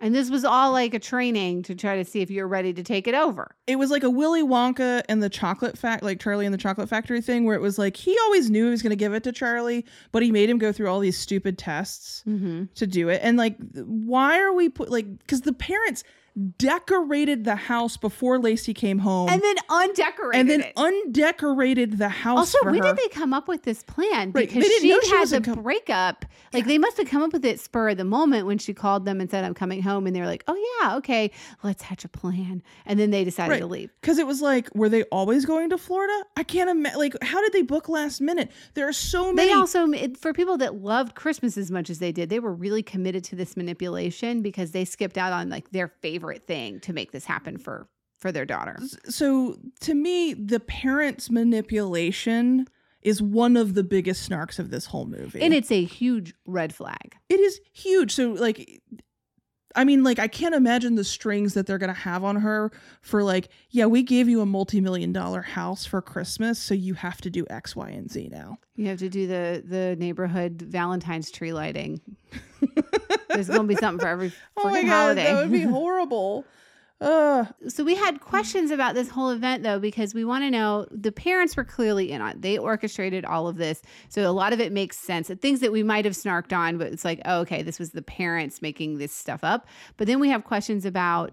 And 0.00 0.14
this 0.14 0.30
was 0.30 0.44
all 0.44 0.72
like 0.72 0.94
a 0.94 0.98
training 0.98 1.62
to 1.64 1.74
try 1.74 1.96
to 1.96 2.04
see 2.04 2.20
if 2.22 2.30
you're 2.30 2.48
ready 2.48 2.72
to 2.72 2.82
take 2.82 3.06
it 3.06 3.14
over. 3.14 3.54
it 3.66 3.76
was 3.76 3.90
like 3.90 4.02
a 4.02 4.10
Willy 4.10 4.42
Wonka 4.42 5.02
and 5.08 5.22
the 5.22 5.28
chocolate 5.28 5.76
fact, 5.76 6.02
like 6.02 6.18
Charlie 6.20 6.46
and 6.46 6.54
the 6.54 6.58
Chocolate 6.58 6.88
Factory 6.88 7.20
thing, 7.20 7.44
where 7.44 7.54
it 7.54 7.60
was 7.60 7.78
like 7.78 7.96
he 7.96 8.16
always 8.24 8.50
knew 8.50 8.64
he 8.64 8.70
was 8.70 8.82
going 8.82 8.90
to 8.90 8.96
give 8.96 9.12
it 9.14 9.22
to 9.24 9.32
Charlie, 9.32 9.84
but 10.12 10.22
he 10.22 10.30
made 10.32 10.48
him 10.48 10.58
go 10.58 10.72
through 10.72 10.88
all 10.88 11.00
these 11.00 11.18
stupid 11.18 11.58
tests 11.58 12.24
Mm-hmm. 12.26 12.64
to 12.74 12.86
do 12.86 13.08
it. 13.08 13.20
And 13.22 13.36
like, 13.36 13.56
why 13.74 14.40
are 14.40 14.52
we 14.52 14.68
put 14.68 14.90
like 14.90 15.06
because 15.18 15.42
the 15.42 15.52
parents 15.52 16.02
decorated 16.58 17.44
the 17.44 17.56
house 17.56 17.96
before 17.96 18.38
Lacey 18.38 18.72
came 18.74 18.98
home, 19.00 19.28
And 19.28 19.42
then 19.42 19.56
undecorated 19.68 20.40
and 20.40 20.50
then 20.50 20.60
it. 20.62 20.72
undecorated 20.76 21.98
the 21.98 22.08
house. 22.08 22.38
Also, 22.38 22.58
when 22.64 22.74
her. 22.76 22.82
did 22.82 22.96
they 22.96 23.08
come 23.08 23.32
up 23.34 23.48
with 23.48 23.62
this 23.62 23.82
plan? 23.82 24.32
Right, 24.32 24.48
Because 24.48 24.64
she 24.64 24.78
she 25.02 25.10
had 25.10 25.28
the 25.28 25.40
com- 25.40 25.62
breakup. 25.62 26.24
Like 26.52 26.66
they 26.66 26.78
must 26.78 26.96
have 26.96 27.08
come 27.08 27.22
up 27.22 27.32
with 27.32 27.44
it 27.44 27.60
spur 27.60 27.90
of 27.90 27.96
the 27.96 28.04
moment 28.04 28.46
when 28.46 28.58
she 28.58 28.74
called 28.74 29.04
them 29.04 29.20
and 29.20 29.30
said, 29.30 29.44
"I'm 29.44 29.54
coming 29.54 29.82
home," 29.82 30.06
and 30.06 30.14
they 30.14 30.20
were 30.20 30.26
like, 30.26 30.44
"Oh 30.48 30.78
yeah, 30.82 30.96
okay, 30.96 31.30
let's 31.62 31.82
hatch 31.82 32.04
a 32.04 32.08
plan." 32.08 32.62
And 32.86 32.98
then 32.98 33.10
they 33.10 33.24
decided 33.24 33.52
Right. 33.52 33.60
to 33.60 33.66
leave. 33.66 33.90
Because 34.00 34.18
it 34.18 34.26
was 34.26 34.40
like, 34.40 34.72
were 34.74 34.88
they 34.88 35.02
always 35.04 35.44
going 35.46 35.70
to 35.70 35.78
Florida? 35.78 36.12
I 36.36 36.42
can't 36.42 36.70
imagine. 36.70 36.98
Like, 36.98 37.14
how 37.22 37.40
did 37.40 37.52
they 37.52 37.62
book 37.62 37.88
last 37.88 38.20
minute? 38.20 38.50
There 38.74 38.86
are 38.88 38.92
so 38.92 39.32
many. 39.32 39.48
They 39.48 39.54
also, 39.54 39.86
for 40.18 40.32
people 40.32 40.56
that 40.58 40.76
loved 40.76 41.14
Christmas 41.14 41.56
as 41.58 41.70
much 41.70 41.90
as 41.90 41.98
they 41.98 42.12
did, 42.12 42.30
they 42.30 42.40
were 42.40 42.52
really 42.54 42.82
committed 42.82 43.24
to 43.24 43.36
this 43.36 43.56
manipulation 43.56 44.42
because 44.42 44.72
they 44.72 44.84
skipped 44.84 45.18
out 45.18 45.32
on 45.32 45.48
like 45.48 45.70
their 45.70 45.88
favorite 45.88 46.19
thing 46.46 46.80
to 46.80 46.92
make 46.92 47.12
this 47.12 47.24
happen 47.24 47.58
for 47.58 47.88
for 48.18 48.30
their 48.30 48.44
daughter. 48.44 48.76
so 49.08 49.56
to 49.80 49.94
me, 49.94 50.34
the 50.34 50.60
parents' 50.60 51.30
manipulation 51.30 52.66
is 53.02 53.22
one 53.22 53.56
of 53.56 53.72
the 53.72 53.82
biggest 53.82 54.28
snarks 54.28 54.58
of 54.58 54.70
this 54.70 54.86
whole 54.86 55.06
movie. 55.06 55.40
And 55.40 55.54
it's 55.54 55.70
a 55.70 55.84
huge 55.84 56.34
red 56.44 56.74
flag. 56.74 57.16
it 57.30 57.40
is 57.40 57.60
huge. 57.72 58.12
So 58.14 58.32
like 58.32 58.82
I 59.76 59.84
mean, 59.84 60.02
like 60.02 60.18
I 60.18 60.26
can't 60.28 60.54
imagine 60.54 60.94
the 60.96 61.04
strings 61.04 61.54
that 61.54 61.66
they're 61.66 61.78
gonna 61.78 61.92
have 61.92 62.24
on 62.24 62.36
her 62.36 62.72
for 63.02 63.22
like, 63.22 63.48
yeah, 63.70 63.86
we 63.86 64.02
gave 64.02 64.28
you 64.28 64.40
a 64.40 64.46
multi-million 64.46 65.12
dollar 65.12 65.42
house 65.42 65.86
for 65.86 66.02
Christmas, 66.02 66.58
so 66.58 66.74
you 66.74 66.94
have 66.94 67.20
to 67.20 67.30
do 67.30 67.46
X, 67.50 67.76
Y, 67.76 67.88
and 67.90 68.10
Z 68.10 68.28
now. 68.32 68.58
You 68.76 68.86
have 68.88 68.98
to 68.98 69.08
do 69.08 69.26
the 69.26 69.62
the 69.66 69.96
neighborhood 69.98 70.62
Valentine's 70.62 71.30
tree 71.30 71.52
lighting. 71.52 72.00
There's 73.28 73.48
going 73.48 73.62
to 73.62 73.66
be 73.66 73.76
something 73.76 74.00
for 74.02 74.08
every 74.08 74.32
Oh 74.56 74.64
my 74.70 74.82
god, 74.82 74.88
holiday. 74.88 75.24
that 75.24 75.36
would 75.42 75.52
be 75.52 75.62
horrible. 75.62 76.44
Uh 77.00 77.46
so 77.66 77.82
we 77.82 77.94
had 77.94 78.20
questions 78.20 78.70
about 78.70 78.94
this 78.94 79.08
whole 79.08 79.30
event 79.30 79.62
though 79.62 79.78
because 79.78 80.12
we 80.12 80.24
want 80.24 80.44
to 80.44 80.50
know 80.50 80.86
the 80.90 81.10
parents 81.10 81.56
were 81.56 81.64
clearly 81.64 82.12
in 82.12 82.20
on 82.20 82.38
they 82.40 82.58
orchestrated 82.58 83.24
all 83.24 83.48
of 83.48 83.56
this 83.56 83.80
so 84.10 84.28
a 84.28 84.32
lot 84.32 84.52
of 84.52 84.60
it 84.60 84.70
makes 84.70 84.98
sense. 84.98 85.28
The 85.28 85.36
things 85.36 85.60
that 85.60 85.72
we 85.72 85.82
might 85.82 86.04
have 86.04 86.14
snarked 86.14 86.52
on 86.54 86.76
but 86.76 86.88
it's 86.88 87.04
like 87.04 87.20
oh, 87.24 87.40
okay 87.40 87.62
this 87.62 87.78
was 87.78 87.90
the 87.90 88.02
parents 88.02 88.60
making 88.60 88.98
this 88.98 89.12
stuff 89.12 89.42
up. 89.42 89.66
But 89.96 90.08
then 90.08 90.20
we 90.20 90.28
have 90.28 90.44
questions 90.44 90.84
about 90.84 91.32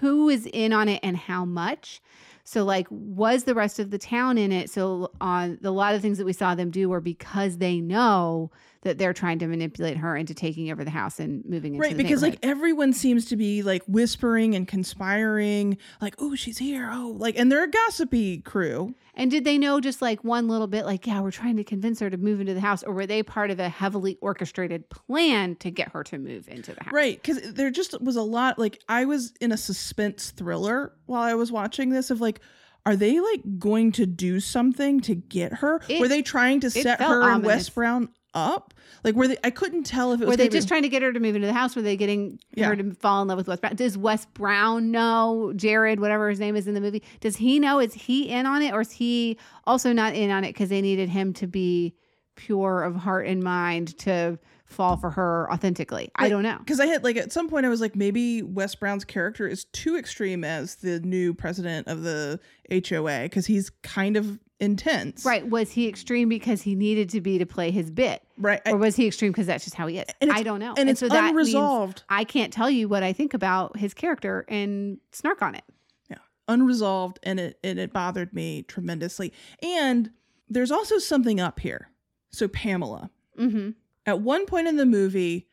who 0.00 0.28
is 0.28 0.48
in 0.52 0.72
on 0.72 0.88
it 0.88 1.00
and 1.02 1.16
how 1.16 1.44
much. 1.44 2.00
So 2.44 2.64
like 2.64 2.86
was 2.90 3.44
the 3.44 3.54
rest 3.54 3.78
of 3.78 3.90
the 3.90 3.98
town 3.98 4.38
in 4.38 4.52
it? 4.52 4.70
So 4.70 5.10
on 5.20 5.58
the, 5.60 5.70
a 5.70 5.70
lot 5.70 5.94
of 5.94 6.02
things 6.02 6.18
that 6.18 6.24
we 6.24 6.32
saw 6.32 6.54
them 6.54 6.70
do 6.70 6.88
were 6.88 7.00
because 7.00 7.58
they 7.58 7.80
know 7.80 8.50
that 8.82 8.98
they're 8.98 9.12
trying 9.12 9.38
to 9.38 9.46
manipulate 9.46 9.96
her 9.96 10.16
into 10.16 10.34
taking 10.34 10.70
over 10.70 10.84
the 10.84 10.90
house 10.90 11.20
and 11.20 11.44
moving 11.44 11.74
into 11.74 11.86
right, 11.86 11.96
because 11.96 12.20
like 12.22 12.38
everyone 12.42 12.92
seems 12.92 13.24
to 13.26 13.36
be 13.36 13.62
like 13.62 13.82
whispering 13.86 14.54
and 14.54 14.66
conspiring, 14.68 15.78
like, 16.00 16.14
oh, 16.18 16.34
she's 16.34 16.58
here. 16.58 16.88
Oh, 16.92 17.14
like 17.16 17.38
and 17.38 17.50
they're 17.50 17.64
a 17.64 17.70
gossipy 17.70 18.38
crew. 18.38 18.94
And 19.14 19.30
did 19.30 19.44
they 19.44 19.58
know 19.58 19.78
just 19.80 20.00
like 20.00 20.24
one 20.24 20.48
little 20.48 20.66
bit, 20.66 20.86
like, 20.86 21.06
yeah, 21.06 21.20
we're 21.20 21.30
trying 21.30 21.56
to 21.58 21.64
convince 21.64 22.00
her 22.00 22.08
to 22.08 22.16
move 22.16 22.40
into 22.40 22.54
the 22.54 22.60
house? 22.60 22.82
Or 22.82 22.94
were 22.94 23.06
they 23.06 23.22
part 23.22 23.50
of 23.50 23.60
a 23.60 23.68
heavily 23.68 24.16
orchestrated 24.22 24.88
plan 24.88 25.54
to 25.56 25.70
get 25.70 25.90
her 25.92 26.02
to 26.04 26.18
move 26.18 26.48
into 26.48 26.72
the 26.74 26.82
house? 26.82 26.92
Right, 26.94 27.20
because 27.22 27.52
there 27.52 27.70
just 27.70 28.00
was 28.00 28.16
a 28.16 28.22
lot. 28.22 28.58
Like 28.58 28.80
I 28.88 29.04
was 29.04 29.32
in 29.40 29.52
a 29.52 29.56
suspense 29.56 30.30
thriller 30.30 30.94
while 31.06 31.22
I 31.22 31.34
was 31.34 31.52
watching 31.52 31.90
this 31.90 32.10
of 32.10 32.20
like, 32.20 32.40
are 32.84 32.96
they 32.96 33.20
like 33.20 33.42
going 33.58 33.92
to 33.92 34.06
do 34.06 34.40
something 34.40 35.00
to 35.02 35.14
get 35.14 35.52
her? 35.52 35.80
It- 35.88 36.00
Were 36.00 36.08
they 36.08 36.22
trying 36.22 36.60
to 36.60 36.70
set 36.70 37.00
her 37.00 37.22
and 37.22 37.30
ominous. 37.30 37.46
Wes 37.46 37.68
Brown 37.68 38.08
up? 38.34 38.74
Like 39.04 39.14
were 39.14 39.28
they 39.28 39.36
I 39.44 39.50
couldn't 39.50 39.84
tell 39.84 40.12
if 40.12 40.20
it 40.20 40.24
was 40.24 40.32
Were 40.32 40.36
they 40.36 40.44
gonna 40.44 40.50
be- 40.50 40.56
just 40.58 40.68
trying 40.68 40.82
to 40.82 40.88
get 40.88 41.02
her 41.02 41.12
to 41.12 41.20
move 41.20 41.34
into 41.34 41.46
the 41.46 41.52
house? 41.52 41.74
Were 41.76 41.82
they 41.82 41.96
getting 41.96 42.38
Yeah. 42.54 42.68
her 42.68 42.76
to 42.76 42.94
fall 42.94 43.22
in 43.22 43.28
love 43.28 43.36
with 43.38 43.48
Wes 43.48 43.60
Brown? 43.60 43.74
Does 43.76 43.98
Wes 43.98 44.26
Brown 44.26 44.90
know 44.90 45.52
Jared, 45.56 46.00
whatever 46.00 46.28
his 46.30 46.40
name 46.40 46.56
is 46.56 46.66
in 46.68 46.74
the 46.74 46.80
movie? 46.80 47.02
Does 47.20 47.36
he 47.36 47.58
know? 47.58 47.78
Is 47.80 47.94
he 47.94 48.28
in 48.28 48.46
on 48.46 48.62
it, 48.62 48.72
or 48.72 48.80
is 48.82 48.90
he 48.92 49.38
also 49.66 49.92
not 49.92 50.14
in 50.14 50.30
on 50.30 50.44
it 50.44 50.48
because 50.48 50.68
they 50.68 50.80
needed 50.82 51.08
him 51.08 51.32
to 51.34 51.46
be 51.46 51.94
pure 52.36 52.82
of 52.82 52.96
heart 52.96 53.26
and 53.26 53.42
mind 53.42 53.96
to 53.98 54.38
fall 54.64 54.96
for 54.96 55.10
her 55.10 55.50
authentically? 55.52 56.10
I 56.16 56.28
don't 56.30 56.42
know. 56.42 56.56
because 56.58 56.80
I 56.80 56.86
had 56.86 57.04
like 57.04 57.16
at 57.16 57.32
some 57.32 57.48
point 57.50 57.66
I 57.66 57.68
was 57.68 57.80
like 57.82 57.94
maybe 57.94 58.42
Wes 58.42 58.74
Brown's 58.74 59.04
character 59.04 59.46
is 59.46 59.64
too 59.66 59.96
extreme 59.98 60.44
as 60.44 60.76
the 60.76 61.00
new 61.00 61.34
president 61.34 61.88
of 61.88 62.02
the 62.02 62.40
HOA 62.70 63.24
because 63.24 63.44
he's 63.46 63.68
kind 63.82 64.16
of 64.16 64.38
intense, 64.62 65.24
Right? 65.24 65.46
Was 65.46 65.70
he 65.72 65.88
extreme 65.88 66.28
because 66.30 66.62
he 66.62 66.74
needed 66.74 67.10
to 67.10 67.20
be 67.20 67.36
to 67.38 67.44
play 67.46 67.70
his 67.70 67.90
bit, 67.90 68.22
Right, 68.38 68.60
or 68.66 68.76
was 68.78 68.96
he 68.96 69.06
extreme 69.08 69.32
because 69.32 69.46
that's 69.46 69.64
just 69.64 69.76
how 69.76 69.86
he 69.88 69.98
is? 69.98 70.06
I 70.22 70.42
don't 70.42 70.60
know. 70.60 70.72
and 70.78 70.88
it's 70.88 71.00
so 71.00 71.08
unresolved, 71.10 72.04
I 72.08 72.24
can't 72.24 72.52
tell 72.52 72.70
you 72.70 72.88
what 72.88 73.02
I 73.02 73.12
think 73.12 73.34
about 73.34 73.76
his 73.76 73.92
character 73.92 74.44
and 74.48 74.98
snark 75.12 75.42
on 75.42 75.54
it. 75.54 75.64
Yeah. 76.08 76.16
Unresolved, 76.48 77.18
and 77.22 77.38
it 77.40 77.58
and 77.62 77.78
it 77.78 77.92
bothered 77.92 78.32
me 78.32 78.62
tremendously. 78.62 79.32
And 79.62 80.10
there's 80.48 80.70
also 80.70 80.98
something 80.98 81.40
up 81.40 81.60
here. 81.60 81.90
So 82.30 82.48
Pamela, 82.48 83.10
Mm-hmm. 83.38 83.70
at 84.06 84.20
one 84.20 84.46
point 84.46 84.68
in 84.68 84.76
the 84.76 84.86
movie, 84.86 85.48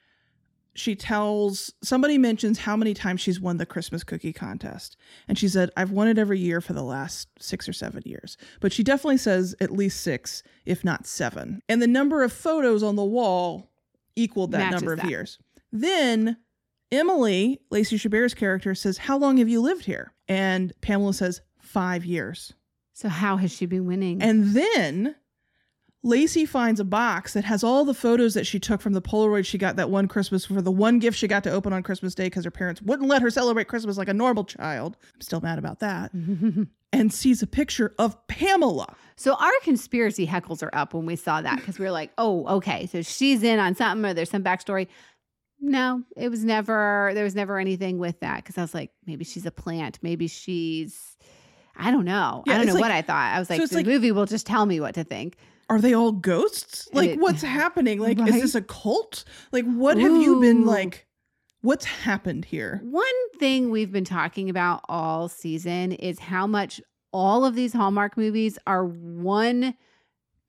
she 0.76 0.96
tells 0.96 1.74
somebody 1.82 2.18
mentions 2.18 2.60
how 2.60 2.76
many 2.76 2.94
times 2.94 3.22
she's 3.22 3.40
won 3.40 3.58
the 3.58 3.66
Christmas 3.66 4.04
cookie 4.04 4.34
contest. 4.34 4.96
And 5.28 5.38
she 5.38 5.48
said, 5.48 5.72
I've 5.76 5.92
won 5.92 6.08
it 6.08 6.18
every 6.18 6.40
year 6.40 6.62
for 6.62 6.74
the 6.74 6.84
last 6.84 7.28
six 7.40 7.68
or 7.68 7.74
seven 7.74 8.04
years. 8.06 8.38
But 8.60 8.72
she 8.72 8.84
definitely 8.84 9.18
says 9.18 9.56
at 9.60 9.72
least 9.72 10.02
six, 10.02 10.44
if 10.66 10.86
not 10.86 11.06
seven. 11.06 11.62
And 11.68 11.82
the 11.82 11.88
number 11.88 12.24
of 12.24 12.32
photos 12.32 12.84
on 12.84 12.96
the 12.96 13.04
wall 13.04 13.72
equaled 14.16 14.52
that 14.52 14.60
Matches 14.60 14.82
number 14.82 14.94
of 14.94 15.02
that. 15.02 15.10
years. 15.10 15.40
Then 15.72 16.38
Emily, 16.92 17.60
Lacey 17.70 17.98
Chabert's 17.98 18.34
character, 18.34 18.74
says, 18.74 19.00
How 19.00 19.18
long 19.18 19.38
have 19.38 19.50
you 19.50 19.62
lived 19.62 19.86
here? 19.86 20.14
And 20.28 20.74
Pamela 20.82 21.14
says, 21.14 21.42
Five 21.60 22.06
years. 22.06 22.54
So 22.94 23.10
how 23.10 23.38
has 23.38 23.54
she 23.54 23.66
been 23.66 23.86
winning? 23.86 24.22
And 24.22 24.56
then 24.56 25.16
Lacey 26.02 26.46
finds 26.46 26.80
a 26.80 26.86
box 26.86 27.34
that 27.34 27.44
has 27.44 27.64
all 27.64 27.84
the 27.84 27.94
photos 27.94 28.34
that 28.34 28.48
she 28.48 28.58
took 28.60 28.80
from 28.80 28.94
the 28.94 29.02
Polaroid 29.02 29.46
she 29.46 29.58
got 29.58 29.76
that 29.76 29.90
one 29.90 30.08
Christmas 30.08 30.46
for 30.46 30.62
the 30.62 30.72
one 30.72 31.00
gift 31.00 31.18
she 31.18 31.28
got 31.28 31.44
to 31.44 31.52
open 31.52 31.74
on 31.74 31.84
Christmas 31.84 32.16
Day 32.16 32.28
because 32.28 32.46
her 32.46 32.52
parents 32.52 32.82
wouldn't 32.82 33.10
let 33.10 33.22
her 33.22 33.30
celebrate 33.30 33.68
Christmas 33.68 33.98
like 33.98 34.08
a 34.08 34.14
normal 34.14 34.46
child. 34.46 34.96
I'm 35.14 35.22
still 35.22 35.42
mad 35.42 35.60
about 35.60 35.80
that. 35.80 36.12
And 36.92 37.14
sees 37.14 37.44
a 37.44 37.48
picture 37.48 37.94
of 38.00 38.18
Pamela. 38.26 38.96
so 39.16 39.36
our 39.36 39.52
conspiracy 39.62 40.26
heckles 40.26 40.64
are 40.64 40.74
up 40.74 40.96
when 40.96 41.06
we 41.06 41.16
saw 41.16 41.40
that 41.40 41.58
because 41.58 41.78
we 41.78 41.86
were 41.86 41.92
like, 41.92 42.10
oh, 42.18 42.48
okay, 42.58 42.88
so 42.88 43.04
she's 43.04 43.44
in 43.44 43.60
on 43.60 43.76
something 43.76 44.04
or 44.10 44.16
there's 44.16 44.32
some 44.32 44.44
backstory. 44.44 44.88
No, 45.62 46.02
it 46.18 46.30
was 46.30 46.44
never. 46.44 47.12
There 47.14 47.24
was 47.24 47.36
never 47.36 47.60
anything 47.60 48.00
with 48.00 48.20
that 48.22 48.38
because 48.38 48.58
I 48.58 48.62
was 48.62 48.74
like, 48.74 48.90
maybe 49.06 49.24
she's 49.24 49.46
a 49.46 49.52
plant. 49.52 50.00
Maybe 50.02 50.28
she's. 50.28 51.16
I 51.76 51.92
don't 51.92 52.06
know. 52.06 52.44
Yeah, 52.48 52.54
I 52.54 52.58
don't 52.58 52.66
know 52.66 52.74
it's 52.74 52.82
what 52.82 52.90
I 52.90 53.04
thought. 53.04 53.36
I 53.36 53.38
was 53.40 53.52
like, 53.52 53.62
so 53.62 53.68
the 53.68 53.76
like- 53.76 53.86
movie 53.86 54.12
will 54.12 54.26
just 54.26 54.48
tell 54.48 54.66
me 54.66 54.80
what 54.80 54.96
to 54.96 55.04
think. 55.04 55.38
Are 55.70 55.80
they 55.80 55.94
all 55.94 56.12
ghosts? 56.12 56.90
Like, 56.94 57.12
it- 57.12 57.20
what's 57.20 57.42
happening? 57.44 58.00
Like, 58.00 58.20
Right? 58.20 58.30
is 58.30 58.42
this 58.42 58.56
a 58.56 58.62
cult? 58.62 59.24
Like, 59.52 59.66
what 59.66 59.98
have 59.98 60.22
you 60.22 60.40
been 60.42 60.66
like? 60.66 61.06
What's 61.62 61.86
happened 61.86 62.46
here? 62.46 62.80
One 62.84 63.06
thing 63.38 63.70
we've 63.70 63.92
been 63.92 64.06
talking 64.06 64.50
about 64.50 64.82
all 64.88 65.28
season 65.28 65.92
is 65.92 66.18
how 66.18 66.48
much 66.48 66.80
all 67.12 67.44
of 67.46 67.54
these 67.56 67.74
Hallmark 67.74 68.16
movies 68.18 68.58
are 68.66 68.86
one 68.86 69.76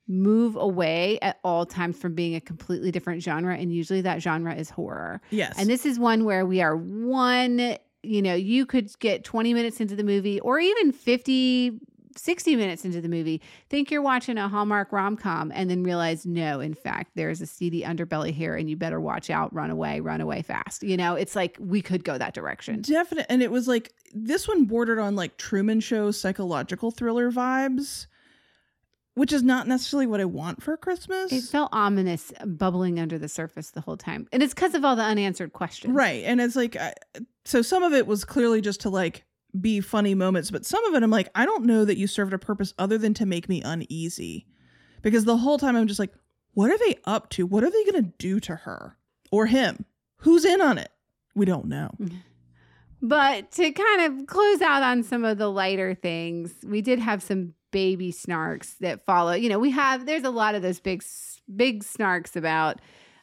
move 0.06 0.56
away 0.56 1.18
at 1.20 1.38
all 1.44 1.64
times 1.66 1.96
from 1.98 2.14
being 2.14 2.34
a 2.34 2.40
completely 2.40 2.90
different 2.90 3.22
genre. 3.22 3.56
And 3.56 3.72
usually 3.72 4.00
that 4.02 4.22
genre 4.22 4.54
is 4.54 4.70
horror. 4.70 5.20
Yes. 5.30 5.54
And 5.58 5.68
this 5.68 5.84
is 5.86 5.98
one 5.98 6.24
where 6.24 6.44
we 6.46 6.60
are 6.62 6.76
one, 6.76 7.76
you 8.02 8.22
know, 8.22 8.34
you 8.34 8.66
could 8.66 8.90
get 8.98 9.22
20 9.24 9.54
minutes 9.54 9.80
into 9.80 9.94
the 9.96 10.02
movie 10.04 10.40
or 10.40 10.58
even 10.58 10.90
50, 10.92 11.78
60 12.16 12.56
minutes 12.56 12.84
into 12.84 13.00
the 13.00 13.08
movie, 13.08 13.40
think 13.68 13.90
you're 13.90 14.02
watching 14.02 14.38
a 14.38 14.48
Hallmark 14.48 14.92
rom 14.92 15.16
com, 15.16 15.52
and 15.54 15.70
then 15.70 15.82
realize, 15.82 16.26
no, 16.26 16.60
in 16.60 16.74
fact, 16.74 17.12
there's 17.14 17.40
a 17.40 17.46
seedy 17.46 17.82
underbelly 17.82 18.32
here 18.32 18.56
and 18.56 18.68
you 18.68 18.76
better 18.76 19.00
watch 19.00 19.30
out, 19.30 19.52
run 19.54 19.70
away, 19.70 20.00
run 20.00 20.20
away 20.20 20.42
fast. 20.42 20.82
You 20.82 20.96
know, 20.96 21.14
it's 21.14 21.36
like 21.36 21.56
we 21.60 21.82
could 21.82 22.04
go 22.04 22.18
that 22.18 22.34
direction. 22.34 22.80
Definite, 22.82 23.26
and 23.28 23.42
it 23.42 23.50
was 23.50 23.68
like 23.68 23.92
this 24.12 24.48
one 24.48 24.64
bordered 24.64 24.98
on 24.98 25.16
like 25.16 25.36
Truman 25.36 25.80
Show 25.80 26.10
psychological 26.10 26.90
thriller 26.90 27.30
vibes, 27.30 28.06
which 29.14 29.32
is 29.32 29.42
not 29.42 29.66
necessarily 29.66 30.06
what 30.06 30.20
I 30.20 30.24
want 30.24 30.62
for 30.62 30.76
Christmas. 30.76 31.32
It 31.32 31.42
felt 31.42 31.70
ominous 31.72 32.32
bubbling 32.44 32.98
under 32.98 33.18
the 33.18 33.28
surface 33.28 33.70
the 33.70 33.80
whole 33.80 33.96
time. 33.96 34.28
And 34.32 34.42
it's 34.42 34.54
because 34.54 34.74
of 34.74 34.84
all 34.84 34.96
the 34.96 35.02
unanswered 35.02 35.52
questions. 35.52 35.94
right, 35.94 36.24
and 36.24 36.40
it's 36.40 36.56
like 36.56 36.76
I, 36.76 36.94
so 37.44 37.62
some 37.62 37.82
of 37.82 37.92
it 37.92 38.06
was 38.06 38.24
clearly 38.24 38.60
just 38.60 38.80
to 38.82 38.90
like 38.90 39.24
be 39.58 39.80
funny 39.80 40.14
moments, 40.14 40.50
but 40.50 40.66
some 40.66 40.84
of 40.86 40.94
it 40.94 41.02
I'm 41.02 41.10
like 41.10 41.30
I 41.34 41.44
don't 41.44 41.64
know 41.64 41.84
that 41.84 41.98
you 41.98 42.06
served 42.06 42.32
a 42.32 42.38
purpose 42.38 42.74
other 42.78 42.98
than 42.98 43.14
to 43.14 43.26
make 43.26 43.48
me 43.48 43.62
uneasy, 43.62 44.46
because 45.02 45.24
the 45.24 45.36
whole 45.36 45.58
time 45.58 45.76
I'm 45.76 45.86
just 45.86 46.00
like, 46.00 46.12
what 46.52 46.70
are 46.70 46.78
they 46.78 46.98
up 47.04 47.30
to? 47.30 47.46
What 47.46 47.64
are 47.64 47.70
they 47.70 47.84
gonna 47.84 48.12
do 48.18 48.40
to 48.40 48.56
her 48.56 48.96
or 49.30 49.46
him? 49.46 49.84
Who's 50.18 50.44
in 50.44 50.60
on 50.60 50.78
it? 50.78 50.90
We 51.34 51.46
don't 51.46 51.66
know. 51.66 51.94
But 53.02 53.50
to 53.52 53.70
kind 53.70 54.20
of 54.20 54.26
close 54.26 54.60
out 54.60 54.82
on 54.82 55.02
some 55.02 55.24
of 55.24 55.38
the 55.38 55.48
lighter 55.48 55.94
things, 55.94 56.52
we 56.64 56.82
did 56.82 56.98
have 56.98 57.22
some 57.22 57.54
baby 57.70 58.12
snarks 58.12 58.76
that 58.78 59.04
follow. 59.06 59.32
You 59.32 59.48
know, 59.48 59.58
we 59.58 59.70
have 59.70 60.04
there's 60.04 60.24
a 60.24 60.30
lot 60.30 60.54
of 60.54 60.62
those 60.62 60.80
big 60.80 61.02
big 61.54 61.82
snarks 61.82 62.36
about 62.36 62.80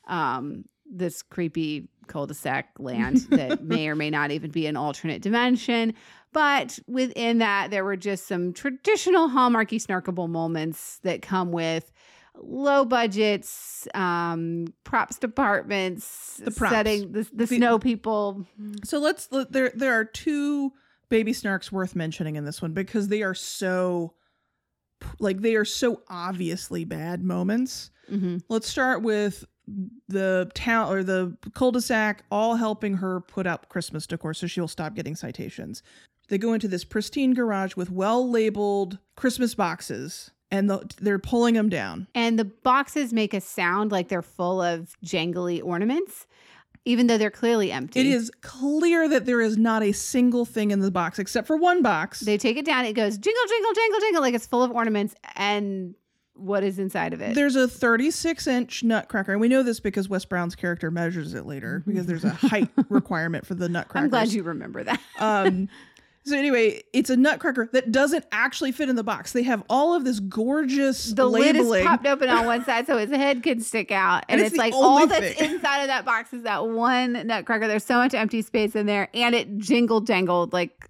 um 0.07 0.65
this 0.89 1.21
creepy 1.21 1.89
cul-de-sac 2.07 2.69
land 2.79 3.17
that 3.31 3.63
may 3.65 3.87
or 3.87 3.95
may 3.95 4.09
not 4.09 4.31
even 4.31 4.51
be 4.51 4.65
an 4.67 4.75
alternate 4.75 5.21
dimension. 5.21 5.93
But 6.33 6.77
within 6.87 7.37
that, 7.39 7.71
there 7.71 7.83
were 7.85 7.95
just 7.97 8.27
some 8.27 8.53
traditional 8.53 9.29
hallmarky 9.29 9.81
snarkable 9.83 10.29
moments 10.29 10.99
that 11.03 11.21
come 11.21 11.51
with 11.51 11.91
low 12.39 12.85
budgets, 12.85 13.87
um, 13.95 14.65
props 14.83 15.17
departments, 15.17 16.37
The 16.43 16.51
props. 16.51 16.71
setting 16.73 17.11
the, 17.11 17.23
the 17.33 17.45
The- 17.45 17.47
snow 17.47 17.79
people. 17.79 18.45
So 18.83 18.99
let's 18.99 19.27
let- 19.31 19.51
there 19.51 19.71
there 19.73 19.93
are 19.99 20.05
two 20.05 20.73
baby 21.09 21.31
snarks 21.31 21.71
worth 21.71 21.95
mentioning 21.95 22.35
in 22.35 22.45
this 22.45 22.61
one 22.61 22.73
because 22.73 23.07
they 23.07 23.23
are 23.23 23.33
so 23.33 24.13
like 25.19 25.41
they 25.41 25.55
are 25.55 25.65
so 25.65 26.01
obviously 26.09 26.83
bad 26.83 27.23
moments. 27.23 27.89
Mm-hmm. 28.11 28.37
Let's 28.49 28.67
start 28.67 29.01
with 29.01 29.45
the 30.07 30.49
town 30.53 30.91
or 30.91 31.03
the 31.03 31.35
cul-de-sac 31.53 32.23
all 32.31 32.55
helping 32.55 32.95
her 32.95 33.19
put 33.21 33.45
up 33.45 33.69
Christmas 33.69 34.07
decor 34.07 34.33
so 34.33 34.47
she'll 34.47 34.67
stop 34.67 34.95
getting 34.95 35.15
citations. 35.15 35.83
They 36.29 36.37
go 36.37 36.53
into 36.53 36.67
this 36.67 36.83
pristine 36.83 37.33
garage 37.33 37.75
with 37.75 37.89
well-labeled 37.89 38.99
Christmas 39.15 39.55
boxes 39.55 40.31
and 40.51 40.69
the, 40.69 40.89
they're 41.01 41.19
pulling 41.19 41.55
them 41.55 41.69
down. 41.69 42.07
And 42.15 42.39
the 42.39 42.45
boxes 42.45 43.13
make 43.13 43.33
a 43.33 43.41
sound 43.41 43.91
like 43.91 44.07
they're 44.07 44.21
full 44.21 44.61
of 44.61 44.95
jangly 45.05 45.63
ornaments, 45.63 46.27
even 46.85 47.07
though 47.07 47.17
they're 47.17 47.29
clearly 47.29 47.71
empty. 47.71 47.99
It 47.99 48.05
is 48.07 48.31
clear 48.41 49.09
that 49.09 49.25
there 49.25 49.41
is 49.41 49.57
not 49.57 49.83
a 49.83 49.91
single 49.91 50.45
thing 50.45 50.71
in 50.71 50.79
the 50.79 50.91
box 50.91 51.19
except 51.19 51.47
for 51.47 51.57
one 51.57 51.81
box. 51.81 52.21
They 52.21 52.37
take 52.37 52.57
it 52.57 52.65
down, 52.65 52.85
it 52.85 52.93
goes 52.93 53.17
jingle, 53.17 53.43
jingle, 53.47 53.73
jingle, 53.73 53.99
jingle, 53.99 54.21
like 54.21 54.33
it's 54.33 54.47
full 54.47 54.63
of 54.63 54.71
ornaments. 54.71 55.15
And 55.35 55.95
what 56.37 56.63
is 56.63 56.79
inside 56.79 57.13
of 57.13 57.21
it? 57.21 57.35
There's 57.35 57.55
a 57.55 57.67
36 57.67 58.47
inch 58.47 58.83
nutcracker, 58.83 59.31
and 59.31 59.41
we 59.41 59.47
know 59.47 59.63
this 59.63 59.79
because 59.79 60.09
Wes 60.09 60.25
Brown's 60.25 60.55
character 60.55 60.91
measures 60.91 61.33
it 61.33 61.45
later 61.45 61.83
because 61.85 62.05
there's 62.05 62.23
a 62.23 62.29
height 62.29 62.69
requirement 62.89 63.45
for 63.45 63.55
the 63.55 63.69
nutcracker. 63.69 64.05
I'm 64.05 64.09
glad 64.09 64.31
you 64.31 64.43
remember 64.43 64.83
that. 64.83 65.01
Um, 65.19 65.67
so 66.27 66.37
anyway, 66.37 66.83
it's 66.91 67.09
a 67.09 67.15
nutcracker 67.15 67.69
that 67.71 67.91
doesn't 67.91 68.25
actually 68.33 68.73
fit 68.73 68.89
in 68.89 68.97
the 68.97 69.03
box. 69.03 69.31
They 69.31 69.43
have 69.43 69.63
all 69.69 69.93
of 69.95 70.03
this 70.03 70.19
gorgeous 70.19 71.05
the 71.13 71.25
lid 71.25 71.55
is 71.55 71.83
popped 71.83 72.05
open 72.05 72.29
on 72.29 72.45
one 72.45 72.65
side 72.65 72.85
so 72.85 72.97
his 72.97 73.09
head 73.09 73.41
can 73.41 73.61
stick 73.61 73.91
out. 73.91 74.25
And, 74.27 74.39
And 74.39 74.41
it's 74.41 74.53
it's, 74.53 74.57
like 74.57 74.73
all 74.73 75.07
that's 75.07 75.39
inside 75.41 75.83
of 75.83 75.87
that 75.87 76.03
box 76.03 76.33
is 76.33 76.43
that 76.43 76.67
one 76.67 77.25
nutcracker. 77.25 77.67
There's 77.69 77.85
so 77.85 77.95
much 77.95 78.13
empty 78.13 78.41
space 78.41 78.75
in 78.75 78.85
there. 78.85 79.07
And 79.13 79.33
it 79.35 79.57
jingled 79.57 80.05
jangled. 80.05 80.51
Like, 80.51 80.89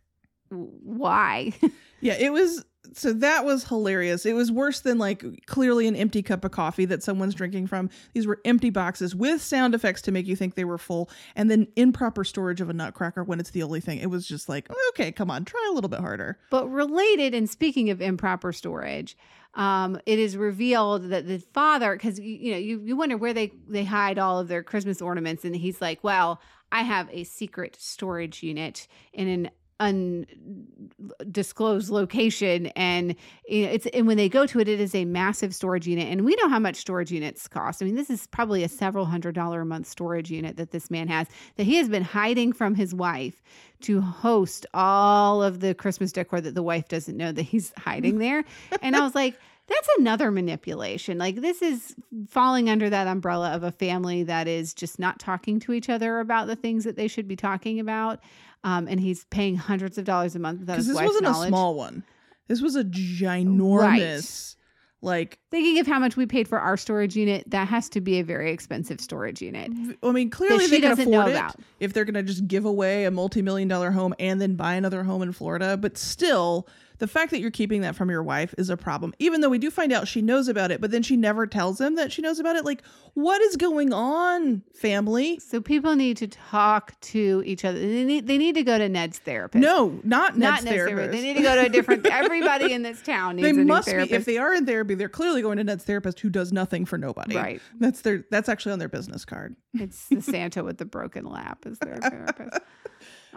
why? 0.49 1.53
Yeah, 2.01 2.15
it 2.19 2.31
was. 2.33 2.65
So 2.97 3.13
that 3.13 3.45
was 3.45 3.65
hilarious. 3.65 4.25
It 4.25 4.33
was 4.33 4.51
worse 4.51 4.79
than 4.79 4.97
like 4.97 5.45
clearly 5.45 5.87
an 5.87 5.95
empty 5.95 6.23
cup 6.23 6.43
of 6.43 6.51
coffee 6.51 6.85
that 6.85 7.03
someone's 7.03 7.35
drinking 7.35 7.67
from. 7.67 7.91
These 8.13 8.25
were 8.25 8.39
empty 8.43 8.71
boxes 8.71 9.13
with 9.13 9.39
sound 9.41 9.75
effects 9.75 10.01
to 10.03 10.11
make 10.11 10.25
you 10.25 10.35
think 10.35 10.55
they 10.55 10.65
were 10.65 10.79
full, 10.79 11.09
and 11.35 11.51
then 11.51 11.67
improper 11.75 12.23
storage 12.23 12.59
of 12.59 12.71
a 12.71 12.73
nutcracker 12.73 13.23
when 13.23 13.39
it's 13.39 13.51
the 13.51 13.61
only 13.61 13.81
thing. 13.81 13.99
It 13.99 14.09
was 14.09 14.27
just 14.27 14.49
like, 14.49 14.67
okay, 14.89 15.11
come 15.11 15.29
on, 15.29 15.45
try 15.45 15.63
a 15.69 15.73
little 15.73 15.89
bit 15.89 15.99
harder. 15.99 16.39
But 16.49 16.67
related, 16.69 17.35
and 17.35 17.47
speaking 17.47 17.91
of 17.91 18.01
improper 18.01 18.51
storage, 18.51 19.15
um, 19.53 19.99
it 20.07 20.17
is 20.17 20.35
revealed 20.35 21.09
that 21.09 21.27
the 21.27 21.37
father, 21.53 21.93
because 21.93 22.19
you, 22.19 22.51
know, 22.51 22.57
you, 22.57 22.81
you 22.83 22.95
wonder 22.95 23.15
where 23.15 23.33
they 23.33 23.53
they 23.67 23.83
hide 23.83 24.17
all 24.17 24.39
of 24.39 24.47
their 24.47 24.63
Christmas 24.63 25.03
ornaments, 25.03 25.45
and 25.45 25.55
he's 25.55 25.81
like, 25.81 26.03
"Well, 26.03 26.41
I 26.71 26.81
have 26.81 27.09
a 27.11 27.23
secret 27.25 27.77
storage 27.79 28.41
unit 28.41 28.87
in 29.13 29.27
an 29.27 29.49
undisclosed 29.79 31.89
location 31.89 32.67
and 32.67 33.15
it's 33.45 33.85
and 33.87 34.07
when 34.07 34.17
they 34.17 34.27
go 34.27 34.45
to 34.45 34.59
it 34.59 34.67
it 34.67 34.79
is 34.79 34.95
a 34.95 35.05
massive 35.05 35.53
storage 35.53 35.87
unit 35.87 36.07
and 36.07 36.25
we 36.25 36.35
know 36.35 36.49
how 36.49 36.59
much 36.59 36.77
storage 36.77 37.11
units 37.11 37.47
cost. 37.47 37.81
I 37.81 37.85
mean 37.85 37.95
this 37.95 38.09
is 38.09 38.27
probably 38.27 38.63
a 38.63 38.69
several 38.69 39.05
hundred 39.05 39.35
dollar 39.35 39.61
a 39.61 39.65
month 39.65 39.87
storage 39.87 40.31
unit 40.31 40.57
that 40.57 40.71
this 40.71 40.89
man 40.89 41.07
has 41.07 41.27
that 41.57 41.63
he 41.63 41.75
has 41.75 41.89
been 41.89 42.03
hiding 42.03 42.53
from 42.53 42.75
his 42.75 42.95
wife 42.95 43.41
to 43.81 44.01
host 44.01 44.65
all 44.73 45.43
of 45.43 45.59
the 45.59 45.75
christmas 45.75 46.11
decor 46.11 46.41
that 46.41 46.55
the 46.55 46.63
wife 46.63 46.87
doesn't 46.87 47.17
know 47.17 47.31
that 47.31 47.43
he's 47.43 47.71
hiding 47.77 48.17
there. 48.19 48.43
And 48.81 48.95
i 48.95 49.01
was 49.01 49.15
like 49.15 49.37
that's 49.67 49.89
another 49.97 50.31
manipulation. 50.31 51.17
Like 51.17 51.35
this 51.41 51.61
is 51.61 51.95
falling 52.29 52.69
under 52.69 52.89
that 52.89 53.07
umbrella 53.07 53.51
of 53.51 53.63
a 53.63 53.71
family 53.71 54.23
that 54.23 54.47
is 54.47 54.73
just 54.73 54.97
not 54.99 55.19
talking 55.19 55.59
to 55.61 55.73
each 55.73 55.89
other 55.89 56.19
about 56.19 56.47
the 56.47 56.55
things 56.55 56.83
that 56.85 56.95
they 56.95 57.07
should 57.07 57.27
be 57.27 57.35
talking 57.35 57.79
about. 57.79 58.19
Um, 58.63 58.87
and 58.87 58.99
he's 58.99 59.25
paying 59.25 59.55
hundreds 59.55 59.97
of 59.97 60.05
dollars 60.05 60.35
a 60.35 60.39
month 60.39 60.61
without 60.61 60.77
his 60.77 60.87
Because 60.87 60.87
this 60.87 60.95
wife's 60.95 61.07
wasn't 61.09 61.23
knowledge. 61.25 61.47
a 61.47 61.49
small 61.49 61.75
one. 61.75 62.03
This 62.47 62.61
was 62.61 62.75
a 62.75 62.83
ginormous, 62.83 64.55
like, 65.01 65.39
Thinking 65.51 65.79
of 65.79 65.87
how 65.87 65.99
much 65.99 66.17
we 66.17 66.25
paid 66.25 66.47
for 66.47 66.59
our 66.59 66.75
storage 66.77 67.15
unit, 67.15 67.43
that 67.51 67.67
has 67.67 67.87
to 67.89 68.01
be 68.01 68.19
a 68.19 68.23
very 68.23 68.51
expensive 68.51 68.99
storage 68.99 69.41
unit. 69.41 69.71
I 70.01 70.11
mean, 70.11 70.29
clearly 70.29 70.65
she 70.65 70.71
they 70.71 70.79
can 70.81 70.89
doesn't 70.91 71.09
know 71.11 71.19
afford 71.21 71.35
it 71.35 71.37
about. 71.37 71.55
if 71.79 71.93
they're 71.93 72.05
going 72.05 72.15
to 72.15 72.23
just 72.23 72.47
give 72.47 72.65
away 72.65 73.05
a 73.05 73.11
multi-million 73.11 73.67
dollar 73.67 73.91
home 73.91 74.13
and 74.19 74.41
then 74.41 74.55
buy 74.55 74.73
another 74.75 75.03
home 75.03 75.21
in 75.21 75.31
Florida. 75.33 75.77
But 75.77 75.97
still, 75.97 76.67
the 76.99 77.07
fact 77.07 77.31
that 77.31 77.39
you're 77.39 77.51
keeping 77.51 77.81
that 77.81 77.95
from 77.95 78.09
your 78.09 78.23
wife 78.23 78.53
is 78.57 78.69
a 78.69 78.77
problem. 78.77 79.13
Even 79.19 79.41
though 79.41 79.49
we 79.49 79.57
do 79.59 79.69
find 79.71 79.91
out 79.91 80.07
she 80.07 80.21
knows 80.21 80.47
about 80.47 80.71
it, 80.71 80.81
but 80.81 80.91
then 80.91 81.03
she 81.03 81.15
never 81.17 81.45
tells 81.47 81.79
him 81.79 81.95
that 81.95 82.11
she 82.11 82.21
knows 82.21 82.39
about 82.39 82.55
it. 82.55 82.65
Like, 82.65 82.81
what 83.13 83.41
is 83.41 83.55
going 83.55 83.93
on, 83.93 84.63
family? 84.73 85.39
So 85.39 85.61
people 85.61 85.95
need 85.95 86.17
to 86.17 86.27
talk 86.27 86.99
to 87.01 87.43
each 87.45 87.65
other. 87.65 87.79
They 87.79 88.03
need 88.03 88.27
they 88.27 88.37
need 88.37 88.55
to 88.55 88.63
go 88.63 88.77
to 88.77 88.87
Ned's 88.89 89.19
therapist. 89.19 89.61
No, 89.61 89.99
not 90.03 90.37
not 90.37 90.63
Ned's 90.63 90.65
Ned's 90.65 90.75
therapist. 90.75 90.95
therapist. 90.97 91.11
They 91.21 91.27
need 91.27 91.33
to 91.37 91.43
go 91.43 91.55
to 91.55 91.65
a 91.65 91.69
different. 91.69 92.05
Everybody 92.11 92.73
in 92.73 92.83
this 92.83 93.01
town 93.01 93.35
needs 93.37 93.45
They 93.55 93.61
a 93.61 93.65
must 93.65 93.85
be 93.87 93.91
therapist. 93.91 94.13
if 94.13 94.25
they 94.25 94.37
are 94.37 94.53
in 94.53 94.65
therapy. 94.65 94.95
They're 94.95 95.09
clearly 95.09 95.41
going 95.41 95.57
to 95.57 95.63
Ned's 95.63 95.83
therapist, 95.83 96.19
who 96.19 96.29
does 96.29 96.51
nothing 96.51 96.85
for 96.85 96.97
nobody. 96.97 97.35
Right. 97.35 97.61
That's 97.79 98.01
their. 98.01 98.25
That's 98.31 98.49
actually 98.49 98.73
on 98.73 98.79
their 98.79 98.89
business 98.89 99.25
card. 99.25 99.55
It's 99.73 100.07
the 100.07 100.21
Santa 100.21 100.63
with 100.63 100.77
the 100.77 100.85
broken 100.85 101.25
lap 101.25 101.65
is 101.65 101.77
their 101.79 101.97
therapist. 102.01 102.59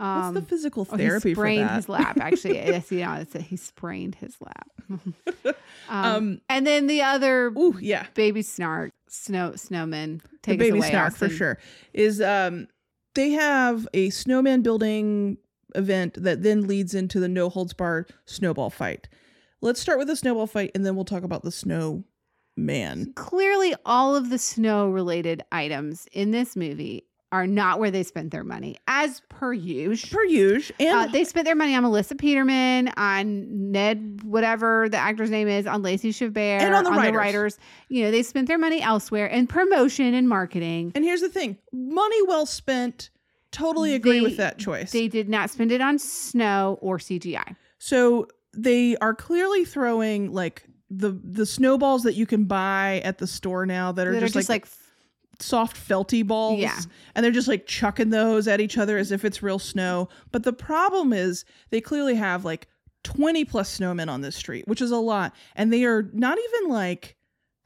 What's 0.00 0.28
Um, 0.28 0.34
the 0.34 0.42
physical 0.42 0.84
therapy 0.84 1.04
oh, 1.04 1.08
therapy 1.08 1.28
he 1.30 1.34
for 1.34 1.40
sprained 1.40 1.68
that? 1.68 1.76
his 1.76 1.88
lap. 1.88 2.18
Actually, 2.20 2.54
yes, 2.56 2.90
you 2.90 3.00
know, 3.04 3.12
it's 3.14 3.34
a, 3.34 3.40
he 3.40 3.56
sprained 3.56 4.14
his 4.16 4.36
lap. 4.40 4.68
um, 5.44 5.54
Um, 5.88 6.40
and 6.48 6.66
then 6.66 6.86
the 6.86 7.02
other 7.02 7.48
Ooh, 7.48 7.76
yeah. 7.80 8.06
baby 8.14 8.42
snark, 8.42 8.92
snow 9.08 9.52
snowman, 9.56 10.22
the 10.30 10.38
take 10.42 10.60
us 10.60 10.66
baby 10.66 10.78
away, 10.78 10.90
snark 10.90 11.14
for 11.14 11.28
sure 11.28 11.58
is 11.92 12.20
um 12.20 12.66
they 13.14 13.30
have 13.30 13.86
a 13.92 14.08
snowman 14.10 14.62
building 14.62 15.36
event 15.74 16.14
that 16.22 16.42
then 16.42 16.66
leads 16.66 16.94
into 16.94 17.20
the 17.20 17.28
no 17.28 17.48
holds 17.48 17.72
bar 17.72 18.06
snowball 18.24 18.70
fight 18.70 19.08
let's 19.60 19.80
start 19.80 19.98
with 19.98 20.08
the 20.08 20.16
snowball 20.16 20.46
fight 20.46 20.70
and 20.74 20.84
then 20.86 20.94
we'll 20.96 21.04
talk 21.04 21.22
about 21.22 21.42
the 21.42 21.50
snow 21.52 22.02
man 22.56 23.12
Clearly, 23.14 23.74
all 23.86 24.16
of 24.16 24.30
the 24.30 24.38
snow 24.38 24.88
related 24.90 25.42
items 25.52 26.06
in 26.12 26.30
this 26.32 26.56
movie 26.56 27.04
are 27.32 27.46
not 27.46 27.78
where 27.78 27.90
they 27.92 28.02
spent 28.02 28.30
their 28.32 28.42
money, 28.42 28.76
as 28.88 29.22
per 29.28 29.52
usual. 29.52 30.18
per 30.18 30.24
usual 30.24 30.74
and 30.80 30.88
Uh, 30.88 31.06
they 31.12 31.22
spent 31.24 31.44
their 31.46 31.54
money 31.54 31.74
on 31.76 31.82
Melissa 31.82 32.14
Peterman, 32.16 32.88
on 32.96 33.70
Ned, 33.70 34.20
whatever 34.24 34.88
the 34.88 34.96
actor's 34.96 35.30
name 35.30 35.46
is, 35.46 35.66
on 35.66 35.82
Lacey 35.82 36.10
Chabert, 36.12 36.60
And 36.60 36.74
on 36.74 36.82
the 36.84 36.90
writers. 36.90 37.16
writers. 37.16 37.58
You 37.88 38.02
know, 38.04 38.10
they 38.10 38.22
spent 38.24 38.48
their 38.48 38.58
money 38.58 38.82
elsewhere 38.82 39.26
in 39.26 39.46
promotion 39.46 40.12
and 40.14 40.28
marketing. 40.28 40.92
and 40.94 41.04
here's 41.04 41.20
the 41.20 41.28
thing 41.28 41.56
money 41.72 42.20
well 42.26 42.46
spent 42.46 43.10
totally 43.52 43.94
agree 43.94 44.18
They- 44.18 44.20
with 44.22 44.36
that 44.38 44.58
choice 44.58 44.90
They 44.92 45.08
did 45.08 45.28
not 45.28 45.50
spend 45.50 45.70
it 45.72 45.80
on 45.80 45.98
snow 45.98 46.78
or 46.80 46.98
CGI. 46.98 47.54
so 47.78 48.26
they 48.52 48.96
are 48.96 49.14
clearly 49.14 49.64
throwing 49.64 50.32
like 50.32 50.64
the 50.90 51.12
the 51.22 51.46
snowballs 51.46 52.02
that 52.02 52.14
you 52.14 52.26
can 52.26 52.44
buy 52.44 53.00
at 53.04 53.18
the 53.18 53.26
store 53.28 53.64
now 53.66 53.92
that 53.92 54.06
are 54.08 54.12
That 54.14 54.20
just, 54.20 54.34
are 54.34 54.38
just 54.40 54.48
like 54.48 54.62
like, 54.64 54.72
soft 55.42 55.76
felty 55.76 56.26
balls. 56.26 56.60
Yeah. 56.60 56.78
And 57.14 57.24
they're 57.24 57.32
just 57.32 57.48
like 57.48 57.66
chucking 57.66 58.10
those 58.10 58.48
at 58.48 58.60
each 58.60 58.78
other 58.78 58.98
as 58.98 59.12
if 59.12 59.24
it's 59.24 59.42
real 59.42 59.58
snow. 59.58 60.08
But 60.32 60.44
the 60.44 60.52
problem 60.52 61.12
is 61.12 61.44
they 61.70 61.80
clearly 61.80 62.14
have 62.14 62.44
like 62.44 62.68
20 63.04 63.44
plus 63.44 63.78
snowmen 63.78 64.08
on 64.08 64.20
this 64.20 64.36
street, 64.36 64.66
which 64.68 64.80
is 64.80 64.90
a 64.90 64.96
lot. 64.96 65.34
And 65.56 65.72
they 65.72 65.84
are 65.84 66.02
not 66.12 66.38
even 66.38 66.70
like 66.70 67.16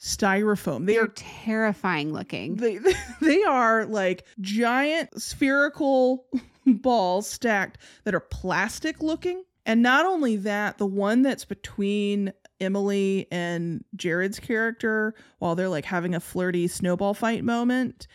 styrofoam. 0.01 0.87
They 0.87 0.95
they're 0.95 1.05
are 1.05 1.13
terrifying 1.15 2.13
looking. 2.13 2.57
they 2.57 2.79
they 3.21 3.43
are 3.45 3.87
like 3.87 4.27
giant 4.41 5.21
spherical 5.21 6.27
balls 6.67 7.29
stacked 7.29 7.79
that 8.05 8.15
are 8.15 8.21
plastic 8.21 9.03
looking. 9.03 9.45
And 9.67 9.83
not 9.83 10.05
only 10.05 10.37
that, 10.37 10.77
the 10.77 10.87
one 10.87 11.23
that's 11.23 11.47
between 11.47 12.33
Emily 12.65 13.29
and 13.31 13.85
Jared's 13.95 14.41
character 14.41 15.15
while 15.39 15.55
they're 15.55 15.69
like 15.69 15.85
having 15.85 16.15
a 16.15 16.21
flirty 16.21 16.67
snowball 16.67 17.15
fight 17.15 17.45
moment 17.45 18.07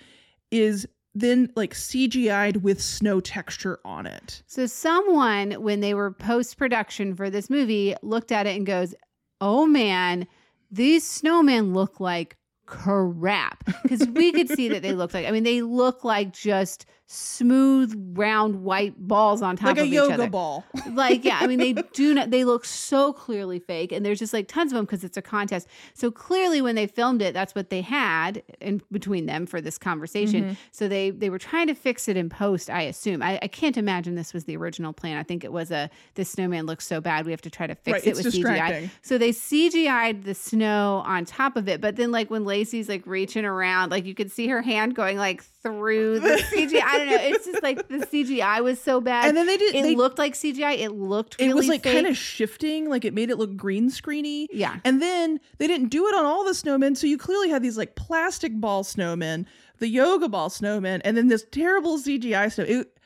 is 0.52 0.88
then 1.16 1.52
like 1.56 1.74
CGI'd 1.74 2.58
with 2.58 2.82
snow 2.82 3.20
texture 3.20 3.80
on 3.84 4.06
it. 4.06 4.43
So 4.47 4.66
someone, 4.66 5.52
when 5.54 5.80
they 5.80 5.93
were 5.93 6.12
post 6.12 6.58
production 6.58 7.16
for 7.16 7.30
this 7.30 7.50
movie, 7.50 7.95
looked 8.02 8.32
at 8.32 8.47
it 8.47 8.56
and 8.56 8.66
goes, 8.66 8.93
"Oh 9.41 9.66
man, 9.66 10.28
these 10.72 11.04
snowmen 11.04 11.74
look 11.74 12.00
like 12.00 12.38
crap." 12.66 13.64
Because 13.84 14.08
we 14.08 14.32
could 14.32 14.50
see 14.50 14.70
that 14.70 14.82
they 14.82 14.93
looked 14.93 15.14
like. 15.14 15.26
I 15.26 15.32
mean, 15.32 15.43
they 15.43 15.62
look 15.62 16.04
like 16.04 16.32
just 16.32 16.86
smooth, 17.12 17.93
round, 18.18 18.64
white 18.64 18.95
balls 19.07 19.41
on 19.41 19.55
top 19.57 19.72
of 19.72 19.78
it. 19.80 19.82
like 19.82 19.89
a 19.89 19.93
yoga 19.93 20.28
ball. 20.28 20.64
like 20.91 21.26
yeah 21.26 21.39
i 21.41 21.47
mean 21.47 21.57
they 21.57 21.74
do 21.93 22.14
not 22.14 22.30
they 22.30 22.43
look 22.43 22.64
so 22.66 23.12
clearly 23.14 23.57
fake 23.60 23.91
and 23.91 24.05
there's 24.05 24.20
just 24.20 24.32
like 24.32 24.47
tons 24.47 24.72
of 24.72 24.76
them 24.76 24.86
because 24.86 25.03
it's 25.03 25.18
a 25.18 25.22
contest 25.22 25.68
so 25.95 26.12
clearly 26.12 26.62
when 26.62 26.76
they 26.76 26.86
filmed 26.86 27.22
it 27.22 27.34
that's 27.34 27.55
what 27.55 27.70
they 27.72 27.82
had 27.82 28.43
in 28.62 28.82
between 28.91 29.26
them 29.26 29.45
for 29.45 29.60
this 29.60 29.78
conversation 29.78 30.30
Mm-hmm. 30.30 30.53
so 30.72 30.88
they 30.88 31.10
they 31.10 31.30
were 31.30 31.39
trying 31.39 31.68
to 31.68 31.74
fix 31.74 32.07
it 32.07 32.16
in 32.16 32.30
post 32.30 32.70
i 32.70 32.82
assume 32.84 33.22
I, 33.24 33.39
I 33.41 33.47
can't 33.47 33.76
imagine 33.78 34.14
this 34.16 34.34
was 34.34 34.43
the 34.45 34.55
original 34.57 34.93
plan 34.93 35.18
i 35.18 35.24
think 35.24 35.43
it 35.43 35.51
was 35.51 35.72
a 35.72 35.89
this 36.16 36.30
snowman 36.30 36.66
looks 36.68 36.86
so 36.86 37.01
bad 37.01 37.26
we 37.26 37.32
have 37.32 37.41
to 37.41 37.49
try 37.49 37.66
to 37.68 37.76
fix 37.76 38.05
Right, 38.05 38.07
it 38.07 38.16
with 38.16 38.26
cgi 38.34 38.89
so 39.01 39.18
they 39.18 39.32
cgi'd 39.32 40.24
the 40.24 40.36
snow 40.36 41.01
on 41.05 41.26
top 41.26 41.57
of 41.57 41.68
it 41.68 41.82
but 41.82 41.95
then 41.95 42.12
like 42.12 42.30
when 42.30 42.45
lacey's 42.45 42.88
like 42.88 43.05
reaching 43.07 43.45
around 43.45 43.89
like 43.91 44.05
you 44.05 44.14
could 44.14 44.32
see 44.32 44.47
her 44.47 44.62
hand 44.62 44.93
going 44.95 45.18
like 45.18 45.43
through 45.64 46.20
the 46.20 46.30
cgi 46.53 46.99
don't 47.06 47.08
know 47.08 47.18
it's 47.20 47.45
just 47.45 47.64
like 47.64 47.88
the 47.88 47.97
cgi 47.97 48.64
was 48.64 48.80
so 48.82 49.02
bad 49.02 49.26
And 49.26 49.38
then 49.38 49.45
they 49.47 49.58
did 49.58 49.76
it 49.76 49.84
they, 49.84 49.95
looked 49.95 50.18
like 50.18 50.34
CGI. 50.34 50.80
It 50.80 50.91
looked 50.91 51.38
really 51.39 51.52
it 51.52 51.56
was 51.56 51.68
like 51.68 51.84
fake. 51.84 51.93
kind 51.93 52.08
of 52.08 52.18
shifting, 52.18 52.89
like 52.89 53.06
it 53.06 53.14
made 53.14 53.30
it 53.30 53.38
look 53.38 53.56
green 53.56 53.89
screeny. 53.89 54.47
yeah. 54.52 54.80
And 54.84 55.02
then 55.02 55.39
they 55.58 55.68
didn't 55.68 55.89
do 55.89 56.08
it 56.08 56.16
on 56.16 56.26
all 56.26 56.43
the 56.43 56.52
snowmen, 56.52 56.95
so 56.97 57.08
you 57.08 57.18
clearly 57.18 57.50
had 57.50 57.62
these 57.62 57.78
like 57.78 57.95
plastic 57.95 58.60
ball 58.60 58.84
snowmen, 58.84 59.45
the 59.80 59.88
yoga 59.88 60.30
ball 60.30 60.50
snowmen, 60.50 61.02
and 61.04 61.16
then 61.18 61.28
this 61.28 61.45
terrible 61.52 61.97
CGI 62.00 62.52
snow. 62.52 62.66
It, 62.66 62.99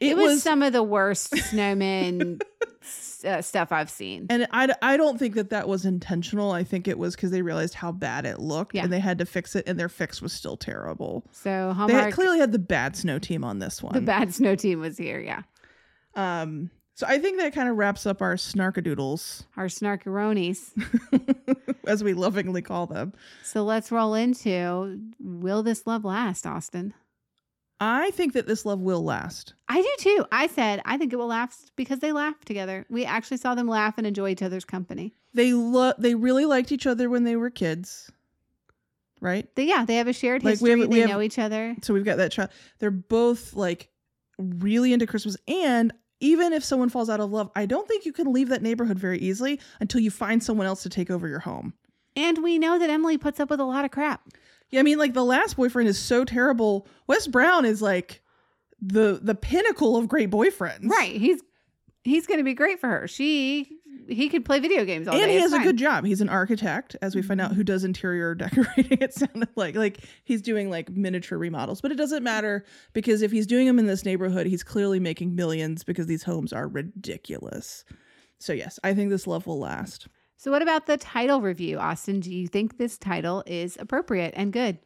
it, 0.00 0.10
It, 0.12 0.16
was, 0.16 0.26
was, 0.34 0.42
some 0.42 0.62
of 0.62 0.72
the 0.72 0.82
worst 0.82 1.36
snowman 1.50 2.40
uh, 3.24 3.42
stuff 3.42 3.70
I've 3.70 3.90
seen. 3.90 4.26
and 4.30 4.46
I, 4.50 4.72
I 4.82 4.96
don't 4.96 5.18
think 5.18 5.34
that 5.34 5.50
that 5.50 5.68
was 5.68 5.84
intentional. 5.84 6.52
I 6.52 6.64
think 6.64 6.88
it 6.88 6.98
was 6.98 7.14
because 7.14 7.30
they 7.30 7.42
realized 7.42 7.74
how 7.74 7.92
bad 7.92 8.24
it 8.26 8.38
looked, 8.38 8.74
Yeah. 8.74 8.84
and 8.84 8.92
they 8.92 9.00
had 9.00 9.18
to 9.18 9.26
fix 9.26 9.54
it, 9.54 9.64
and 9.68 9.78
their 9.78 9.88
fix 9.90 10.22
was 10.22 10.32
still 10.32 10.56
terrible. 10.56 11.24
So 11.32 11.74
They 11.86 11.92
had, 11.92 12.12
clearly 12.12 12.38
had 12.38 12.52
the 12.52 12.58
bad 12.58 12.96
snow 12.96 13.18
team 13.18 13.44
on 13.44 13.58
this 13.58 13.82
one. 13.82 13.92
the 13.94 14.00
bad 14.00 14.34
snow 14.34 14.54
team 14.54 14.80
was 14.80 14.96
here. 14.96 15.20
Yeah, 15.20 15.42
um, 16.14 16.70
so 16.94 17.06
I 17.06 17.18
think 17.18 17.38
that 17.40 17.54
kind 17.54 17.68
of 17.68 17.76
wraps 17.76 18.06
up 18.06 18.20
our 18.22 18.34
snarkadoodles, 18.34 19.44
our 19.56 19.66
snarkaronis. 19.66 20.70
as 21.86 22.04
we 22.04 22.12
lovingly 22.12 22.62
call 22.62 22.86
them. 22.86 23.12
so 23.42 23.64
let's 23.64 23.90
roll 23.90 24.14
into 24.14 25.00
Will 25.18 25.62
this 25.62 25.86
love 25.86 26.04
last, 26.04 26.46
Austin? 26.46 26.92
I 27.82 28.10
think 28.10 28.34
that 28.34 28.46
this 28.46 28.66
love 28.66 28.80
will 28.80 29.02
last. 29.02 29.54
I 29.68 29.80
do 29.80 29.88
too. 29.98 30.26
I 30.30 30.46
said 30.48 30.82
I 30.84 30.98
think 30.98 31.12
it 31.12 31.16
will 31.16 31.26
last 31.28 31.72
because 31.76 32.00
they 32.00 32.12
laughed 32.12 32.46
together. 32.46 32.84
We 32.90 33.04
actually 33.06 33.38
saw 33.38 33.54
them 33.54 33.66
laugh 33.68 33.94
and 33.96 34.06
enjoy 34.06 34.30
each 34.30 34.42
other's 34.42 34.64
company. 34.66 35.14
They 35.32 35.52
lo- 35.54 35.94
they 35.98 36.14
really 36.14 36.44
liked 36.44 36.72
each 36.72 36.86
other 36.86 37.08
when 37.08 37.24
they 37.24 37.36
were 37.36 37.48
kids, 37.50 38.10
right? 39.20 39.48
They, 39.54 39.64
yeah, 39.64 39.84
they 39.84 39.96
have 39.96 40.08
a 40.08 40.12
shared 40.12 40.42
Like, 40.44 40.60
we 40.60 40.70
history. 40.70 40.80
have- 40.80 40.88
we 40.90 40.94
they 40.96 41.00
have- 41.02 41.10
know 41.10 41.20
each 41.20 41.38
other. 41.38 41.76
So 41.82 41.94
we've 41.94 42.04
got 42.04 42.18
that 42.18 42.32
child. 42.32 42.50
They're 42.78 42.90
both 42.90 43.54
like 43.54 43.88
really 44.38 44.92
into 44.92 45.06
Christmas, 45.06 45.36
and 45.48 45.92
even 46.20 46.52
if 46.52 46.62
someone 46.62 46.90
falls 46.90 47.08
out 47.08 47.20
of 47.20 47.30
love, 47.30 47.50
I 47.56 47.64
don't 47.66 47.88
think 47.88 48.04
you 48.04 48.12
can 48.12 48.32
leave 48.32 48.50
that 48.50 48.60
neighborhood 48.62 48.98
very 48.98 49.18
easily 49.18 49.58
until 49.80 50.00
you 50.02 50.10
find 50.10 50.42
someone 50.42 50.66
else 50.66 50.82
to 50.82 50.90
take 50.90 51.10
over 51.10 51.26
your 51.28 51.38
home. 51.40 51.72
And 52.16 52.42
we 52.42 52.58
know 52.58 52.78
that 52.78 52.90
Emily 52.90 53.16
puts 53.16 53.40
up 53.40 53.48
with 53.50 53.60
a 53.60 53.64
lot 53.64 53.84
of 53.86 53.90
crap. 53.90 54.28
Yeah, 54.70 54.80
I 54.80 54.82
mean, 54.82 54.98
like 54.98 55.14
the 55.14 55.24
last 55.24 55.56
boyfriend 55.56 55.88
is 55.88 55.98
so 55.98 56.24
terrible. 56.24 56.86
Wes 57.06 57.26
Brown 57.26 57.64
is 57.64 57.82
like 57.82 58.22
the 58.80 59.18
the 59.22 59.34
pinnacle 59.34 59.96
of 59.96 60.08
great 60.08 60.30
boyfriends, 60.30 60.88
Right. 60.88 61.16
He's 61.16 61.40
he's 62.04 62.26
going 62.26 62.38
to 62.38 62.44
be 62.44 62.54
great 62.54 62.80
for 62.80 62.88
her. 62.88 63.08
She 63.08 63.76
he 64.08 64.28
could 64.28 64.44
play 64.44 64.58
video 64.58 64.84
games 64.84 65.06
all 65.06 65.14
and 65.14 65.24
day. 65.24 65.32
he 65.32 65.36
It's 65.38 65.52
has 65.52 65.60
a 65.60 65.62
good 65.62 65.76
job. 65.76 66.04
He's 66.04 66.20
an 66.20 66.28
architect, 66.28 66.96
as 67.02 67.14
we 67.14 67.22
find 67.22 67.40
out, 67.40 67.52
who 67.54 67.62
does 67.62 67.84
interior 67.84 68.34
decorating. 68.36 68.98
It 69.00 69.12
sounded 69.14 69.48
like 69.56 69.74
like 69.76 69.98
he's 70.24 70.40
doing 70.42 70.70
like 70.70 70.88
miniature 70.90 71.38
remodels, 71.38 71.80
but 71.80 71.92
it 71.92 71.96
doesn't 71.96 72.22
matter 72.22 72.64
because 72.92 73.22
if 73.22 73.30
he's 73.30 73.46
doing 73.46 73.66
them 73.66 73.78
in 73.78 73.86
this 73.86 74.04
neighborhood, 74.04 74.46
he's 74.46 74.62
clearly 74.62 75.00
making 75.00 75.34
millions 75.34 75.84
because 75.84 76.06
these 76.06 76.22
homes 76.22 76.52
are 76.52 76.68
ridiculous. 76.68 77.84
So 78.38 78.52
yes, 78.52 78.78
I 78.82 78.94
think 78.94 79.10
this 79.10 79.26
love 79.26 79.46
will 79.46 79.58
last. 79.58 80.08
So 80.40 80.50
what 80.50 80.62
about 80.62 80.86
the 80.86 80.96
title 80.96 81.42
review, 81.42 81.78
Austin? 81.78 82.20
Do 82.20 82.34
you 82.34 82.48
think 82.48 82.78
this 82.78 82.96
title 82.96 83.44
is 83.46 83.76
appropriate 83.78 84.32
and 84.34 84.54
good? 84.54 84.78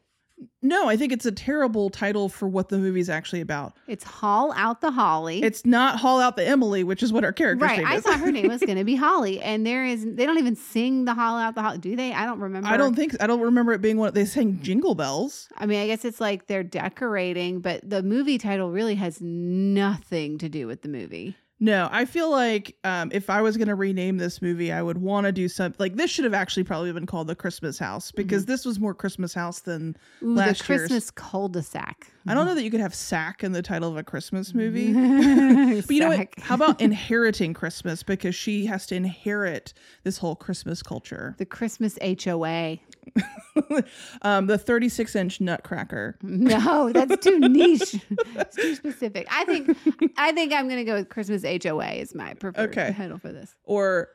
No, 0.61 0.89
I 0.89 0.97
think 0.97 1.13
it's 1.13 1.25
a 1.25 1.31
terrible 1.31 1.89
title 1.89 2.27
for 2.27 2.45
what 2.45 2.67
the 2.67 2.77
movie's 2.77 3.09
actually 3.09 3.39
about. 3.39 3.71
It's 3.87 4.03
Haul 4.03 4.51
Out 4.57 4.81
the 4.81 4.91
Holly. 4.91 5.41
It's 5.41 5.65
not 5.65 5.97
Haul 5.97 6.19
Out 6.19 6.35
the 6.35 6.45
Emily, 6.45 6.83
which 6.83 7.01
is 7.01 7.13
what 7.13 7.23
our 7.23 7.31
character 7.31 7.63
right. 7.63 7.85
I 7.85 8.01
thought 8.01 8.19
her 8.19 8.33
name 8.33 8.49
was 8.49 8.59
going 8.65 8.77
to 8.77 8.83
be 8.83 8.97
Holly, 8.97 9.39
and 9.39 9.65
there 9.65 9.85
is 9.85 10.05
they 10.05 10.25
don't 10.25 10.39
even 10.39 10.57
sing 10.57 11.05
the 11.05 11.13
Haul 11.13 11.37
Out 11.37 11.55
the 11.55 11.61
Holly, 11.61 11.77
do 11.77 11.95
they? 11.95 12.11
I 12.11 12.25
don't 12.25 12.41
remember. 12.41 12.67
I 12.67 12.75
don't 12.75 12.93
think 12.93 13.15
I 13.23 13.25
don't 13.25 13.39
remember 13.39 13.71
it 13.71 13.81
being 13.81 13.95
one. 13.95 14.13
They 14.13 14.25
sang 14.25 14.59
Jingle 14.61 14.93
Bells. 14.93 15.47
I 15.55 15.67
mean, 15.67 15.81
I 15.81 15.87
guess 15.87 16.03
it's 16.03 16.19
like 16.19 16.47
they're 16.47 16.63
decorating, 16.63 17.61
but 17.61 17.89
the 17.89 18.03
movie 18.03 18.37
title 18.37 18.71
really 18.71 18.95
has 18.95 19.21
nothing 19.21 20.37
to 20.39 20.49
do 20.49 20.67
with 20.67 20.81
the 20.81 20.89
movie. 20.89 21.37
No, 21.59 21.87
I 21.89 22.03
feel 22.03 22.29
like 22.29 22.75
um, 22.83 23.11
if 23.13 23.29
I 23.29 23.41
was 23.41 23.55
going 23.55 23.69
to 23.69 23.75
rename 23.75 24.17
this 24.17 24.41
movie, 24.41 24.73
I 24.73 24.81
would 24.81 24.97
want 24.97 25.25
to 25.25 25.31
do 25.31 25.47
something 25.47 25.77
like 25.79 25.95
this. 25.95 26.11
Should 26.11 26.25
have 26.25 26.33
actually 26.33 26.65
probably 26.65 26.91
been 26.91 27.05
called 27.05 27.27
the 27.27 27.35
Christmas 27.35 27.79
House 27.79 28.11
because 28.11 28.45
this 28.45 28.65
was 28.65 28.77
more 28.79 28.93
Christmas 28.93 29.33
House 29.33 29.59
than. 29.61 29.95
Ooh, 30.21 30.35
Last 30.35 30.67
the 30.67 30.73
year's. 30.73 30.81
Christmas 30.81 31.11
cul-de-sac. 31.11 32.07
I 32.27 32.33
don't 32.33 32.45
know 32.45 32.55
that 32.55 32.63
you 32.63 32.71
could 32.71 32.81
have 32.81 32.93
"sack" 32.93 33.43
in 33.43 33.53
the 33.53 33.61
title 33.61 33.89
of 33.89 33.95
a 33.97 34.03
Christmas 34.03 34.53
movie. 34.53 34.91
movie. 34.91 35.81
But 35.85 35.91
you 35.91 36.01
know 36.01 36.09
what? 36.09 36.27
How 36.39 36.55
about 36.55 36.81
inheriting 36.81 37.53
Christmas 37.53 38.03
because 38.03 38.35
she 38.35 38.65
has 38.65 38.85
to 38.87 38.95
inherit 38.95 39.73
this 40.03 40.17
whole 40.17 40.35
Christmas 40.35 40.83
culture. 40.83 41.35
the 41.37 41.45
Christmas 41.45 41.97
HOA? 42.01 42.79
um, 44.21 44.47
the 44.47 44.57
36 44.57 45.15
inch 45.15 45.41
Nutcracker. 45.41 46.17
No, 46.21 46.91
that's 46.91 47.23
too 47.23 47.39
niche. 47.49 47.95
it's 48.35 48.55
too 48.55 48.75
specific. 48.75 49.27
I 49.31 49.45
think 49.45 49.77
I 50.17 50.31
think 50.31 50.53
I'm 50.53 50.67
gonna 50.69 50.83
go 50.83 50.95
with 50.95 51.09
Christmas 51.09 51.43
HOA 51.43 51.91
is 51.93 52.13
my 52.15 52.33
preferred 52.35 52.69
Okay. 52.69 52.93
title 52.97 53.17
for 53.17 53.31
this. 53.31 53.55
or 53.63 54.09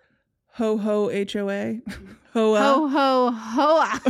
Ho 0.54 0.76
Ho 0.78 1.08
HOA. 1.08 1.78
Ho 2.34 2.54
Hoa. 2.56 2.58
Ho 2.60 2.88
ho 2.88 3.30
hoa. 3.30 4.00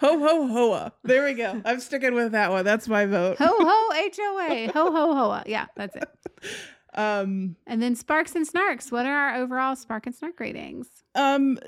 Ho 0.00 0.18
Ho 0.18 0.46
Hoa. 0.48 0.92
There 1.04 1.24
we 1.24 1.34
go. 1.34 1.60
I'm 1.64 1.80
sticking 1.80 2.14
with 2.14 2.32
that 2.32 2.50
one. 2.50 2.64
That's 2.64 2.86
my 2.88 3.06
vote. 3.06 3.38
Ho 3.38 3.46
ho 3.46 3.90
HOA. 3.92 4.72
Ho 4.72 4.92
ho 4.92 5.14
hoa. 5.14 5.42
Yeah, 5.46 5.66
that's 5.76 5.96
it. 5.96 6.08
Um, 6.98 7.56
And 7.66 7.80
then 7.80 7.94
Sparks 7.94 8.34
and 8.34 8.46
Snarks. 8.46 8.90
What 8.92 9.06
are 9.06 9.14
our 9.16 9.36
overall 9.36 9.76
Spark 9.76 10.06
and 10.06 10.14
Snark 10.14 10.38
ratings? 10.40 10.88
um, 11.14 11.58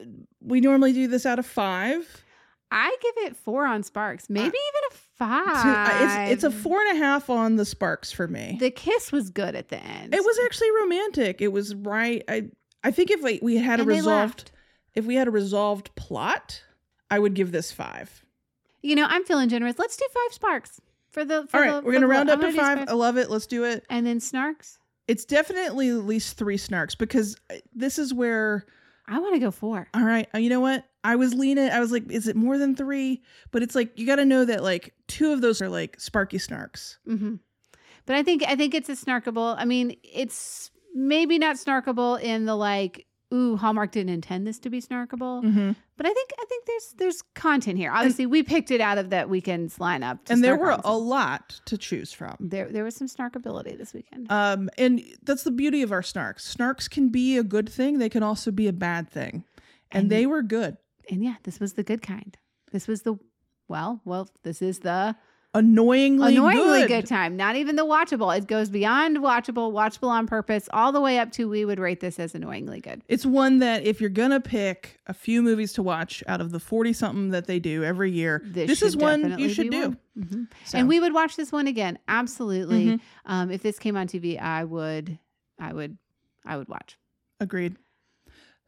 we 0.42 0.60
normally 0.60 0.92
do 0.92 1.06
this 1.06 1.24
out 1.26 1.38
of 1.38 1.46
five. 1.46 2.24
I 2.72 2.96
give 3.02 3.24
it 3.26 3.36
four 3.36 3.66
on 3.66 3.82
Sparks, 3.82 4.28
maybe 4.30 4.46
even 4.46 4.56
a 4.90 4.94
Uh, 4.94 4.96
five. 5.16 6.30
It's 6.30 6.44
it's 6.44 6.44
a 6.44 6.50
four 6.56 6.80
and 6.80 6.96
a 6.96 7.04
half 7.04 7.28
on 7.28 7.56
the 7.56 7.64
Sparks 7.64 8.10
for 8.12 8.26
me. 8.28 8.56
The 8.60 8.70
kiss 8.70 9.10
was 9.12 9.28
good 9.30 9.54
at 9.56 9.68
the 9.68 9.76
end. 9.82 10.14
It 10.14 10.24
was 10.24 10.38
actually 10.44 10.70
romantic. 10.82 11.40
It 11.40 11.48
was 11.52 11.74
right. 11.74 12.22
I 12.28 12.48
I 12.84 12.90
think 12.92 13.10
if 13.10 13.22
we, 13.22 13.38
we 13.42 13.56
had 13.58 13.80
a 13.80 13.82
And 13.82 13.90
they 13.90 13.96
resolved 13.96 14.52
if 14.94 15.04
we 15.04 15.16
had 15.16 15.26
a 15.28 15.30
resolved 15.32 15.94
plot, 15.96 16.62
I 17.10 17.18
would 17.18 17.34
give 17.34 17.50
this 17.52 17.70
five. 17.72 18.24
You 18.82 18.94
know, 18.96 19.06
I'm 19.08 19.24
feeling 19.24 19.48
generous. 19.48 19.78
Let's 19.78 19.96
do 19.96 20.06
five 20.14 20.32
Sparks 20.32 20.80
for 21.10 21.24
the. 21.24 21.46
For 21.48 21.64
All 21.64 21.80
the- 21.80 21.86
we're 21.86 21.92
gonna 21.92 22.06
the- 22.06 22.10
round 22.12 22.30
up 22.30 22.40
to 22.40 22.46
gonna 22.52 22.56
five. 22.56 22.88
I 22.88 22.92
love 22.92 23.16
it. 23.18 23.28
Let's 23.30 23.46
do 23.46 23.64
it. 23.64 23.84
And 23.90 24.06
then 24.06 24.20
Snarks. 24.20 24.78
It's 25.10 25.24
definitely 25.24 25.90
at 25.90 26.04
least 26.04 26.36
three 26.36 26.56
snarks 26.56 26.96
because 26.96 27.36
uh, 27.50 27.56
this 27.74 27.98
is 27.98 28.14
where. 28.14 28.64
I 29.08 29.18
want 29.18 29.34
to 29.34 29.40
go 29.40 29.50
four. 29.50 29.88
All 29.92 30.04
right, 30.04 30.28
uh, 30.32 30.38
you 30.38 30.48
know 30.48 30.60
what? 30.60 30.84
I 31.02 31.16
was 31.16 31.34
leaning. 31.34 31.68
I 31.68 31.80
was 31.80 31.90
like, 31.90 32.08
is 32.12 32.28
it 32.28 32.36
more 32.36 32.58
than 32.58 32.76
three? 32.76 33.20
But 33.50 33.64
it's 33.64 33.74
like 33.74 33.98
you 33.98 34.06
got 34.06 34.16
to 34.16 34.24
know 34.24 34.44
that 34.44 34.62
like 34.62 34.94
two 35.08 35.32
of 35.32 35.40
those 35.40 35.60
are 35.60 35.68
like 35.68 35.98
sparky 35.98 36.38
snarks. 36.38 36.98
hmm 37.04 37.36
But 38.06 38.14
I 38.14 38.22
think 38.22 38.44
I 38.46 38.54
think 38.54 38.72
it's 38.72 38.88
a 38.88 38.92
snarkable. 38.92 39.56
I 39.58 39.64
mean, 39.64 39.96
it's 40.04 40.70
maybe 40.94 41.40
not 41.40 41.56
snarkable 41.56 42.20
in 42.22 42.44
the 42.44 42.54
like. 42.54 43.06
Ooh, 43.32 43.56
Hallmark 43.56 43.92
didn't 43.92 44.12
intend 44.12 44.46
this 44.46 44.58
to 44.60 44.70
be 44.70 44.80
snarkable, 44.82 45.42
Mm-hmm. 45.44 45.72
but 45.96 46.06
I 46.06 46.12
think 46.12 46.30
I 46.38 46.44
think 46.48 46.66
there's 46.66 46.94
there's 46.98 47.22
content 47.34 47.78
here. 47.78 47.92
Obviously, 47.92 48.26
we 48.26 48.42
picked 48.42 48.70
it 48.72 48.80
out 48.80 48.98
of 48.98 49.10
that 49.10 49.28
weekend's 49.28 49.78
lineup, 49.78 50.18
And 50.28 50.42
there 50.42 50.56
were 50.56 50.76
a 50.84 50.96
lot 50.96 51.60
to 51.66 51.78
choose 51.78 52.12
from. 52.12 52.36
there 52.40 52.68
there 52.68 52.82
was 52.84 52.96
some 52.96 53.06
snarkability 53.06 53.78
this 53.78 53.94
weekend. 53.94 54.30
Um, 54.32 54.68
and 54.76 55.00
that's 55.22 55.44
the 55.44 55.52
beauty 55.52 55.82
of 55.82 55.92
our 55.92 56.02
snarks. 56.02 56.40
Snarks 56.56 56.90
can 56.90 57.08
be 57.10 57.38
a 57.38 57.44
good 57.44 57.68
thing. 57.68 57.98
They 57.98 58.08
can 58.08 58.22
also 58.24 58.50
be 58.50 58.66
a 58.66 58.72
bad 58.72 59.08
thing, 59.08 59.44
and, 59.92 60.02
And- 60.02 60.10
they 60.10 60.26
were 60.26 60.42
good. 60.42 60.76
and 61.08 61.22
yeah, 61.22 61.36
this 61.44 61.60
was 61.60 61.74
the 61.74 61.84
good 61.84 62.02
kind. 62.02 62.36
This 62.72 62.88
was 62.88 63.02
the 63.02 63.14
well, 63.68 64.00
well, 64.04 64.28
this 64.42 64.60
is 64.60 64.80
the 64.80 65.14
Annoyingly, 65.52 66.36
annoyingly 66.36 66.80
good. 66.82 66.88
good. 66.88 67.06
time. 67.06 67.36
Not 67.36 67.56
even 67.56 67.74
the 67.74 67.84
watchable. 67.84 68.36
It 68.36 68.46
goes 68.46 68.68
beyond 68.70 69.16
watchable, 69.16 69.72
watchable 69.72 70.08
on 70.08 70.28
purpose, 70.28 70.68
all 70.72 70.92
the 70.92 71.00
way 71.00 71.18
up 71.18 71.32
to 71.32 71.48
we 71.48 71.64
would 71.64 71.80
rate 71.80 71.98
this 71.98 72.20
as 72.20 72.36
annoyingly 72.36 72.80
good. 72.80 73.02
It's 73.08 73.26
one 73.26 73.58
that 73.58 73.82
if 73.84 74.00
you're 74.00 74.10
gonna 74.10 74.38
pick 74.40 75.00
a 75.08 75.12
few 75.14 75.42
movies 75.42 75.72
to 75.72 75.82
watch 75.82 76.22
out 76.28 76.40
of 76.40 76.52
the 76.52 76.60
forty 76.60 76.92
something 76.92 77.30
that 77.30 77.48
they 77.48 77.58
do 77.58 77.82
every 77.82 78.12
year, 78.12 78.42
this, 78.44 78.80
is 78.80 78.96
one 78.96 79.36
you 79.40 79.48
should 79.48 79.70
do. 79.72 79.96
Mhm. 80.16 80.46
So, 80.66 80.78
And 80.78 80.86
we 80.86 81.00
would 81.00 81.12
watch 81.14 81.34
this 81.34 81.50
one 81.50 81.66
again. 81.66 81.98
Absolutely. 82.06 82.84
Mhm. 82.86 83.00
Um, 83.26 83.50
if 83.50 83.60
this 83.62 83.80
came 83.80 83.96
on 83.96 84.06
TV, 84.06 84.38
I 84.38 84.62
would, 84.62 85.18
I 85.58 85.72
would, 85.72 85.98
I 86.46 86.58
would 86.58 86.68
watch. 86.68 86.96
agreed. 87.40 87.76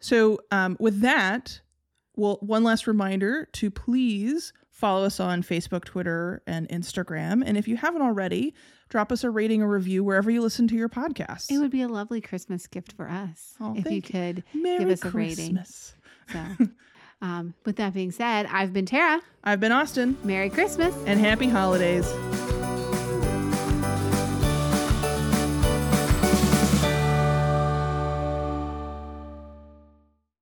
So, 0.00 0.40
um, 0.50 0.76
with 0.80 1.00
that, 1.02 1.60
well, 2.16 2.38
one 2.40 2.64
last 2.64 2.88
reminder 2.88 3.46
to 3.52 3.70
please 3.70 4.52
follow 4.82 5.04
us 5.04 5.20
on 5.20 5.44
Facebook, 5.44 5.84
Twitter, 5.84 6.42
and 6.44 6.68
Instagram. 6.68 7.44
And 7.46 7.56
if 7.56 7.68
you 7.68 7.76
haven't 7.76 8.02
already, 8.02 8.52
drop 8.88 9.12
us 9.12 9.22
a 9.22 9.30
rating 9.30 9.62
or 9.62 9.68
review 9.68 10.02
wherever 10.02 10.28
you 10.28 10.42
listen 10.42 10.66
to 10.66 10.74
your 10.74 10.88
podcast. 10.88 11.52
It 11.52 11.58
would 11.58 11.70
be 11.70 11.82
a 11.82 11.88
lovely 11.88 12.20
Christmas 12.20 12.66
gift 12.66 12.92
for 12.92 13.08
us 13.08 13.54
Oh, 13.60 13.70
if 13.76 13.84
you 13.86 14.02
thank 14.02 14.10
could. 14.10 14.42
Merry 14.52 14.92
us 14.92 15.04
a 15.04 15.10
rating. 15.10 15.56
So, 15.64 16.40
um, 17.22 17.54
with 17.64 17.76
that 17.76 17.94
being 17.94 18.10
said, 18.10 18.46
I've 18.46 18.72
been 18.72 18.86
Tara. 18.86 19.22
I've 19.44 19.60
been 19.60 19.70
Austin, 19.72 20.16
Merry 20.24 20.50
Christmas. 20.50 20.92
and 21.06 21.20
happy 21.20 21.48
holidays. 21.48 22.12